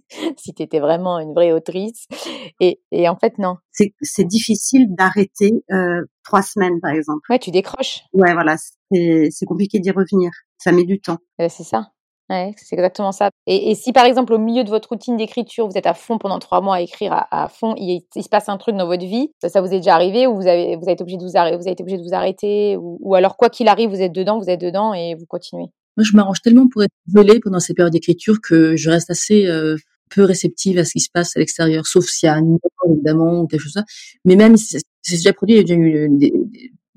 étais 0.63 0.79
vraiment 0.79 1.19
une 1.19 1.35
vraie 1.35 1.51
autrice. 1.51 2.07
Et, 2.61 2.81
et 2.93 3.09
en 3.09 3.17
fait, 3.17 3.37
non. 3.39 3.57
C'est 3.73 4.25
difficile 4.29 4.95
d'arrêter 4.95 5.51
euh, 5.73 6.05
trois 6.23 6.43
semaines, 6.43 6.79
par 6.81 6.93
exemple. 6.93 7.23
Ouais, 7.31 7.41
tu 7.41 7.51
décroches. 7.51 8.05
Ouais, 8.13 8.33
voilà. 8.33 8.55
C'est 8.93 9.47
compliqué 9.47 9.81
d'y 9.81 9.91
revenir. 9.91 10.31
Ça 10.57 10.71
met 10.71 10.85
du 10.85 11.01
temps. 11.01 11.19
c'est 11.41 11.65
ça. 11.65 11.91
Ouais, 12.31 12.55
c'est 12.57 12.77
exactement 12.77 13.11
ça. 13.11 13.31
Et, 13.49 13.75
si 13.75 13.93
par 13.93 14.05
exemple 14.05 14.33
au 14.33 14.39
milieu 14.39 14.63
de 14.63 14.71
votre 14.71 14.91
routine 14.91 15.17
d'écriture, 15.17 15.67
vous 15.67 15.77
êtes 15.77 15.89
à 15.89 15.95
fond 15.95 16.17
pendant 16.17 16.39
trois 16.39 16.61
mois 16.61 16.77
à 16.77 16.81
écrire 16.81 17.27
à, 17.29 17.49
fond, 17.49 17.75
il, 17.77 18.03
se 18.15 18.29
passe 18.29 18.49
un 18.49 18.57
truc 18.57 18.77
dans 18.77 18.87
votre 18.87 19.05
vie, 19.05 19.33
ça, 19.45 19.61
vous 19.61 19.67
est 19.67 19.79
déjà 19.79 19.97
arrivé 19.97 20.29
ou 20.29 20.37
vous 20.37 20.47
avez, 20.47 20.77
vous 20.77 20.89
été 20.89 21.03
obligé 21.03 21.19
de 21.19 21.25
vous 21.25 21.37
arrêter, 21.37 21.57
vous 21.57 21.63
avez 21.63 21.73
été 21.73 21.83
obligé 21.83 21.99
de 21.99 22.05
vous 22.05 22.15
arrêter 22.15 22.77
ou, 22.79 23.15
alors 23.17 23.37
quoi 23.37 23.51
qu'il 23.51 23.67
arrive, 23.67 23.91
vous 23.91 24.01
êtes 24.01 24.13
dedans, 24.13 24.39
vous 24.39 24.49
êtes 24.49 24.61
dedans 24.61 24.95
et 24.95 25.17
vous 25.17 25.27
continuez? 25.27 25.67
Moi, 25.97 26.05
je 26.05 26.17
m'arrange 26.17 26.41
tellement 26.41 26.69
pour 26.69 26.85
être 26.85 26.95
isolée 27.09 27.41
pendant 27.41 27.59
ces 27.59 27.75
périodes 27.75 27.93
d'écriture 27.93 28.41
que 28.41 28.77
je 28.77 28.91
reste 28.91 29.11
assez 29.11 29.47
euh, 29.47 29.77
peu 30.09 30.23
réceptive 30.23 30.79
à 30.79 30.85
ce 30.85 30.93
qui 30.93 31.01
se 31.01 31.11
passe 31.13 31.37
à 31.37 31.41
l'extérieur, 31.41 31.85
sauf 31.85 32.05
s'il 32.05 32.29
y 32.29 32.31
a 32.31 32.37
un 32.37 32.59
évidemment 32.89 33.41
ou 33.41 33.49
quelque 33.49 33.61
chose 33.61 33.75
comme 33.75 33.83
ça. 33.83 33.93
Mais 34.25 34.37
même 34.37 34.57
si 34.57 34.79
c'est 35.03 35.17
déjà 35.17 35.33
produit, 35.33 35.57
il 35.57 35.59
y 35.59 35.61
a 35.61 35.65
déjà 35.65 35.75
eu 35.75 36.09
des, 36.11 36.33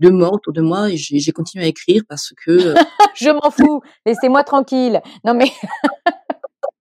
de 0.04 0.10
mort 0.10 0.34
autour 0.34 0.54
de 0.54 0.62
moi 0.62 0.90
et 0.90 0.98
j'ai 0.98 1.32
continué 1.32 1.64
à 1.66 1.68
écrire 1.68 2.04
parce 2.08 2.34
que 2.46 2.52
euh, 2.52 2.74
je 3.16 3.30
m'en 3.30 3.52
fous 3.52 3.82
laissez-moi 4.06 4.44
tranquille. 4.44 5.02
Non 5.24 5.34
mais 5.34 5.52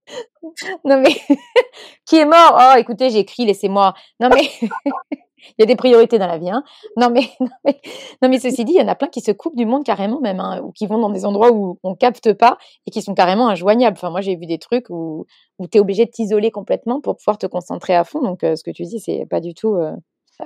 non 0.85 1.01
mais 1.01 1.15
qui 2.07 2.17
est 2.17 2.25
mort? 2.25 2.59
Oh 2.59 2.79
écoutez 2.79 3.11
j'écris 3.11 3.47
laissez-moi. 3.47 3.95
Non 4.21 4.29
mais 4.29 4.51
il 4.61 5.61
y 5.61 5.63
a 5.63 5.67
des 5.67 5.77
priorités 5.77 6.19
dans 6.19 6.27
la 6.27 6.39
vie 6.39 6.51
hein. 6.51 6.65
Non 6.97 7.11
mais 7.11 7.29
non 7.39 7.49
mais 7.65 7.81
non 8.23 8.29
mais 8.29 8.41
ceci 8.41 8.65
dit 8.65 8.73
il 8.73 8.81
y 8.81 8.83
en 8.83 8.89
a 8.89 8.97
plein 8.97 9.09
qui 9.09 9.21
se 9.21 9.31
coupent 9.31 9.57
du 9.57 9.67
monde 9.67 9.85
carrément 9.85 10.21
même 10.21 10.41
hein, 10.41 10.61
ou 10.61 10.73
qui 10.73 10.87
vont 10.89 10.99
dans 10.99 11.11
des 11.11 11.25
endroits 11.25 11.53
où 11.53 11.79
on 11.85 11.95
capte 11.95 12.33
pas 12.33 12.59
et 12.87 12.91
qui 12.91 13.03
sont 13.03 13.15
carrément 13.15 13.49
injoignables. 13.49 13.97
Enfin 13.97 14.11
moi 14.11 14.21
j'ai 14.21 14.35
vu 14.35 14.47
des 14.47 14.59
trucs 14.59 14.91
où 14.91 15.27
où 15.61 15.67
es 15.73 15.79
obligé 15.79 16.07
de 16.07 16.11
t'isoler 16.11 16.51
complètement 16.51 17.01
pour 17.01 17.17
pouvoir 17.17 17.39
te 17.39 17.47
concentrer 17.47 17.95
à 17.95 18.03
fond. 18.03 18.21
Donc 18.21 18.43
euh, 18.43 18.57
ce 18.57 18.65
que 18.65 18.73
tu 18.73 18.83
dis 18.83 18.99
c'est 18.99 19.27
pas 19.31 19.41
du 19.41 19.55
tout 19.55 19.77
euh, 19.77 19.93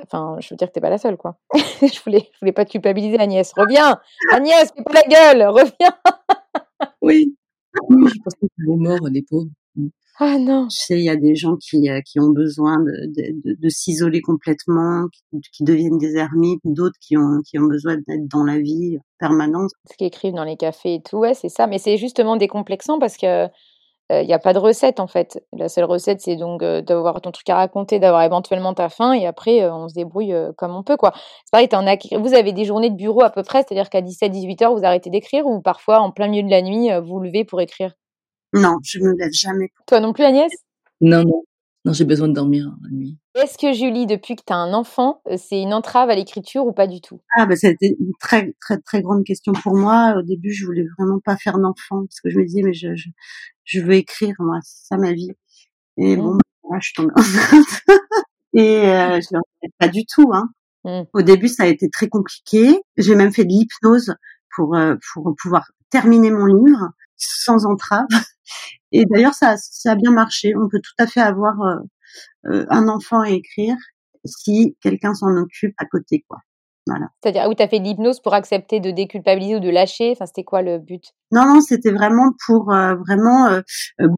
Enfin, 0.02 0.36
je 0.40 0.48
veux 0.50 0.56
dire 0.56 0.68
que 0.68 0.72
t'es 0.72 0.80
pas 0.80 0.90
la 0.90 0.98
seule, 0.98 1.16
quoi. 1.16 1.38
je 1.54 2.02
voulais, 2.04 2.28
je 2.32 2.38
voulais 2.40 2.52
pas 2.52 2.64
te 2.64 2.70
culpabiliser, 2.70 3.18
Agnès. 3.18 3.52
Reviens, 3.56 4.00
Agnès, 4.32 4.72
fais 4.76 4.82
pas 4.82 4.92
la 4.92 5.02
gueule, 5.02 5.48
reviens. 5.48 5.96
oui, 7.02 7.36
oui, 7.88 8.08
je 8.08 8.22
pense 8.22 8.34
que 8.34 8.46
c'est 8.56 8.66
mort, 8.66 9.08
les 9.10 9.22
pauvres. 9.22 9.50
Ah 10.18 10.38
non. 10.38 10.68
Je 10.70 10.76
sais, 10.76 10.98
il 10.98 11.04
y 11.04 11.10
a 11.10 11.16
des 11.16 11.34
gens 11.34 11.56
qui, 11.56 11.90
euh, 11.90 12.00
qui 12.00 12.18
ont 12.20 12.30
besoin 12.30 12.78
de, 12.78 13.06
de, 13.14 13.54
de, 13.60 13.68
s'isoler 13.68 14.22
complètement, 14.22 15.06
qui, 15.52 15.62
deviennent 15.62 15.98
des 15.98 16.16
ermites, 16.16 16.60
d'autres 16.64 16.96
qui 17.00 17.18
ont, 17.18 17.42
qui 17.44 17.58
ont 17.58 17.66
besoin 17.66 17.96
d'être 17.96 18.26
dans 18.26 18.42
la 18.42 18.58
vie 18.58 18.96
permanente. 19.18 19.70
Ce 19.90 19.96
qu'ils 19.96 20.06
écrivent 20.06 20.32
dans 20.32 20.44
les 20.44 20.56
cafés 20.56 20.94
et 20.94 21.02
tout, 21.02 21.18
ouais, 21.18 21.34
c'est 21.34 21.50
ça. 21.50 21.66
Mais 21.66 21.78
c'est 21.78 21.98
justement 21.98 22.36
décomplexant 22.36 22.98
parce 22.98 23.18
que 23.18 23.46
il 24.10 24.26
n'y 24.26 24.32
a 24.32 24.38
pas 24.38 24.52
de 24.52 24.58
recette 24.58 25.00
en 25.00 25.06
fait. 25.06 25.42
La 25.52 25.68
seule 25.68 25.84
recette, 25.84 26.20
c'est 26.20 26.36
donc 26.36 26.62
d'avoir 26.62 27.20
ton 27.20 27.32
truc 27.32 27.48
à 27.50 27.56
raconter, 27.56 27.98
d'avoir 27.98 28.22
éventuellement 28.22 28.74
ta 28.74 28.88
faim, 28.88 29.12
et 29.12 29.26
après, 29.26 29.68
on 29.68 29.88
se 29.88 29.94
débrouille 29.94 30.34
comme 30.56 30.74
on 30.74 30.82
peut, 30.82 30.96
quoi. 30.96 31.12
C'est 31.44 31.50
pareil, 31.50 31.68
en 31.72 32.20
vous 32.20 32.34
avez 32.34 32.52
des 32.52 32.64
journées 32.64 32.90
de 32.90 32.96
bureau 32.96 33.22
à 33.22 33.30
peu 33.30 33.42
près, 33.42 33.58
c'est-à-dire 33.58 33.90
qu'à 33.90 34.00
17-18 34.00 34.64
heures, 34.64 34.74
vous 34.74 34.84
arrêtez 34.84 35.10
d'écrire, 35.10 35.46
ou 35.46 35.60
parfois, 35.60 36.00
en 36.00 36.10
plein 36.10 36.28
milieu 36.28 36.42
de 36.42 36.50
la 36.50 36.62
nuit, 36.62 36.90
vous 37.00 37.06
vous 37.06 37.20
levez 37.20 37.44
pour 37.44 37.60
écrire? 37.60 37.94
Non, 38.52 38.76
je 38.84 39.00
me 39.00 39.12
lève 39.18 39.32
jamais. 39.32 39.70
Toi 39.86 40.00
non 40.00 40.12
plus, 40.12 40.24
Agnès? 40.24 40.52
Non, 41.00 41.24
non. 41.24 41.42
Non, 41.86 41.92
j'ai 41.92 42.04
besoin 42.04 42.26
de 42.26 42.32
dormir 42.32 42.68
la 42.82 42.90
nuit. 42.90 43.16
Est-ce 43.36 43.56
que 43.58 43.72
Julie, 43.72 44.06
depuis 44.06 44.34
que 44.34 44.42
tu 44.44 44.52
as 44.52 44.56
un 44.56 44.72
enfant, 44.72 45.22
c'est 45.36 45.62
une 45.62 45.72
entrave 45.72 46.10
à 46.10 46.16
l'écriture 46.16 46.66
ou 46.66 46.72
pas 46.72 46.88
du 46.88 47.00
tout? 47.00 47.20
Ah 47.36 47.46
bah 47.46 47.54
ça 47.54 47.68
a 47.68 47.70
été 47.70 47.94
une 48.00 48.10
très 48.18 48.56
très 48.60 48.78
très 48.78 49.02
grande 49.02 49.22
question 49.22 49.52
pour 49.52 49.76
moi. 49.76 50.16
Au 50.18 50.22
début, 50.22 50.52
je 50.52 50.66
voulais 50.66 50.84
vraiment 50.98 51.20
pas 51.24 51.36
faire 51.36 51.60
d'enfant 51.60 52.04
parce 52.04 52.20
que 52.20 52.28
je 52.28 52.40
me 52.40 52.44
disais 52.44 52.62
mais 52.64 52.72
je 52.72 52.96
je, 52.96 53.08
je 53.62 53.80
veux 53.80 53.94
écrire 53.94 54.34
moi, 54.40 54.58
c'est 54.64 54.88
ça 54.88 54.96
ma 54.96 55.12
vie. 55.12 55.30
Et 55.96 56.16
bon, 56.16 56.38
moi, 56.64 56.78
je 56.80 56.86
suis 56.86 56.94
tombée 56.94 57.12
enceinte 57.14 57.82
et 58.52 58.88
euh, 58.88 59.20
je 59.20 59.36
ne 59.36 59.70
pas 59.78 59.86
du 59.86 60.04
tout. 60.12 60.32
Hein. 60.34 60.48
Mmh. 60.82 61.02
Au 61.12 61.22
début, 61.22 61.46
ça 61.46 61.62
a 61.62 61.66
été 61.66 61.88
très 61.88 62.08
compliqué. 62.08 62.80
J'ai 62.96 63.14
même 63.14 63.32
fait 63.32 63.44
de 63.44 63.50
l'hypnose 63.50 64.12
pour 64.56 64.74
euh, 64.74 64.96
pour 65.14 65.32
pouvoir 65.40 65.70
terminer 65.90 66.32
mon 66.32 66.46
livre 66.46 66.88
sans 67.16 67.64
entrave. 67.64 68.06
Et 68.96 69.04
d'ailleurs, 69.04 69.34
ça, 69.34 69.56
ça 69.58 69.92
a 69.92 69.94
bien 69.94 70.10
marché. 70.10 70.54
On 70.56 70.68
peut 70.68 70.80
tout 70.80 70.94
à 70.98 71.06
fait 71.06 71.20
avoir 71.20 71.60
euh, 71.60 71.76
euh, 72.46 72.66
un 72.70 72.88
enfant 72.88 73.20
à 73.20 73.28
écrire 73.28 73.76
si 74.24 74.74
quelqu'un 74.80 75.14
s'en 75.14 75.36
occupe 75.36 75.74
à 75.78 75.84
côté, 75.84 76.24
quoi. 76.28 76.38
Voilà. 76.86 77.08
C'est-à-dire, 77.20 77.42
ah 77.44 77.48
oui, 77.48 77.56
tu 77.56 77.62
as 77.62 77.68
fait 77.68 77.80
de 77.80 77.84
l'hypnose 77.84 78.20
pour 78.20 78.32
accepter 78.32 78.78
de 78.78 78.92
déculpabiliser 78.92 79.56
ou 79.56 79.60
de 79.60 79.68
lâcher 79.68 80.12
Enfin, 80.12 80.24
c'était 80.24 80.44
quoi 80.44 80.62
le 80.62 80.78
but? 80.78 81.02
Non, 81.32 81.44
non, 81.44 81.60
c'était 81.60 81.90
vraiment 81.90 82.30
pour 82.46 82.72
euh, 82.72 82.94
vraiment 82.94 83.60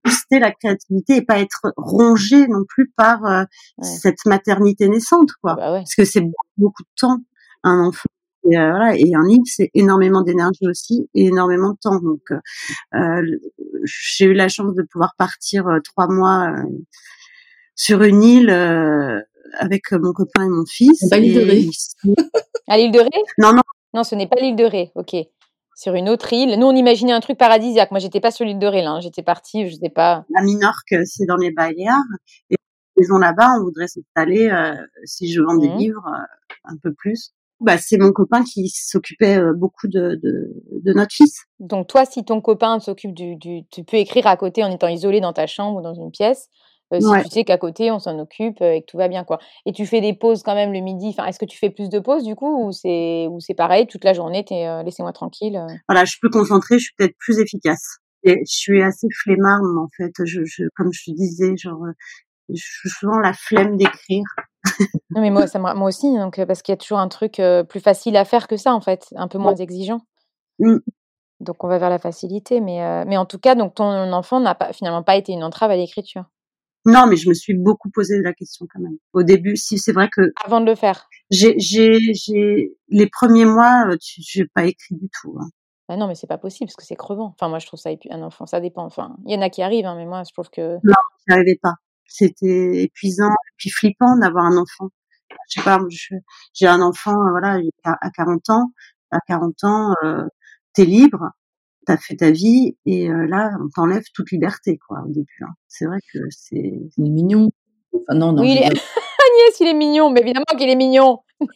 booster 0.05 0.39
la 0.39 0.53
créativité 0.53 1.17
et 1.17 1.23
pas 1.23 1.41
être 1.41 1.73
rongé 1.79 2.47
non 2.47 2.65
plus 2.69 2.93
par 2.95 3.47
cette 3.81 4.25
maternité 4.27 4.87
naissante, 4.89 5.31
quoi. 5.43 5.55
Bah 5.55 5.71
Parce 5.79 5.95
que 5.95 6.05
c'est 6.05 6.23
beaucoup 6.59 6.83
de 6.83 6.89
temps, 7.01 7.17
un 7.65 7.87
enfant. 7.87 8.09
Et, 8.51 8.57
voilà, 8.57 8.97
et 8.97 9.15
un 9.15 9.27
livre, 9.27 9.45
c'est 9.47 9.71
énormément 9.75 10.23
d'énergie 10.23 10.67
aussi 10.69 11.09
et 11.15 11.27
énormément 11.27 11.71
de 11.71 11.79
temps. 11.81 12.01
Donc, 12.01 12.23
euh, 12.95 13.23
j'ai 13.85 14.27
eu 14.27 14.33
la 14.33 14.49
chance 14.49 14.75
de 14.75 14.83
pouvoir 14.83 15.15
partir 15.19 15.67
trois 15.85 16.09
mois 16.09 16.53
sur 17.75 18.03
une 18.03 18.23
île 18.23 18.51
avec 19.59 19.93
mon 19.93 20.13
copain 20.13 20.45
et 20.45 20.49
mon 20.49 20.65
fils. 20.67 21.09
Pas 21.11 21.19
l'île 21.19 21.35
de 21.35 21.41
Ré. 21.41 21.67
à 22.69 22.79
l'île 22.79 22.93
de 22.93 23.01
Ré? 23.01 23.23
Non, 23.39 23.53
non. 23.53 23.63
Non, 23.95 24.05
ce 24.05 24.15
n'est 24.15 24.27
pas 24.27 24.41
l'île 24.41 24.57
de 24.57 24.65
Ré. 24.65 24.93
Ok. 24.95 25.17
Sur 25.75 25.95
une 25.95 26.09
autre 26.09 26.33
île. 26.33 26.59
Nous, 26.59 26.67
on 26.67 26.75
imaginait 26.75 27.13
un 27.13 27.21
truc 27.21 27.39
paradisiaque. 27.39 27.91
Moi, 27.91 28.01
j'étais 28.01 28.21
pas 28.21 28.31
sur 28.31 28.45
l'île 28.45 28.59
de 28.59 28.67
Ré, 28.67 28.83
là. 28.83 28.91
Hein. 28.91 29.01
J'étais 29.01 29.23
partie, 29.23 29.69
je 29.69 29.77
sais 29.77 29.91
pas. 29.91 30.25
À 30.37 30.43
Minorque, 30.43 30.95
c'est 31.05 31.25
dans 31.27 31.37
les 31.37 31.51
Baléares. 31.51 32.03
Et 32.51 32.57
maison 32.99 33.19
là-bas, 33.19 33.55
on 33.59 33.65
voudrait 33.65 33.89
s'installer, 33.89 34.51
euh, 34.51 34.75
si 35.05 35.33
je 35.33 35.41
vends 35.41 35.57
des 35.57 35.69
mmh. 35.69 35.77
livres, 35.77 36.07
euh, 36.07 36.25
un 36.65 36.77
peu 36.83 36.93
plus. 36.93 37.33
Bah, 37.61 37.77
c'est 37.77 37.99
mon 37.99 38.13
copain 38.13 38.45
qui 38.45 38.69
s'occupait 38.69 39.39
euh, 39.39 39.53
beaucoup 39.53 39.89
de, 39.89 40.19
de, 40.23 40.53
de, 40.85 40.93
notre 40.93 41.13
fils. 41.13 41.45
Donc 41.59 41.89
toi, 41.89 42.05
si 42.05 42.25
ton 42.25 42.41
copain 42.41 42.79
s'occupe 42.79 43.13
du, 43.13 43.35
du, 43.37 43.65
tu 43.71 43.83
peux 43.83 43.97
écrire 43.97 44.29
à 44.29 44.37
côté 44.37 44.63
en 44.63 44.71
étant 44.71 44.89
isolé 44.89 45.21
dans 45.21 45.33
ta 45.33 45.47
chambre 45.47 45.81
ou 45.81 45.83
dans 45.83 45.95
une 45.95 46.13
pièce. 46.13 46.49
Euh, 46.95 47.01
si 47.01 47.25
tu 47.25 47.31
sais 47.31 47.45
qu'à 47.45 47.59
côté 47.59 47.91
on 47.91 47.99
s'en 47.99 48.19
occupe 48.19 48.63
euh, 48.63 48.73
et 48.73 48.81
que 48.81 48.87
tout 48.87 48.97
va 48.97 49.09
bien 49.09 49.25
quoi. 49.25 49.39
Et 49.67 49.73
tu 49.73 49.85
fais 49.85 50.01
des 50.01 50.15
pauses 50.15 50.43
quand 50.43 50.55
même 50.55 50.73
le 50.73 50.81
midi. 50.81 51.09
Enfin, 51.09 51.27
est-ce 51.27 51.39
que 51.39 51.45
tu 51.45 51.59
fais 51.59 51.71
plus 51.71 51.91
de 51.91 51.99
pauses 51.99 52.25
du 52.25 52.35
coup 52.35 52.67
ou 52.67 52.73
c'est 52.73 53.27
ou 53.29 53.41
c'est 53.41 53.55
pareil 53.55 53.87
toute 53.87 54.05
la 54.05 54.15
journée 54.15 54.45
t'es 54.45 54.67
euh, 54.67 54.83
laissez-moi 54.83 55.13
tranquille. 55.13 55.61
Voilà, 55.87 56.05
je 56.05 56.13
suis 56.13 56.21
plus 56.21 56.31
concentrée, 56.31 56.79
je 56.79 56.85
suis 56.85 56.95
peut-être 56.97 57.17
plus 57.19 57.39
efficace. 57.41 57.99
Et 58.25 58.37
je 58.49 58.57
suis 58.57 58.83
assez 58.83 59.07
flemmarde 59.23 59.65
en 59.79 59.89
fait. 59.97 60.13
Je, 60.25 60.45
je 60.45 60.65
comme 60.77 60.93
je 60.93 61.11
te 61.11 61.15
disais, 61.15 61.57
genre, 61.57 61.85
je 62.49 62.57
suis 62.57 62.89
souvent 62.89 63.19
la 63.19 63.33
flemme 63.33 63.77
d'écrire. 63.77 64.25
Non 65.11 65.21
mais 65.21 65.31
moi 65.31 65.47
ça 65.47 65.59
moi 65.59 65.89
aussi 65.89 66.13
donc 66.17 66.45
parce 66.45 66.63
qu'il 66.63 66.73
y 66.73 66.75
a 66.75 66.77
toujours 66.77 66.99
un 66.99 67.09
truc 67.09 67.41
plus 67.69 67.81
facile 67.81 68.17
à 68.17 68.25
faire 68.25 68.49
que 68.49 68.57
ça 68.57 68.75
en 68.75 68.81
fait, 68.81 69.09
un 69.17 69.29
peu 69.29 69.39
moins 69.39 69.55
exigeant. 69.57 70.01
Mmh. 70.59 70.79
Donc 71.41 71.63
on 71.63 71.69
va 71.69 71.79
vers 71.79 71.91
la 71.91 71.99
facilité, 71.99 72.61
mais 72.61 73.05
mais 73.05 73.17
en 73.17 73.27
tout 73.27 73.39
cas 73.39 73.55
donc 73.55 73.75
ton 73.75 74.13
enfant 74.13 74.41
n'a 74.41 74.55
pas 74.55 74.73
finalement 74.73 75.03
pas 75.03 75.17
été 75.17 75.33
une 75.33 75.45
entrave 75.45 75.71
à 75.71 75.77
l'écriture. 75.77 76.25
Non, 76.85 77.07
mais 77.07 77.17
je 77.17 77.29
me 77.29 77.35
suis 77.35 77.55
beaucoup 77.55 77.91
posé 77.91 78.21
la 78.23 78.33
question 78.33 78.67
quand 78.73 78.81
même. 78.81 78.97
Au 79.13 79.23
début, 79.23 79.57
si 79.57 79.79
c'est 79.79 79.93
vrai 79.93 80.09
que 80.09 80.33
avant 80.43 80.61
de 80.61 80.67
le 80.67 80.75
faire, 80.75 81.09
j'ai, 81.31 81.53
les 82.89 83.07
premiers 83.11 83.45
mois, 83.45 83.85
euh, 83.89 83.97
j'ai 84.01 84.47
pas 84.47 84.65
écrit 84.65 84.95
du 84.95 85.09
tout. 85.21 85.37
Hein. 85.39 85.49
Bah 85.89 85.97
non, 85.97 86.07
mais 86.07 86.15
c'est 86.15 86.27
pas 86.27 86.39
possible 86.39 86.69
parce 86.69 86.77
que 86.77 86.85
c'est 86.85 86.97
crevant. 86.97 87.35
Enfin, 87.35 87.49
moi, 87.49 87.59
je 87.59 87.67
trouve 87.67 87.81
ça 87.81 87.91
un 88.11 88.23
enfant, 88.23 88.47
ça 88.47 88.61
dépend. 88.61 88.85
Enfin, 88.85 89.17
il 89.27 89.35
y 89.35 89.37
en 89.37 89.43
a 89.43 89.51
qui 89.51 89.63
arrivent, 89.63 89.87
hein, 89.87 89.97
mais 89.97 90.07
moi, 90.07 90.23
je 90.27 90.33
trouve 90.33 90.51
que 90.51 90.77
non, 90.83 90.95
j'y 91.27 91.35
arrivais 91.35 91.59
pas. 91.61 91.75
C'était 92.09 92.83
épuisant 92.83 93.31
et 93.31 93.53
puis 93.57 93.71
flippant 93.71 94.17
d'avoir 94.19 94.47
un 94.47 94.57
enfant. 94.57 94.89
Je 95.51 95.61
sais 95.61 95.65
pas, 95.65 95.79
j'ai 96.55 96.67
un 96.67 96.81
enfant, 96.81 97.15
voilà, 97.31 97.61
à 97.85 98.11
40 98.11 98.51
ans. 98.51 98.73
À 99.11 99.21
40 99.27 99.65
ans, 99.65 99.95
euh, 100.05 100.25
t'es 100.75 100.85
libre 100.85 101.31
t'as 101.89 101.97
fait 101.97 102.17
ta 102.17 102.31
vie 102.31 102.77
et 102.85 103.11
euh, 103.11 103.27
là 103.29 103.51
on 103.65 103.69
t'enlève 103.71 104.03
toute 104.13 104.31
liberté 104.31 104.79
quoi 104.87 105.03
au 105.07 105.09
début. 105.09 105.39
Hein. 105.41 105.55
C'est 105.69 105.87
vrai 105.87 105.99
que 106.13 106.19
c'est. 106.29 106.75
Il 106.99 107.07
est 107.07 107.11
mignon. 107.11 107.51
Enfin 107.95 108.19
non 108.19 108.33
non. 108.33 108.43
Oui, 108.43 108.59
Agnès 108.59 109.61
il 109.61 109.69
est 109.69 109.75
mignon, 109.75 110.11
mais 110.11 110.21
évidemment 110.21 110.45
qu'il 110.59 110.69
est 110.69 110.77
mignon. 110.77 111.21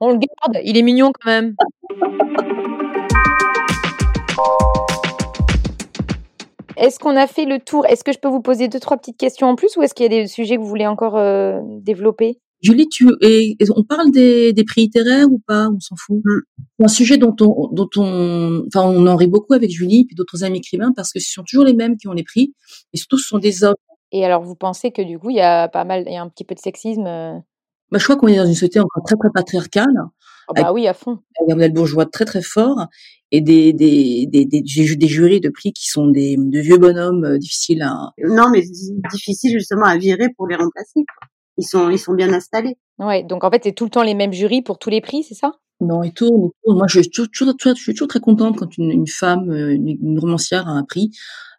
on 0.00 0.10
le 0.10 0.18
garde, 0.18 0.60
il 0.64 0.76
est 0.76 0.82
mignon 0.82 1.12
quand 1.18 1.30
même. 1.30 1.56
Est-ce 6.84 6.98
qu'on 6.98 7.16
a 7.16 7.26
fait 7.26 7.46
le 7.46 7.60
tour? 7.60 7.86
Est-ce 7.86 8.04
que 8.04 8.12
je 8.12 8.18
peux 8.18 8.28
vous 8.28 8.42
poser 8.42 8.68
deux 8.68 8.78
trois 8.78 8.98
petites 8.98 9.16
questions 9.16 9.46
en 9.46 9.56
plus 9.56 9.74
ou 9.78 9.82
est-ce 9.82 9.94
qu'il 9.94 10.02
y 10.02 10.06
a 10.06 10.10
des 10.10 10.26
sujets 10.26 10.56
que 10.56 10.60
vous 10.60 10.68
voulez 10.68 10.86
encore 10.86 11.16
euh, 11.16 11.58
développer? 11.80 12.38
Julie, 12.60 12.90
tu 12.90 13.08
et, 13.22 13.56
on 13.74 13.84
parle 13.84 14.10
des, 14.10 14.52
des, 14.52 14.64
prix 14.64 14.82
littéraires 14.82 15.26
ou 15.30 15.40
pas? 15.46 15.68
On 15.74 15.80
s'en 15.80 15.96
fout. 15.96 16.22
C'est 16.78 16.84
un 16.84 16.88
sujet 16.88 17.16
dont 17.16 17.34
on, 17.40 17.68
dont 17.72 17.88
on, 17.96 18.64
enfin, 18.66 18.86
on 18.86 19.06
en 19.06 19.16
rit 19.16 19.28
beaucoup 19.28 19.54
avec 19.54 19.70
Julie 19.70 20.06
et 20.10 20.14
d'autres 20.14 20.44
amis 20.44 20.58
écrivains 20.58 20.92
parce 20.94 21.10
que 21.10 21.20
ce 21.20 21.32
sont 21.32 21.42
toujours 21.42 21.64
les 21.64 21.72
mêmes 21.72 21.96
qui 21.96 22.06
ont 22.06 22.12
les 22.12 22.22
prix 22.22 22.54
et 22.92 22.98
surtout 22.98 23.16
ce 23.16 23.28
sont 23.28 23.38
des 23.38 23.64
hommes. 23.64 23.74
Et 24.12 24.22
alors, 24.26 24.42
vous 24.42 24.54
pensez 24.54 24.90
que 24.90 25.00
du 25.00 25.18
coup, 25.18 25.30
il 25.30 25.36
y 25.36 25.40
a 25.40 25.68
pas 25.68 25.84
mal, 25.84 26.04
il 26.06 26.12
y 26.12 26.16
a 26.16 26.22
un 26.22 26.28
petit 26.28 26.44
peu 26.44 26.54
de 26.54 26.60
sexisme 26.60 27.06
euh? 27.06 27.38
bah, 27.92 27.98
je 27.98 28.04
crois 28.04 28.16
qu'on 28.16 28.28
est 28.28 28.36
dans 28.36 28.44
une 28.44 28.52
société 28.52 28.78
encore 28.78 29.04
très 29.06 29.16
très 29.16 29.30
patriarcale. 29.32 29.94
Ah 30.48 30.62
bah 30.62 30.72
oui, 30.72 30.86
à 30.86 30.94
fond. 30.94 31.18
Un 31.40 31.54
modèle 31.54 31.72
bourgeois 31.72 32.06
très 32.06 32.24
très 32.24 32.42
fort 32.42 32.86
et 33.30 33.40
des 33.40 33.72
des, 33.72 34.26
des, 34.26 34.44
des, 34.44 34.62
des 34.62 35.08
jurys 35.08 35.40
de 35.40 35.48
prix 35.48 35.72
qui 35.72 35.88
sont 35.88 36.08
des 36.08 36.36
de 36.38 36.60
vieux 36.60 36.78
bonhommes 36.78 37.24
euh, 37.24 37.38
difficiles 37.38 37.82
à. 37.82 38.12
Non, 38.18 38.50
mais 38.50 38.62
difficiles 39.12 39.52
justement 39.52 39.86
à 39.86 39.96
virer 39.96 40.28
pour 40.36 40.46
les 40.46 40.56
remplacer 40.56 41.04
ils 41.56 41.66
sont, 41.66 41.90
ils 41.90 41.98
sont 41.98 42.14
bien 42.14 42.32
installés. 42.32 42.76
Ouais, 42.98 43.22
donc 43.22 43.44
en 43.44 43.50
fait, 43.50 43.62
c'est 43.64 43.72
tout 43.72 43.84
le 43.84 43.90
temps 43.90 44.02
les 44.02 44.14
mêmes 44.14 44.32
jurys 44.32 44.62
pour 44.62 44.78
tous 44.78 44.90
les 44.90 45.00
prix, 45.00 45.22
c'est 45.22 45.34
ça? 45.34 45.52
Non, 45.80 46.02
et 46.02 46.12
tout. 46.12 46.52
Moi, 46.66 46.86
je 46.88 47.00
suis 47.00 47.10
toujours, 47.10 47.54
je 47.58 47.74
suis 47.74 47.92
toujours 47.92 48.08
très 48.08 48.20
contente 48.20 48.56
quand 48.56 48.76
une, 48.78 48.90
une 48.90 49.06
femme, 49.06 49.52
une, 49.52 50.18
romancière 50.18 50.68
a 50.68 50.72
un 50.72 50.84
prix. 50.84 51.10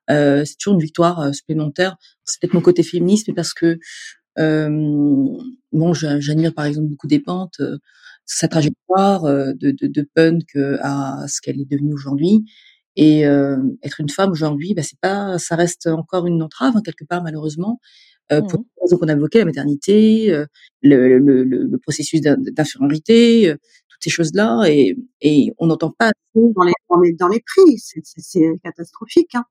Euh, 0.09 0.43
c'est 0.45 0.57
toujours 0.57 0.75
une 0.75 0.81
victoire 0.81 1.19
euh, 1.19 1.31
supplémentaire. 1.31 1.97
C'est 2.23 2.39
peut-être 2.39 2.53
mon 2.53 2.61
côté 2.61 2.83
féministe, 2.83 3.27
mais 3.27 3.33
parce 3.33 3.53
que 3.53 3.79
euh, 4.37 4.69
bon, 5.71 5.93
j'admire 5.93 6.53
par 6.53 6.65
exemple 6.65 6.87
beaucoup 6.87 7.07
des 7.07 7.19
pentes, 7.19 7.59
euh, 7.59 7.77
sa 8.25 8.47
trajectoire 8.47 9.25
euh, 9.25 9.53
de, 9.53 9.71
de, 9.71 9.87
de 9.87 10.09
punk 10.13 10.55
à 10.81 11.25
ce 11.27 11.41
qu'elle 11.41 11.59
est 11.61 11.69
devenue 11.69 11.93
aujourd'hui. 11.93 12.45
Et 12.97 13.23
être 13.83 13.99
une 13.99 14.07
femme 14.07 14.31
aujourd'hui, 14.31 14.73
bah, 14.73 14.81
c'est 14.81 14.97
pas, 15.01 15.37
ça 15.37 15.57
reste 15.57 15.87
encore 15.87 16.27
une 16.27 16.41
entrave 16.41 16.77
hein, 16.77 16.81
quelque 16.81 17.03
part 17.03 17.21
malheureusement 17.21 17.81
euh, 18.31 18.41
pour 18.41 18.59
mmh 18.59 18.63
les 18.63 18.81
raisons 18.81 18.97
qu'on 18.97 19.07
a 19.07 19.13
évoquées, 19.13 19.39
la 19.39 19.45
maternité, 19.45 20.31
euh, 20.31 20.45
le, 20.81 21.19
le, 21.19 21.43
le, 21.43 21.63
le, 21.63 21.77
processus 21.77 22.21
d'infériorité, 22.21 23.49
euh, 23.49 23.55
toutes 23.87 24.03
ces 24.03 24.09
choses-là, 24.09 24.65
et, 24.67 24.95
et 25.21 25.53
on 25.59 25.67
n'entend 25.67 25.91
pas 25.91 26.11
dans 26.33 26.63
les, 26.63 26.73
dans 26.89 26.99
les, 26.99 27.13
dans 27.13 27.27
les 27.27 27.39
prix, 27.39 27.77
c'est 27.77 28.59
catastrophique. 28.63 29.35
Hein. 29.35 29.45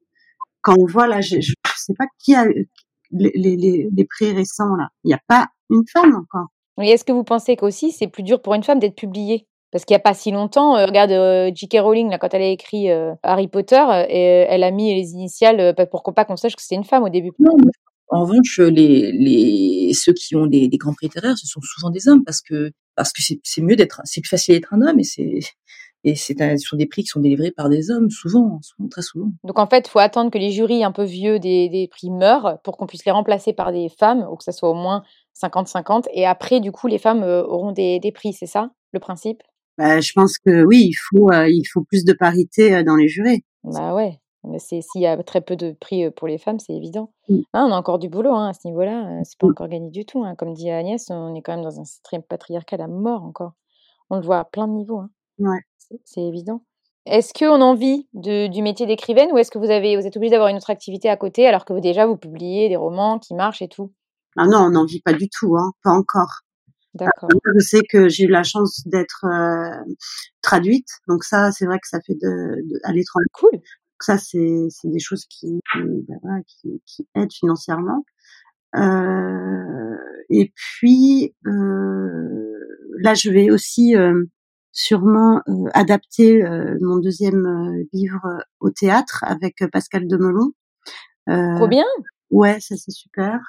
Quand 0.60 0.76
on 0.78 0.86
voit 0.86 1.06
là, 1.06 1.20
je, 1.20 1.40
je 1.40 1.52
sais 1.76 1.94
pas 1.96 2.06
qui 2.18 2.34
a 2.34 2.46
les, 2.46 3.30
les, 3.34 3.88
les 3.92 4.04
prix 4.04 4.32
récents 4.32 4.74
là, 4.76 4.88
il 5.04 5.08
n'y 5.08 5.14
a 5.14 5.22
pas 5.28 5.46
une 5.70 5.84
femme 5.92 6.14
encore. 6.14 6.48
Et 6.82 6.88
est-ce 6.88 7.04
que 7.04 7.12
vous 7.12 7.24
pensez 7.24 7.56
qu'aussi 7.56 7.92
c'est 7.92 8.08
plus 8.08 8.22
dur 8.22 8.42
pour 8.42 8.54
une 8.54 8.62
femme 8.62 8.78
d'être 8.78 8.96
publiée? 8.96 9.46
Parce 9.74 9.84
qu'il 9.84 9.94
n'y 9.94 9.98
a 9.98 10.00
pas 10.00 10.14
si 10.14 10.30
longtemps, 10.30 10.76
euh, 10.76 10.86
regarde 10.86 11.10
euh, 11.10 11.50
J.K. 11.52 11.78
Rowling, 11.80 12.08
là, 12.08 12.18
quand 12.18 12.32
elle 12.32 12.42
a 12.42 12.48
écrit 12.48 12.92
euh, 12.92 13.12
Harry 13.24 13.48
Potter, 13.48 13.82
elle 14.08 14.62
a 14.62 14.70
mis 14.70 14.94
les 14.94 15.10
initiales, 15.10 15.74
pour 15.90 16.04
pas 16.14 16.24
qu'on 16.24 16.36
sache 16.36 16.54
que 16.54 16.62
c'était 16.62 16.76
une 16.76 16.84
femme 16.84 17.02
au 17.02 17.08
début. 17.08 17.32
Non, 17.40 17.56
en 18.06 18.20
revanche, 18.20 18.60
les, 18.60 19.10
les, 19.10 19.92
ceux 19.92 20.12
qui 20.12 20.36
ont 20.36 20.46
des, 20.46 20.68
des 20.68 20.76
grands 20.76 20.92
prix 20.92 21.06
littéraires, 21.06 21.36
ce 21.36 21.48
sont 21.48 21.60
souvent 21.60 21.90
des 21.90 22.06
hommes 22.06 22.22
parce 22.24 22.40
que 22.40 22.70
parce 22.94 23.12
que 23.12 23.20
c'est 23.42 23.62
mieux 23.62 23.74
d'être, 23.74 24.00
c'est 24.04 24.20
plus 24.20 24.28
facile 24.28 24.54
d'être 24.54 24.72
un 24.72 24.82
homme 24.82 25.00
et 25.00 25.04
c'est 25.04 25.40
et 26.04 26.14
c'est 26.14 26.38
ce 26.38 26.64
sont 26.64 26.76
des 26.76 26.86
prix 26.86 27.02
qui 27.02 27.08
sont 27.08 27.20
délivrés 27.20 27.50
par 27.50 27.70
des 27.70 27.90
hommes 27.90 28.10
souvent, 28.10 28.60
souvent 28.62 28.88
très 28.88 29.02
souvent. 29.02 29.30
Donc 29.42 29.58
en 29.58 29.66
fait, 29.66 29.88
il 29.88 29.90
faut 29.90 29.98
attendre 29.98 30.30
que 30.30 30.38
les 30.38 30.50
jurys 30.50 30.84
un 30.84 30.92
peu 30.92 31.02
vieux 31.02 31.38
des, 31.38 31.68
des 31.70 31.88
prix 31.88 32.10
meurent 32.10 32.60
pour 32.62 32.76
qu'on 32.76 32.86
puisse 32.86 33.04
les 33.06 33.12
remplacer 33.12 33.54
par 33.54 33.72
des 33.72 33.88
femmes 33.88 34.24
ou 34.30 34.36
que 34.36 34.44
ça 34.44 34.52
soit 34.52 34.70
au 34.70 34.74
moins 34.74 35.02
50-50 35.34 36.04
et 36.12 36.26
après 36.26 36.60
du 36.60 36.72
coup 36.72 36.86
les 36.86 36.98
femmes 36.98 37.22
euh, 37.22 37.42
auront 37.44 37.72
des, 37.72 37.98
des 38.00 38.12
prix, 38.12 38.32
c'est 38.32 38.46
ça 38.46 38.70
le 38.92 39.00
principe? 39.00 39.42
Bah, 39.78 40.00
je 40.00 40.12
pense 40.12 40.38
que 40.38 40.64
oui, 40.64 40.84
il 40.90 40.94
faut 40.94 41.30
euh, 41.32 41.48
il 41.48 41.64
faut 41.72 41.82
plus 41.82 42.04
de 42.04 42.12
parité 42.12 42.74
euh, 42.76 42.82
dans 42.84 42.96
les 42.96 43.08
jurés. 43.08 43.44
Bah 43.64 43.94
ouais. 43.94 44.18
S'il 44.58 44.82
y 45.00 45.06
a 45.06 45.20
très 45.22 45.40
peu 45.40 45.56
de 45.56 45.72
prix 45.72 46.10
pour 46.10 46.28
les 46.28 46.36
femmes, 46.36 46.58
c'est 46.58 46.74
évident. 46.74 47.10
Mmh. 47.30 47.38
Ah, 47.54 47.64
on 47.66 47.72
a 47.72 47.76
encore 47.78 47.98
du 47.98 48.10
boulot 48.10 48.30
hein, 48.34 48.50
à 48.50 48.52
ce 48.52 48.68
niveau-là. 48.68 49.20
C'est 49.24 49.38
pas 49.38 49.46
Mmh. 49.46 49.50
encore 49.50 49.68
gagné 49.68 49.90
du 49.90 50.04
tout. 50.04 50.22
hein. 50.22 50.34
Comme 50.36 50.52
dit 50.52 50.70
Agnès, 50.70 51.04
on 51.10 51.34
est 51.34 51.40
quand 51.40 51.54
même 51.54 51.64
dans 51.64 51.80
un 51.80 51.84
système 51.84 52.22
patriarcal 52.22 52.82
à 52.82 52.86
mort 52.86 53.22
encore. 53.24 53.52
On 54.10 54.16
le 54.16 54.22
voit 54.22 54.38
à 54.40 54.44
plein 54.44 54.68
de 54.68 54.74
niveaux. 54.74 54.98
hein. 54.98 55.08
Ouais. 55.38 55.60
C'est- 55.78 55.98
C'est 56.04 56.20
évident. 56.22 56.60
Est-ce 57.06 57.32
qu'on 57.32 57.60
en 57.62 57.74
vit 57.74 58.06
de- 58.12 58.46
du 58.48 58.60
métier 58.62 58.84
d'écrivaine 58.86 59.30
ou 59.32 59.38
est-ce 59.38 59.50
que 59.50 59.58
vous, 59.58 59.70
avez, 59.70 59.96
vous 59.96 60.06
êtes 60.06 60.16
obligé 60.16 60.30
d'avoir 60.32 60.48
une 60.50 60.56
autre 60.58 60.70
activité 60.70 61.08
à 61.08 61.16
côté 61.16 61.46
alors 61.46 61.64
que 61.64 61.72
vous, 61.72 61.80
déjà 61.80 62.06
vous 62.06 62.16
publiez 62.18 62.68
des 62.68 62.76
romans 62.76 63.18
qui 63.18 63.34
marchent 63.34 63.62
et 63.62 63.68
tout? 63.68 63.92
Ah 64.36 64.46
non, 64.46 64.58
on 64.58 64.70
n'en 64.70 64.84
vit 64.84 65.00
pas 65.00 65.12
du 65.12 65.28
tout, 65.28 65.56
hein, 65.56 65.72
pas 65.82 65.90
encore. 65.90 66.40
D'accord. 66.94 67.28
Je 67.54 67.60
sais 67.60 67.80
que 67.90 68.08
j'ai 68.08 68.24
eu 68.24 68.28
la 68.28 68.44
chance 68.44 68.82
d'être 68.86 69.24
euh, 69.24 69.92
traduite, 70.42 70.88
donc 71.08 71.24
ça, 71.24 71.50
c'est 71.50 71.66
vrai 71.66 71.78
que 71.80 71.88
ça 71.88 72.00
fait 72.00 72.14
de, 72.14 72.62
de 72.68 72.80
à 72.84 72.92
l'étranger. 72.92 73.26
Cool. 73.32 73.50
Donc 73.52 74.02
ça, 74.02 74.16
c'est 74.18 74.66
c'est 74.70 74.88
des 74.88 75.00
choses 75.00 75.24
qui 75.26 75.60
qui, 75.72 75.80
ben 76.08 76.42
qui, 76.46 76.82
qui 76.86 77.08
aident 77.16 77.32
financièrement. 77.32 78.04
Euh, 78.76 79.96
et 80.30 80.52
puis 80.54 81.34
euh, 81.46 82.58
là, 82.98 83.14
je 83.14 83.30
vais 83.30 83.50
aussi 83.50 83.96
euh, 83.96 84.24
sûrement 84.72 85.42
euh, 85.48 85.70
adapter 85.74 86.44
euh, 86.44 86.76
mon 86.80 86.98
deuxième 86.98 87.46
euh, 87.46 87.84
livre 87.92 88.44
au 88.60 88.70
théâtre 88.70 89.24
avec 89.26 89.64
Pascal 89.72 90.06
Demelon. 90.06 90.52
Euh, 91.28 91.56
Trop 91.56 91.68
bien. 91.68 91.84
Ouais, 92.30 92.58
ça 92.60 92.76
c'est 92.76 92.90
super. 92.90 93.40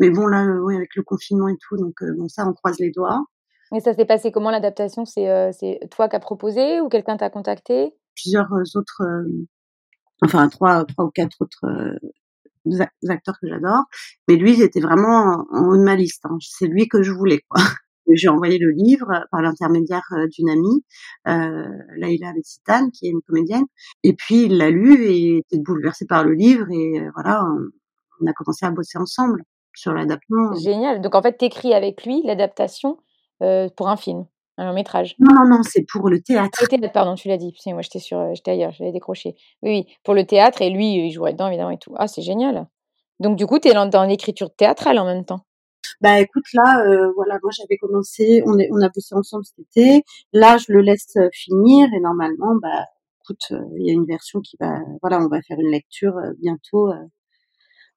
Mais 0.00 0.10
bon 0.10 0.26
là, 0.26 0.44
euh, 0.46 0.60
ouais, 0.60 0.76
avec 0.76 0.96
le 0.96 1.02
confinement 1.02 1.48
et 1.48 1.56
tout, 1.60 1.76
donc 1.76 2.02
euh, 2.02 2.12
bon 2.16 2.28
ça, 2.28 2.46
on 2.48 2.52
croise 2.52 2.78
les 2.80 2.90
doigts. 2.90 3.22
Et 3.74 3.80
ça 3.80 3.94
s'est 3.94 4.04
passé 4.04 4.32
comment 4.32 4.50
l'adaptation? 4.50 5.04
C'est 5.04 5.30
euh, 5.30 5.52
c'est 5.52 5.78
toi 5.90 6.08
qui 6.08 6.16
as 6.16 6.20
proposé 6.20 6.80
ou 6.80 6.88
quelqu'un 6.88 7.16
t'a 7.16 7.30
contacté? 7.30 7.94
Plusieurs 8.16 8.48
autres, 8.74 9.02
euh, 9.02 9.46
enfin 10.24 10.48
trois, 10.48 10.84
trois 10.84 11.04
ou 11.04 11.10
quatre 11.10 11.36
autres 11.40 11.64
euh, 11.66 11.96
ac- 12.66 12.90
acteurs 13.08 13.36
que 13.40 13.48
j'adore. 13.48 13.84
Mais 14.28 14.36
lui, 14.36 14.54
il 14.54 14.62
était 14.62 14.80
vraiment 14.80 15.46
en 15.52 15.68
haut 15.68 15.76
de 15.76 15.82
ma 15.84 15.96
liste. 15.96 16.22
hein. 16.24 16.36
C'est 16.40 16.66
lui 16.66 16.88
que 16.88 17.02
je 17.02 17.12
voulais. 17.12 17.40
Quoi. 17.48 17.62
J'ai 18.12 18.28
envoyé 18.28 18.58
le 18.58 18.70
livre 18.72 19.24
par 19.30 19.40
l'intermédiaire 19.40 20.02
d'une 20.36 20.50
amie, 20.50 20.84
euh, 21.28 21.68
Laïla 21.96 22.32
Vexitane, 22.32 22.90
qui 22.90 23.06
est 23.06 23.10
une 23.10 23.22
comédienne. 23.22 23.66
Et 24.02 24.14
puis 24.14 24.46
il 24.46 24.58
l'a 24.58 24.70
lu 24.70 25.04
et 25.04 25.36
était 25.38 25.60
bouleversé 25.60 26.06
par 26.06 26.24
le 26.24 26.32
livre. 26.34 26.66
Et 26.72 27.02
voilà, 27.14 27.44
on, 27.44 27.68
on 28.20 28.26
a 28.28 28.32
commencé 28.32 28.66
à 28.66 28.70
bosser 28.72 28.98
ensemble 28.98 29.44
sur 29.74 29.92
l'adaptation. 29.92 30.54
Génial. 30.62 31.00
Donc 31.00 31.14
en 31.14 31.22
fait, 31.22 31.34
t'écris 31.34 31.74
avec 31.74 32.04
lui 32.04 32.22
l'adaptation 32.24 32.98
euh, 33.42 33.68
pour 33.76 33.88
un 33.88 33.96
film, 33.96 34.26
un 34.58 34.66
long 34.66 34.74
métrage. 34.74 35.16
Non, 35.18 35.34
non, 35.34 35.48
non, 35.48 35.62
c'est 35.62 35.84
pour 35.90 36.08
le 36.08 36.20
théâtre. 36.20 36.58
Le 36.60 36.66
théâtre, 36.66 36.92
pardon, 36.92 37.14
tu 37.14 37.28
l'as 37.28 37.38
dit. 37.38 37.52
Putain, 37.52 37.72
moi, 37.72 37.82
j'étais 37.82 37.98
sur, 37.98 38.18
euh, 38.18 38.34
j'étais 38.34 38.52
ailleurs, 38.52 38.72
j'avais 38.72 38.92
décroché. 38.92 39.34
Oui, 39.62 39.70
oui, 39.70 39.96
pour 40.04 40.14
le 40.14 40.24
théâtre, 40.24 40.62
et 40.62 40.70
lui, 40.70 40.94
il 40.94 41.10
jouerait 41.10 41.32
dedans, 41.32 41.48
évidemment, 41.48 41.70
et 41.70 41.78
tout. 41.78 41.94
Ah, 41.96 42.08
c'est 42.08 42.22
génial. 42.22 42.66
Donc, 43.18 43.36
du 43.36 43.46
coup, 43.46 43.58
tu 43.58 43.68
es 43.68 43.74
dans, 43.74 43.86
dans 43.86 44.04
l'écriture 44.04 44.54
théâtrale 44.54 44.98
en 44.98 45.04
même 45.04 45.24
temps. 45.24 45.40
Bah 46.00 46.20
écoute 46.20 46.44
là, 46.54 46.82
euh, 46.86 47.12
voilà, 47.14 47.38
moi 47.42 47.50
j'avais 47.52 47.76
commencé, 47.76 48.42
on, 48.46 48.58
est, 48.58 48.68
on 48.72 48.80
a 48.80 48.88
bossé 48.88 49.14
ensemble 49.14 49.44
cet 49.44 49.58
été. 49.58 50.02
Là, 50.32 50.56
je 50.56 50.72
le 50.72 50.80
laisse 50.80 51.16
finir 51.32 51.88
et 51.94 52.00
normalement, 52.00 52.54
bah 52.62 52.86
écoute, 53.22 53.42
euh, 53.50 53.60
il 53.78 53.86
y 53.86 53.90
a 53.90 53.92
une 53.92 54.06
version 54.06 54.40
qui 54.40 54.56
va, 54.58 54.78
voilà, 55.02 55.18
on 55.20 55.28
va 55.28 55.42
faire 55.42 55.58
une 55.58 55.70
lecture 55.70 56.14
bientôt, 56.38 56.90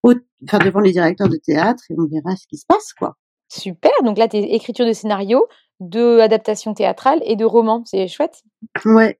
au- 0.04 0.14
enfin 0.45 0.60
devant 0.60 0.80
les 0.82 0.91
directeurs 0.91 1.30
de 1.30 1.38
théâtre 1.38 1.84
et 1.89 1.95
on 1.97 2.06
verra 2.08 2.36
ce 2.36 2.45
qui 2.47 2.58
se 2.58 2.66
passe 2.68 2.93
quoi. 2.93 3.16
Super. 3.49 3.91
Donc 4.04 4.18
là, 4.18 4.28
tu 4.28 4.38
es 4.38 4.54
écriture 4.56 4.86
de 4.86 4.93
scénario, 4.93 5.45
de 5.80 6.20
adaptation 6.20 6.74
théâtrale 6.74 7.22
et 7.26 7.36
de 7.36 7.45
roman. 7.45 7.84
C'est 7.86 8.08
chouette. 8.08 8.41
Ouais. 8.86 9.20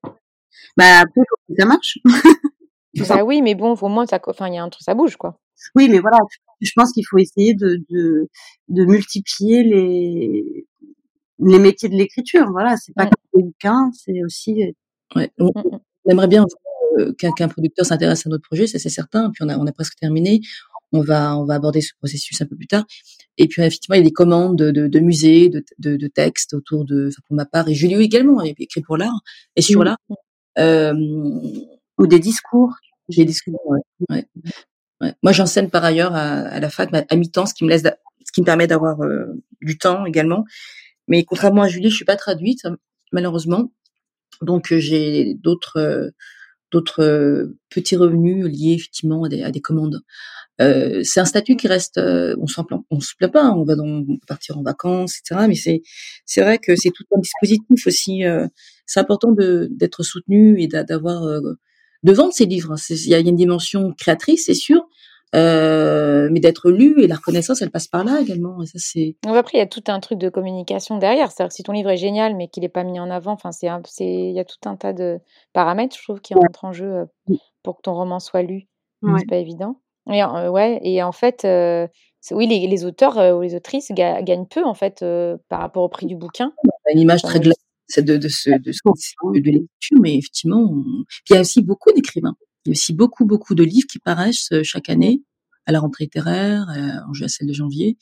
Bah 0.78 1.00
après, 1.02 1.22
faut 1.30 1.54
que 1.54 1.60
ça 1.60 1.66
marche. 1.66 2.00
Bah 3.10 3.24
oui, 3.24 3.42
mais 3.42 3.56
bon, 3.56 3.74
au 3.74 3.88
moins, 3.88 4.06
ça, 4.06 4.20
enfin, 4.28 4.48
il 4.50 4.54
y 4.54 4.58
a 4.60 4.64
un 4.64 4.70
truc, 4.70 4.84
ça 4.84 4.94
bouge, 4.94 5.16
quoi. 5.18 5.40
Oui, 5.76 5.90
mais 5.90 5.98
voilà, 5.98 6.20
je 6.62 6.72
pense 6.76 6.92
qu'il 6.92 7.04
faut 7.10 7.18
essayer 7.18 7.56
de, 7.56 7.80
de, 7.90 8.30
de 8.70 8.86
multiplier 8.86 9.64
les, 9.64 10.68
les 11.40 11.58
métiers 11.58 11.90
de 11.90 11.96
l'écriture. 11.96 12.46
Voilà, 12.52 12.78
c'est 12.78 12.94
pas 12.94 13.06
Mm. 13.06 13.10
que 13.10 13.16
le 13.34 13.44
bouquin, 13.46 13.90
c'est 13.94 14.24
aussi. 14.24 14.64
euh, 14.64 14.72
Ouais. 15.16 15.32
On, 15.40 15.46
Mm, 15.46 15.50
mm. 15.72 15.80
on 16.06 16.12
aimerait 16.12 16.28
bien 16.28 16.46
euh, 17.00 17.14
qu'un 17.14 17.32
qu'un 17.32 17.48
producteur 17.48 17.84
s'intéresse 17.86 18.28
à 18.28 18.30
notre 18.30 18.44
projet, 18.44 18.68
ça 18.68 18.78
c'est 18.78 18.90
certain. 18.90 19.32
Puis 19.32 19.44
on 19.44 19.50
a, 19.50 19.58
on 19.58 19.66
a 19.66 19.72
presque 19.72 19.96
terminé. 20.00 20.42
On 20.94 21.02
va, 21.02 21.38
on 21.38 21.46
va 21.46 21.56
aborder 21.56 21.82
ce 21.82 21.94
processus 21.98 22.40
un 22.42 22.46
peu 22.46 22.56
plus 22.56 22.68
tard. 22.68 22.86
Et 23.38 23.48
puis 23.48 23.62
effectivement, 23.62 23.96
il 23.96 24.00
y 24.00 24.02
a 24.02 24.06
des 24.06 24.14
commandes 24.14 24.58
de, 24.58 24.72
de, 24.72 24.88
de 24.88 25.00
musées, 25.00 25.50
de, 25.50 25.64
de, 25.80 25.98
de 25.98 26.08
textes 26.08 26.54
autour 26.54 26.86
de, 26.86 27.08
enfin, 27.08 27.22
pour 27.28 27.36
ma 27.36 27.46
part, 27.46 27.68
et 27.68 27.74
Julio 27.74 28.00
également, 28.00 28.42
il 28.42 28.54
écrit 28.60 28.82
pour 28.82 28.98
l'art 28.98 29.22
et 29.56 29.62
sur 29.62 29.84
l'art. 29.84 29.98
Euh, 30.60 30.94
ou 31.98 32.08
des 32.08 32.20
discours. 32.20 32.74
j'ai 33.10 33.24
des 33.24 33.30
discussions, 33.30 33.60
ouais. 33.66 33.80
ouais. 34.10 34.26
Ouais. 35.02 35.14
Moi, 35.24 35.32
j'enseigne 35.34 35.70
par 35.70 35.84
ailleurs 35.84 36.14
à, 36.14 36.42
à 36.42 36.60
la 36.60 36.70
fac 36.70 36.90
à 36.94 37.16
mi-temps, 37.16 37.46
ce 37.46 37.54
qui 37.54 37.66
me 37.66 37.70
laisse, 37.70 37.84
ce 37.84 38.32
qui 38.32 38.42
me 38.42 38.46
permet 38.46 38.68
d'avoir 38.68 39.02
euh, 39.02 39.26
du 39.62 39.78
temps 39.78 40.06
également. 40.06 40.46
Mais 41.08 41.24
contrairement 41.26 41.64
à 41.64 41.68
Julie, 41.68 41.90
je 41.90 41.96
suis 41.96 42.06
pas 42.06 42.16
traduite 42.16 42.62
malheureusement, 43.12 43.72
donc 44.42 44.72
euh, 44.72 44.80
j'ai 44.80 45.36
d'autres 45.36 45.78
euh, 45.78 46.12
d'autres 46.74 47.04
euh, 47.04 47.58
petits 47.72 47.96
revenus 47.98 48.46
liés 48.48 48.74
effectivement 48.76 49.24
à 49.26 49.30
des, 49.30 49.44
à 49.44 49.52
des 49.52 49.62
commandes. 49.62 50.02
Euh, 50.62 51.02
c'est 51.04 51.20
un 51.20 51.26
statut 51.26 51.56
qui 51.58 51.68
reste, 51.68 51.98
euh, 51.98 52.36
on 52.40 52.48
on 52.92 53.00
se 53.00 53.14
plaint 53.18 53.32
pas, 53.34 53.44
hein, 53.46 53.56
on 53.58 53.66
va 53.66 53.76
peut 53.76 54.28
partir 54.28 54.58
en 54.58 54.64
vacances, 54.64 55.16
etc. 55.18 55.48
Mais 55.48 55.56
c'est 55.56 55.82
c'est 56.26 56.42
vrai 56.42 56.60
que 56.60 56.76
c'est 56.76 56.92
tout 56.92 57.06
un 57.16 57.20
dispositif 57.20 57.88
aussi. 57.88 58.26
euh, 58.26 58.48
c'est 58.86 59.00
important 59.00 59.32
de 59.32 59.68
d'être 59.72 60.04
soutenu 60.04 60.62
et 60.62 60.68
d'a- 60.68 60.84
d'avoir 60.84 61.24
euh, 61.24 61.42
de 62.04 62.14
vendre 62.14 62.34
ses 62.34 62.46
livres. 62.46 62.74
A, 62.74 62.78
il 62.90 63.10
y 63.10 63.16
a 63.16 63.20
une 63.20 63.36
dimension 63.36 63.94
créatrice, 63.98 64.46
c'est 64.46 64.54
sûr, 64.54 64.88
euh, 65.36 66.30
mais 66.32 66.40
d'être 66.40 66.70
lu 66.70 67.02
et 67.02 67.08
la 67.08 67.16
reconnaissance, 67.16 67.62
elle 67.62 67.72
passe 67.72 67.88
par 67.88 68.04
là 68.04 68.20
également. 68.22 68.62
Et 68.62 68.66
ça, 68.66 68.78
c'est 68.78 69.16
après, 69.24 69.58
il 69.58 69.60
y 69.60 69.64
a 69.64 69.68
tout 69.68 69.84
un 69.88 70.00
truc 70.00 70.20
de 70.20 70.30
communication 70.30 70.98
derrière. 70.98 71.32
C'est-à-dire 71.32 71.50
que 71.50 71.56
si 71.56 71.64
ton 71.64 71.72
livre 71.72 71.90
est 71.90 71.98
génial, 71.98 72.36
mais 72.36 72.48
qu'il 72.48 72.62
n'est 72.62 72.70
pas 72.70 72.84
mis 72.84 73.00
en 73.00 73.10
avant, 73.10 73.34
enfin, 73.34 73.52
c'est, 73.52 73.68
il 73.68 74.34
y 74.34 74.40
a 74.40 74.46
tout 74.46 74.58
un 74.70 74.76
tas 74.76 74.94
de 74.94 75.20
paramètres, 75.54 75.96
je 75.98 76.04
trouve, 76.04 76.22
qui 76.22 76.34
rentrent 76.34 76.66
en 76.66 76.74
jeu 76.74 77.06
euh, 77.30 77.36
pour 77.64 77.78
que 77.78 77.82
ton 77.82 77.94
roman 77.94 78.20
soit 78.20 78.44
lu. 78.44 78.68
Ouais. 79.02 79.20
C'est 79.20 79.30
pas 79.30 79.38
évident. 79.38 79.80
Et, 80.12 80.24
euh, 80.24 80.50
ouais, 80.50 80.80
et 80.84 81.02
en 81.02 81.12
fait, 81.12 81.46
euh, 81.46 81.88
oui, 82.32 82.48
les, 82.48 82.68
les 82.68 82.86
auteurs 82.86 83.18
ou 83.36 83.42
les 83.42 83.56
autrices 83.56 83.92
ga- 83.92 84.22
gagnent 84.22 84.48
peu, 84.48 84.64
en 84.64 84.74
fait, 84.74 85.04
par 85.50 85.60
rapport 85.60 85.84
au 85.84 85.90
prix 85.90 86.06
du 86.06 86.16
bouquin. 86.16 86.54
une 86.94 87.00
image 87.00 87.22
très 87.22 87.40
c'est 87.88 88.04
de, 88.04 88.18
de, 88.18 88.28
ce, 88.28 88.50
de, 88.50 88.72
ce, 88.72 88.80
de, 88.86 89.40
de 89.40 89.46
l'écriture, 89.46 90.00
mais 90.02 90.16
effectivement, 90.18 90.62
on- 90.62 91.04
Puis 91.08 91.22
il 91.32 91.34
y 91.34 91.38
a 91.38 91.42
aussi 91.42 91.62
beaucoup 91.62 91.92
d'écrivains. 91.92 92.36
Il 92.66 92.70
y 92.70 92.72
a 92.72 92.74
aussi 92.74 92.94
beaucoup, 92.94 93.26
beaucoup 93.26 93.56
de 93.56 93.64
livres 93.64 93.88
qui 93.88 94.00
paraissent 94.00 94.52
euh, 94.54 94.64
chaque 94.64 94.90
année 94.90 95.22
à 95.66 95.72
la 95.72 95.80
rentrée 95.80 96.06
littéraire, 96.06 96.66
euh, 96.76 97.10
en 97.10 97.14
juin, 97.14 97.28
celle 97.28 97.48
de 97.48 97.54
janvier, 97.54 97.98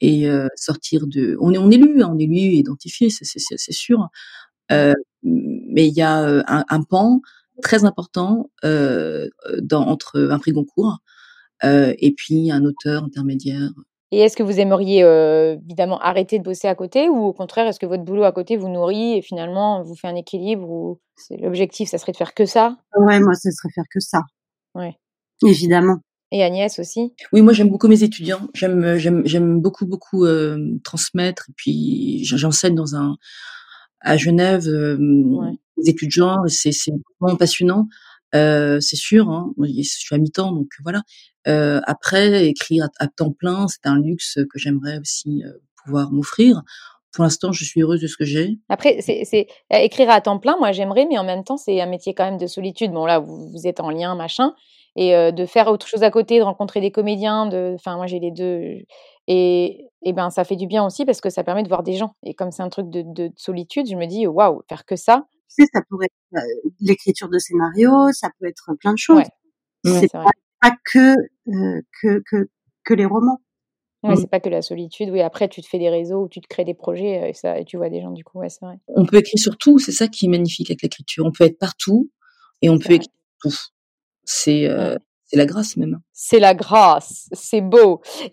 et 0.00 0.28
euh, 0.28 0.48
sortir 0.56 1.06
de. 1.06 1.36
On 1.40 1.52
est, 1.52 1.58
on 1.58 1.70
est 1.70 1.76
lu, 1.76 2.02
hein, 2.02 2.10
on 2.12 2.18
est 2.18 2.26
lu, 2.26 2.36
identifié, 2.36 3.10
c'est, 3.10 3.72
sûr. 3.72 4.08
Euh, 4.72 4.94
mais 5.22 5.88
il 5.88 5.94
y 5.94 6.02
a 6.02 6.22
euh, 6.22 6.42
un, 6.46 6.64
un 6.68 6.82
pan 6.82 7.20
très 7.62 7.84
important 7.84 8.50
euh, 8.64 9.28
dans, 9.60 9.86
entre 9.86 10.28
un 10.30 10.38
prix 10.38 10.52
Goncourt 10.52 10.98
euh, 11.64 11.94
et 11.98 12.12
puis 12.12 12.50
un 12.50 12.64
auteur 12.64 13.04
intermédiaire. 13.04 13.70
Et 14.12 14.18
est-ce 14.20 14.36
que 14.36 14.42
vous 14.42 14.58
aimeriez 14.58 15.02
euh, 15.04 15.56
évidemment 15.66 16.00
arrêter 16.00 16.38
de 16.38 16.44
bosser 16.44 16.66
à 16.66 16.74
côté 16.74 17.08
ou 17.08 17.18
au 17.26 17.32
contraire, 17.32 17.66
est-ce 17.68 17.78
que 17.78 17.86
votre 17.86 18.02
boulot 18.02 18.24
à 18.24 18.32
côté 18.32 18.56
vous 18.56 18.68
nourrit 18.68 19.16
et 19.18 19.22
finalement 19.22 19.82
vous 19.82 19.94
fait 19.94 20.08
un 20.08 20.16
équilibre 20.16 20.68
ou 20.68 20.98
l'objectif, 21.38 21.88
ça 21.88 21.98
serait 21.98 22.12
de 22.12 22.16
faire 22.16 22.34
que 22.34 22.44
ça? 22.44 22.76
Ouais, 22.96 23.20
moi, 23.20 23.34
ça 23.34 23.50
serait 23.52 23.68
faire 23.74 23.84
que 23.92 24.00
ça. 24.00 24.22
Ouais. 24.74 24.96
Évidemment. 25.46 25.98
Et 26.32 26.42
Agnès 26.44 26.78
aussi? 26.78 27.12
Oui, 27.32 27.42
moi 27.42 27.52
j'aime 27.52 27.68
beaucoup 27.70 27.88
mes 27.88 28.02
étudiants. 28.04 28.48
J'aime, 28.54 28.96
j'aime, 28.96 29.22
j'aime 29.24 29.60
beaucoup, 29.60 29.86
beaucoup 29.86 30.24
euh, 30.26 30.58
transmettre. 30.84 31.46
Et 31.48 31.52
puis 31.56 32.24
j'enseigne 32.24 32.74
dans 32.74 32.94
un 32.96 33.16
à 34.00 34.16
Genève 34.16 34.66
euh, 34.68 34.96
Ouais. 34.98 35.52
des 35.76 35.90
études 35.90 36.08
de 36.08 36.12
genre. 36.12 36.46
et 36.46 36.50
C'est, 36.50 36.72
c'est 36.72 36.92
vraiment 37.20 37.36
passionnant. 37.36 37.86
Euh, 38.34 38.78
c'est 38.80 38.96
sûr. 38.96 39.28
Hein, 39.28 39.52
je 39.58 39.82
suis 39.82 40.14
à 40.14 40.18
mi-temps, 40.18 40.52
donc 40.52 40.68
voilà. 40.84 41.02
Euh, 41.48 41.80
après, 41.86 42.46
écrire 42.46 42.84
à, 42.84 43.04
à 43.04 43.08
temps 43.08 43.32
plein, 43.32 43.66
c'est 43.68 43.86
un 43.86 43.98
luxe 43.98 44.34
que 44.34 44.58
j'aimerais 44.58 44.98
aussi 44.98 45.42
euh, 45.44 45.52
pouvoir 45.84 46.12
m'offrir. 46.12 46.62
Pour 47.12 47.24
l'instant, 47.24 47.50
je 47.50 47.64
suis 47.64 47.82
heureuse 47.82 48.00
de 48.00 48.06
ce 48.06 48.16
que 48.16 48.24
j'ai. 48.24 48.58
Après, 48.68 49.00
c'est, 49.00 49.46
euh, 49.72 49.76
écrire 49.78 50.10
à 50.10 50.20
temps 50.20 50.38
plein, 50.38 50.56
moi 50.58 50.70
j'aimerais, 50.72 51.06
mais 51.10 51.18
en 51.18 51.24
même 51.24 51.42
temps, 51.42 51.56
c'est 51.56 51.80
un 51.80 51.86
métier 51.86 52.14
quand 52.14 52.24
même 52.24 52.38
de 52.38 52.46
solitude. 52.46 52.92
Bon, 52.92 53.04
là, 53.04 53.18
vous, 53.18 53.50
vous 53.50 53.66
êtes 53.66 53.80
en 53.80 53.90
lien, 53.90 54.14
machin, 54.14 54.54
et 54.96 55.16
euh, 55.16 55.32
de 55.32 55.44
faire 55.46 55.68
autre 55.68 55.86
chose 55.88 56.02
à 56.02 56.10
côté, 56.10 56.38
de 56.38 56.44
rencontrer 56.44 56.80
des 56.80 56.92
comédiens, 56.92 57.46
de, 57.46 57.72
enfin, 57.74 57.96
moi 57.96 58.06
j'ai 58.06 58.20
les 58.20 58.30
deux, 58.30 58.84
et, 59.26 59.86
et 60.02 60.12
ben 60.12 60.30
ça 60.30 60.44
fait 60.44 60.56
du 60.56 60.66
bien 60.66 60.84
aussi 60.84 61.04
parce 61.04 61.20
que 61.20 61.30
ça 61.30 61.42
permet 61.42 61.62
de 61.62 61.68
voir 61.68 61.82
des 61.82 61.94
gens. 61.94 62.14
Et 62.24 62.34
comme 62.34 62.52
c'est 62.52 62.62
un 62.62 62.68
truc 62.68 62.90
de, 62.90 63.02
de 63.04 63.32
solitude, 63.36 63.86
je 63.88 63.96
me 63.96 64.06
dis, 64.06 64.26
waouh, 64.26 64.62
faire 64.68 64.84
que 64.84 64.96
ça, 64.96 65.26
Tu 65.56 65.64
sais, 65.64 65.70
ça 65.72 65.80
pourrait 65.88 66.06
être 66.06 66.42
euh, 66.42 66.70
l'écriture 66.80 67.28
de 67.28 67.38
scénario, 67.38 67.90
ça 68.12 68.28
peut 68.38 68.46
être 68.46 68.72
plein 68.78 68.92
de 68.92 68.98
choses. 68.98 69.24
ouais, 69.84 70.00
c'est 70.00 70.12
pas, 70.12 70.30
pas 70.60 70.72
que, 70.92 71.14
euh, 71.48 71.80
que, 72.02 72.22
que, 72.30 72.48
que 72.84 72.94
les 72.94 73.04
romans. 73.06 73.40
Ouais, 74.02 74.14
Mm. 74.14 74.16
c'est 74.16 74.30
pas 74.30 74.40
que 74.40 74.48
la 74.48 74.62
solitude. 74.62 75.10
Oui, 75.10 75.20
après, 75.20 75.48
tu 75.48 75.60
te 75.60 75.66
fais 75.68 75.78
des 75.78 75.90
réseaux 75.90 76.26
tu 76.28 76.40
te 76.40 76.46
crées 76.48 76.64
des 76.64 76.72
projets 76.74 77.22
euh, 77.22 77.26
et, 77.28 77.34
ça, 77.34 77.58
et 77.58 77.64
tu 77.66 77.76
vois 77.76 77.90
des 77.90 78.00
gens, 78.00 78.12
du 78.12 78.24
coup, 78.24 78.38
ouais, 78.38 78.48
c'est 78.48 78.64
vrai. 78.64 78.76
On 78.88 79.04
peut 79.04 79.18
écrire 79.18 79.38
sur 79.38 79.58
tout. 79.58 79.78
C'est 79.78 79.92
ça 79.92 80.08
qui 80.08 80.26
est 80.26 80.28
magnifique 80.28 80.70
avec 80.70 80.82
l'écriture. 80.82 81.26
On 81.26 81.32
peut 81.32 81.44
être 81.44 81.58
partout 81.58 82.10
et 82.62 82.70
on 82.70 82.78
peut 82.78 82.84
vrai. 82.84 82.94
écrire 82.96 83.12
tout. 83.42 83.54
C'est 84.24 84.66
euh, 84.66 84.96
c'est 85.26 85.36
la 85.36 85.44
grâce 85.46 85.76
même. 85.76 86.00
C'est 86.12 86.40
la 86.40 86.54
grâce, 86.54 87.28
c'est 87.32 87.60
beau. 87.60 88.00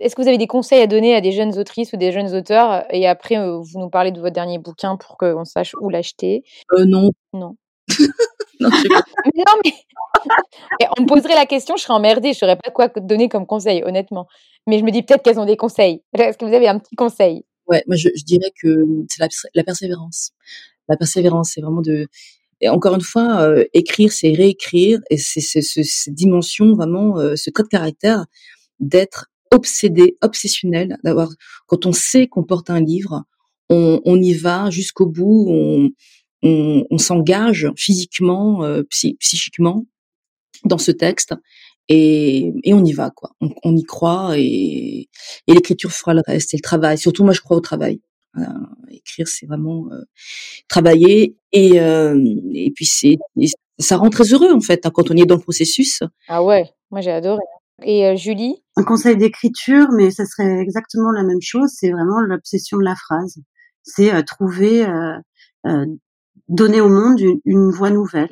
Est-ce 0.00 0.16
que 0.16 0.22
vous 0.22 0.28
avez 0.28 0.38
des 0.38 0.46
conseils 0.46 0.80
à 0.82 0.86
donner 0.86 1.14
à 1.14 1.20
des 1.20 1.32
jeunes 1.32 1.56
autrices 1.58 1.92
ou 1.92 1.96
des 1.96 2.10
jeunes 2.12 2.34
auteurs 2.34 2.84
Et 2.90 3.06
après, 3.06 3.36
vous 3.36 3.78
nous 3.78 3.90
parlez 3.90 4.10
de 4.12 4.20
votre 4.20 4.34
dernier 4.34 4.58
bouquin 4.58 4.96
pour 4.96 5.16
qu'on 5.16 5.44
sache 5.44 5.72
où 5.80 5.88
l'acheter? 5.88 6.42
Euh, 6.72 6.84
non. 6.84 7.10
Non. 7.32 7.56
Non, 9.36 9.44
mais 9.64 9.72
Et 10.80 10.84
on 10.96 11.02
me 11.02 11.06
poserait 11.06 11.34
la 11.34 11.46
question, 11.46 11.76
je 11.76 11.82
serais 11.82 11.94
emmerdée, 11.94 12.32
je 12.32 12.38
saurais 12.38 12.56
pas 12.56 12.70
quoi 12.70 12.88
donner 12.88 13.28
comme 13.28 13.46
conseil, 13.46 13.82
honnêtement. 13.84 14.26
Mais 14.66 14.78
je 14.78 14.84
me 14.84 14.90
dis 14.90 15.02
peut-être 15.02 15.22
qu'elles 15.22 15.38
ont 15.38 15.44
des 15.44 15.56
conseils. 15.56 16.02
Est-ce 16.18 16.38
que 16.38 16.44
vous 16.44 16.54
avez 16.54 16.68
un 16.68 16.78
petit 16.78 16.96
conseil? 16.96 17.44
Ouais, 17.66 17.82
moi 17.86 17.96
je, 17.96 18.08
je 18.14 18.24
dirais 18.24 18.50
que 18.60 18.84
c'est 19.08 19.20
la, 19.20 19.28
la 19.54 19.64
persévérance. 19.64 20.32
La 20.88 20.96
persévérance, 20.96 21.52
c'est 21.54 21.60
vraiment 21.60 21.80
de. 21.80 22.06
Et 22.60 22.68
encore 22.68 22.94
une 22.94 23.00
fois, 23.00 23.40
euh, 23.42 23.64
écrire, 23.72 24.12
c'est 24.12 24.32
réécrire, 24.32 25.00
et 25.10 25.18
c'est 25.18 25.40
cette 25.40 26.14
dimension 26.14 26.74
vraiment, 26.74 27.18
euh, 27.18 27.36
ce 27.36 27.50
trait 27.50 27.64
de 27.64 27.68
caractère 27.68 28.26
d'être 28.80 29.26
obsédé, 29.50 30.16
obsessionnel, 30.22 30.98
d'avoir. 31.04 31.28
Quand 31.66 31.86
on 31.86 31.92
sait 31.92 32.26
qu'on 32.26 32.44
porte 32.44 32.70
un 32.70 32.80
livre, 32.80 33.24
on, 33.70 34.00
on 34.04 34.20
y 34.20 34.34
va 34.34 34.70
jusqu'au 34.70 35.06
bout, 35.06 35.46
on, 35.48 35.90
on, 36.44 36.86
on 36.88 36.98
s'engage 36.98 37.68
physiquement, 37.76 38.62
euh, 38.62 38.84
psy- 38.84 39.16
psychiquement 39.18 39.84
dans 40.64 40.78
ce 40.78 40.92
texte. 40.92 41.34
Et, 41.88 42.52
et 42.62 42.72
on 42.72 42.84
y 42.84 42.92
va, 42.92 43.10
quoi. 43.10 43.32
On, 43.40 43.50
on 43.64 43.76
y 43.76 43.82
croit 43.82 44.38
et, 44.38 45.08
et 45.46 45.52
l'écriture 45.52 45.90
fera 45.90 46.14
le 46.14 46.22
reste. 46.24 46.54
Et 46.54 46.56
le 46.56 46.62
travail, 46.62 46.96
surtout 46.96 47.24
moi, 47.24 47.34
je 47.34 47.40
crois 47.40 47.56
au 47.56 47.60
travail. 47.60 48.00
Euh, 48.36 48.42
écrire, 48.90 49.28
c'est 49.28 49.46
vraiment 49.46 49.86
euh, 49.92 50.02
travailler 50.66 51.36
et 51.52 51.80
euh, 51.80 52.20
et 52.52 52.72
puis 52.74 52.84
c'est 52.84 53.16
ça 53.78 53.96
rend 53.96 54.10
très 54.10 54.24
heureux 54.32 54.52
en 54.52 54.60
fait 54.60 54.84
hein, 54.84 54.90
quand 54.92 55.08
on 55.12 55.16
est 55.16 55.24
dans 55.24 55.36
le 55.36 55.40
processus. 55.40 56.02
Ah 56.26 56.42
ouais, 56.42 56.68
moi 56.90 57.00
j'ai 57.00 57.12
adoré. 57.12 57.42
Et 57.84 58.04
euh, 58.06 58.16
Julie? 58.16 58.56
Un 58.76 58.82
conseil 58.82 59.16
d'écriture, 59.16 59.86
mais 59.96 60.10
ça 60.10 60.24
serait 60.26 60.58
exactement 60.60 61.12
la 61.12 61.22
même 61.22 61.40
chose. 61.40 61.70
C'est 61.78 61.92
vraiment 61.92 62.18
l'obsession 62.20 62.78
de 62.78 62.82
la 62.82 62.96
phrase. 62.96 63.36
C'est 63.84 64.12
euh, 64.12 64.22
trouver, 64.22 64.84
euh, 64.84 65.16
euh, 65.66 65.86
donner 66.48 66.80
au 66.80 66.88
monde 66.88 67.20
une, 67.20 67.40
une 67.44 67.70
voix 67.70 67.90
nouvelle. 67.90 68.30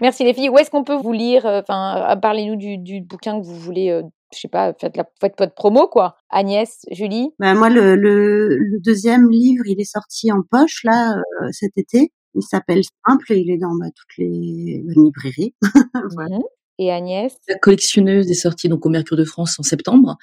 Merci 0.00 0.24
les 0.24 0.34
filles. 0.34 0.48
Où 0.50 0.58
est-ce 0.58 0.70
qu'on 0.70 0.84
peut 0.84 0.96
vous 0.96 1.12
lire 1.12 1.46
euh, 1.46 1.60
Enfin, 1.60 2.10
euh, 2.10 2.16
parlez-nous 2.16 2.56
du, 2.56 2.78
du 2.78 3.00
bouquin 3.00 3.40
que 3.40 3.44
vous 3.46 3.56
voulez. 3.56 3.90
euh, 3.90 4.02
je 4.34 4.40
sais 4.40 4.48
pas, 4.48 4.74
faites 4.80 4.96
la 4.96 5.04
faites 5.20 5.34
votre 5.38 5.54
promo 5.54 5.86
quoi. 5.86 6.16
Agnès, 6.28 6.80
Julie? 6.90 7.30
Ben, 7.38 7.54
moi, 7.54 7.70
le, 7.70 7.94
le, 7.94 8.56
le 8.58 8.80
deuxième 8.80 9.30
livre, 9.30 9.62
il 9.66 9.80
est 9.80 9.84
sorti 9.90 10.32
en 10.32 10.42
poche 10.50 10.82
là 10.84 11.14
euh, 11.14 11.48
cet 11.52 11.78
été. 11.78 12.12
Il 12.34 12.42
s'appelle 12.42 12.82
Simple 13.06 13.32
et 13.32 13.38
il 13.38 13.50
est 13.52 13.58
dans 13.58 13.74
bah, 13.78 13.86
toutes 13.94 14.18
les 14.18 14.82
librairies. 14.96 15.54
Voilà. 16.14 16.36
Mhm. 16.38 16.42
Et 16.80 16.90
Agnès? 16.90 17.32
La 17.48 17.56
collectionneuse 17.56 18.28
est 18.28 18.34
sortie 18.34 18.68
donc 18.68 18.84
au 18.84 18.88
Mercure 18.88 19.16
de 19.16 19.24
France 19.24 19.60
en 19.60 19.62
septembre. 19.62 20.16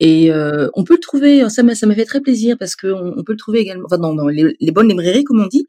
Et 0.00 0.30
euh, 0.32 0.68
on 0.74 0.84
peut 0.84 0.94
le 0.94 1.00
trouver, 1.00 1.48
ça 1.50 1.62
m'a 1.62 1.74
ça 1.74 1.86
m'a 1.86 1.94
fait 1.94 2.04
très 2.04 2.20
plaisir 2.20 2.56
parce 2.58 2.76
que 2.76 2.86
on, 2.88 3.22
peut 3.24 3.32
le 3.32 3.38
trouver 3.38 3.60
également, 3.60 3.84
enfin 3.86 3.98
dans, 3.98 4.14
dans 4.14 4.28
les, 4.28 4.56
les 4.60 4.70
bonnes 4.70 4.88
librairies 4.88 5.24
comme 5.24 5.40
on 5.42 5.46
dit, 5.48 5.66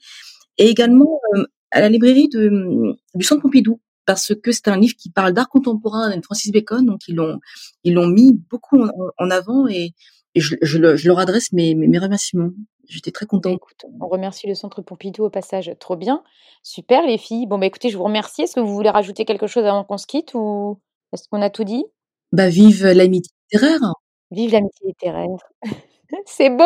et 0.58 0.68
également 0.70 1.20
euh, 1.36 1.46
à 1.72 1.82
la 1.82 1.90
librairie 1.90 2.30
de, 2.30 2.96
du 3.16 3.26
Centre 3.26 3.42
Pompidou 3.42 3.80
parce 4.06 4.34
que 4.36 4.52
c'est 4.52 4.68
un 4.68 4.78
livre 4.78 4.96
qui 4.98 5.10
parle 5.12 5.34
d'art 5.34 5.50
contemporain 5.50 6.16
de 6.16 6.22
Francis 6.24 6.52
Bacon, 6.52 6.86
donc 6.86 7.08
ils 7.08 7.16
l'ont 7.16 7.40
ils 7.84 7.94
l'ont 7.94 8.08
mis 8.08 8.34
beaucoup 8.50 8.82
en, 8.82 8.90
en 9.18 9.30
avant 9.32 9.68
et, 9.68 9.94
et 10.36 10.40
je, 10.42 10.56
je, 10.62 10.78
le- 10.78 10.96
je 10.96 11.08
leur 11.08 11.20
adresse 11.20 11.52
mes, 11.54 11.74
mes, 11.76 11.88
mes 11.88 11.98
remerciements. 12.00 12.50
J'étais 12.88 13.12
très 13.12 13.26
Bah, 13.26 13.30
contente. 13.30 13.54
écoute, 13.58 13.86
on 14.00 14.08
remercie 14.08 14.48
le 14.48 14.56
Centre 14.56 14.82
Pompidou 14.82 15.24
au 15.26 15.30
passage. 15.30 15.72
Trop 15.80 15.96
bien. 15.96 16.24
Super 16.64 17.06
les 17.06 17.18
filles. 17.20 17.46
Bon 17.48 17.58
bah 17.60 17.68
écoutez, 17.68 17.90
je 17.90 17.98
vous 17.98 18.04
remercie. 18.04 18.42
Est-ce 18.44 18.56
que 18.56 18.60
vous 18.62 18.74
voulez 18.74 18.90
rajouter 18.90 19.26
quelque 19.26 19.48
chose 19.48 19.64
avant 19.66 19.84
qu'on 19.84 19.98
se 19.98 20.08
quitte 20.08 20.34
ou 20.36 20.80
est-ce 21.14 21.28
qu'on 21.30 21.42
a 21.42 21.50
tout 21.52 21.64
dit? 21.64 21.84
Bah 22.32 22.50
vive 22.50 22.86
l'amitié 22.86 23.32
littéraire. 23.52 23.94
Vive 24.32 24.52
l'amitié 24.52 24.88
littéraire. 24.88 25.28
C'est 26.26 26.50
beau 26.50 26.64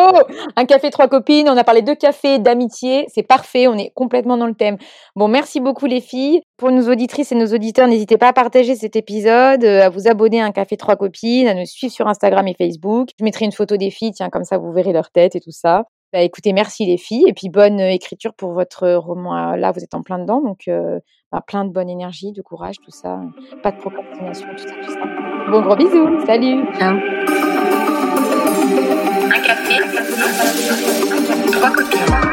Un 0.56 0.64
café, 0.64 0.90
trois 0.90 1.08
copines. 1.08 1.48
On 1.48 1.56
a 1.56 1.64
parlé 1.64 1.82
de 1.82 1.92
café, 1.94 2.38
d'amitié. 2.38 3.06
C'est 3.08 3.22
parfait. 3.22 3.66
On 3.66 3.76
est 3.76 3.90
complètement 3.94 4.36
dans 4.36 4.46
le 4.46 4.54
thème. 4.54 4.78
Bon, 5.16 5.28
merci 5.28 5.60
beaucoup 5.60 5.86
les 5.86 6.00
filles. 6.00 6.40
Pour 6.56 6.70
nos 6.70 6.90
auditrices 6.90 7.32
et 7.32 7.34
nos 7.34 7.52
auditeurs, 7.52 7.88
n'hésitez 7.88 8.16
pas 8.16 8.28
à 8.28 8.32
partager 8.32 8.74
cet 8.74 8.96
épisode, 8.96 9.64
euh, 9.64 9.82
à 9.82 9.88
vous 9.90 10.08
abonner 10.08 10.40
à 10.40 10.46
un 10.46 10.52
café, 10.52 10.76
trois 10.76 10.96
copines, 10.96 11.48
à 11.48 11.54
nous 11.54 11.66
suivre 11.66 11.92
sur 11.92 12.06
Instagram 12.06 12.46
et 12.48 12.54
Facebook. 12.54 13.10
Je 13.18 13.24
mettrai 13.24 13.44
une 13.44 13.52
photo 13.52 13.76
des 13.76 13.90
filles, 13.90 14.12
tiens, 14.12 14.30
comme 14.30 14.44
ça 14.44 14.56
vous 14.56 14.72
verrez 14.72 14.92
leur 14.92 15.10
tête 15.10 15.36
et 15.36 15.40
tout 15.40 15.50
ça. 15.50 15.84
Bah, 16.12 16.20
écoutez, 16.20 16.52
merci 16.52 16.86
les 16.86 16.96
filles. 16.96 17.24
Et 17.26 17.34
puis 17.34 17.48
bonne 17.48 17.80
euh, 17.80 17.90
écriture 17.90 18.34
pour 18.34 18.52
votre 18.52 18.88
roman. 18.94 19.56
Là, 19.56 19.72
vous 19.72 19.82
êtes 19.82 19.94
en 19.94 20.02
plein 20.02 20.18
dedans. 20.18 20.40
Donc, 20.40 20.68
euh, 20.68 21.00
bah, 21.32 21.42
plein 21.46 21.64
de 21.64 21.70
bonne 21.70 21.90
énergie, 21.90 22.32
de 22.32 22.40
courage, 22.40 22.76
tout 22.82 22.92
ça. 22.92 23.20
Pas 23.62 23.72
de 23.72 23.78
procrastination, 23.78 24.46
tout 24.56 24.68
ça, 24.68 24.74
tout 24.84 24.92
ça. 24.92 25.00
Bon, 25.50 25.60
gros 25.60 25.76
bisous. 25.76 26.24
Salut. 26.24 26.64
Ciao. 26.78 27.43
Un 29.74 29.88
café, 29.88 31.50
trois 31.50 31.70
copines. 31.70 32.23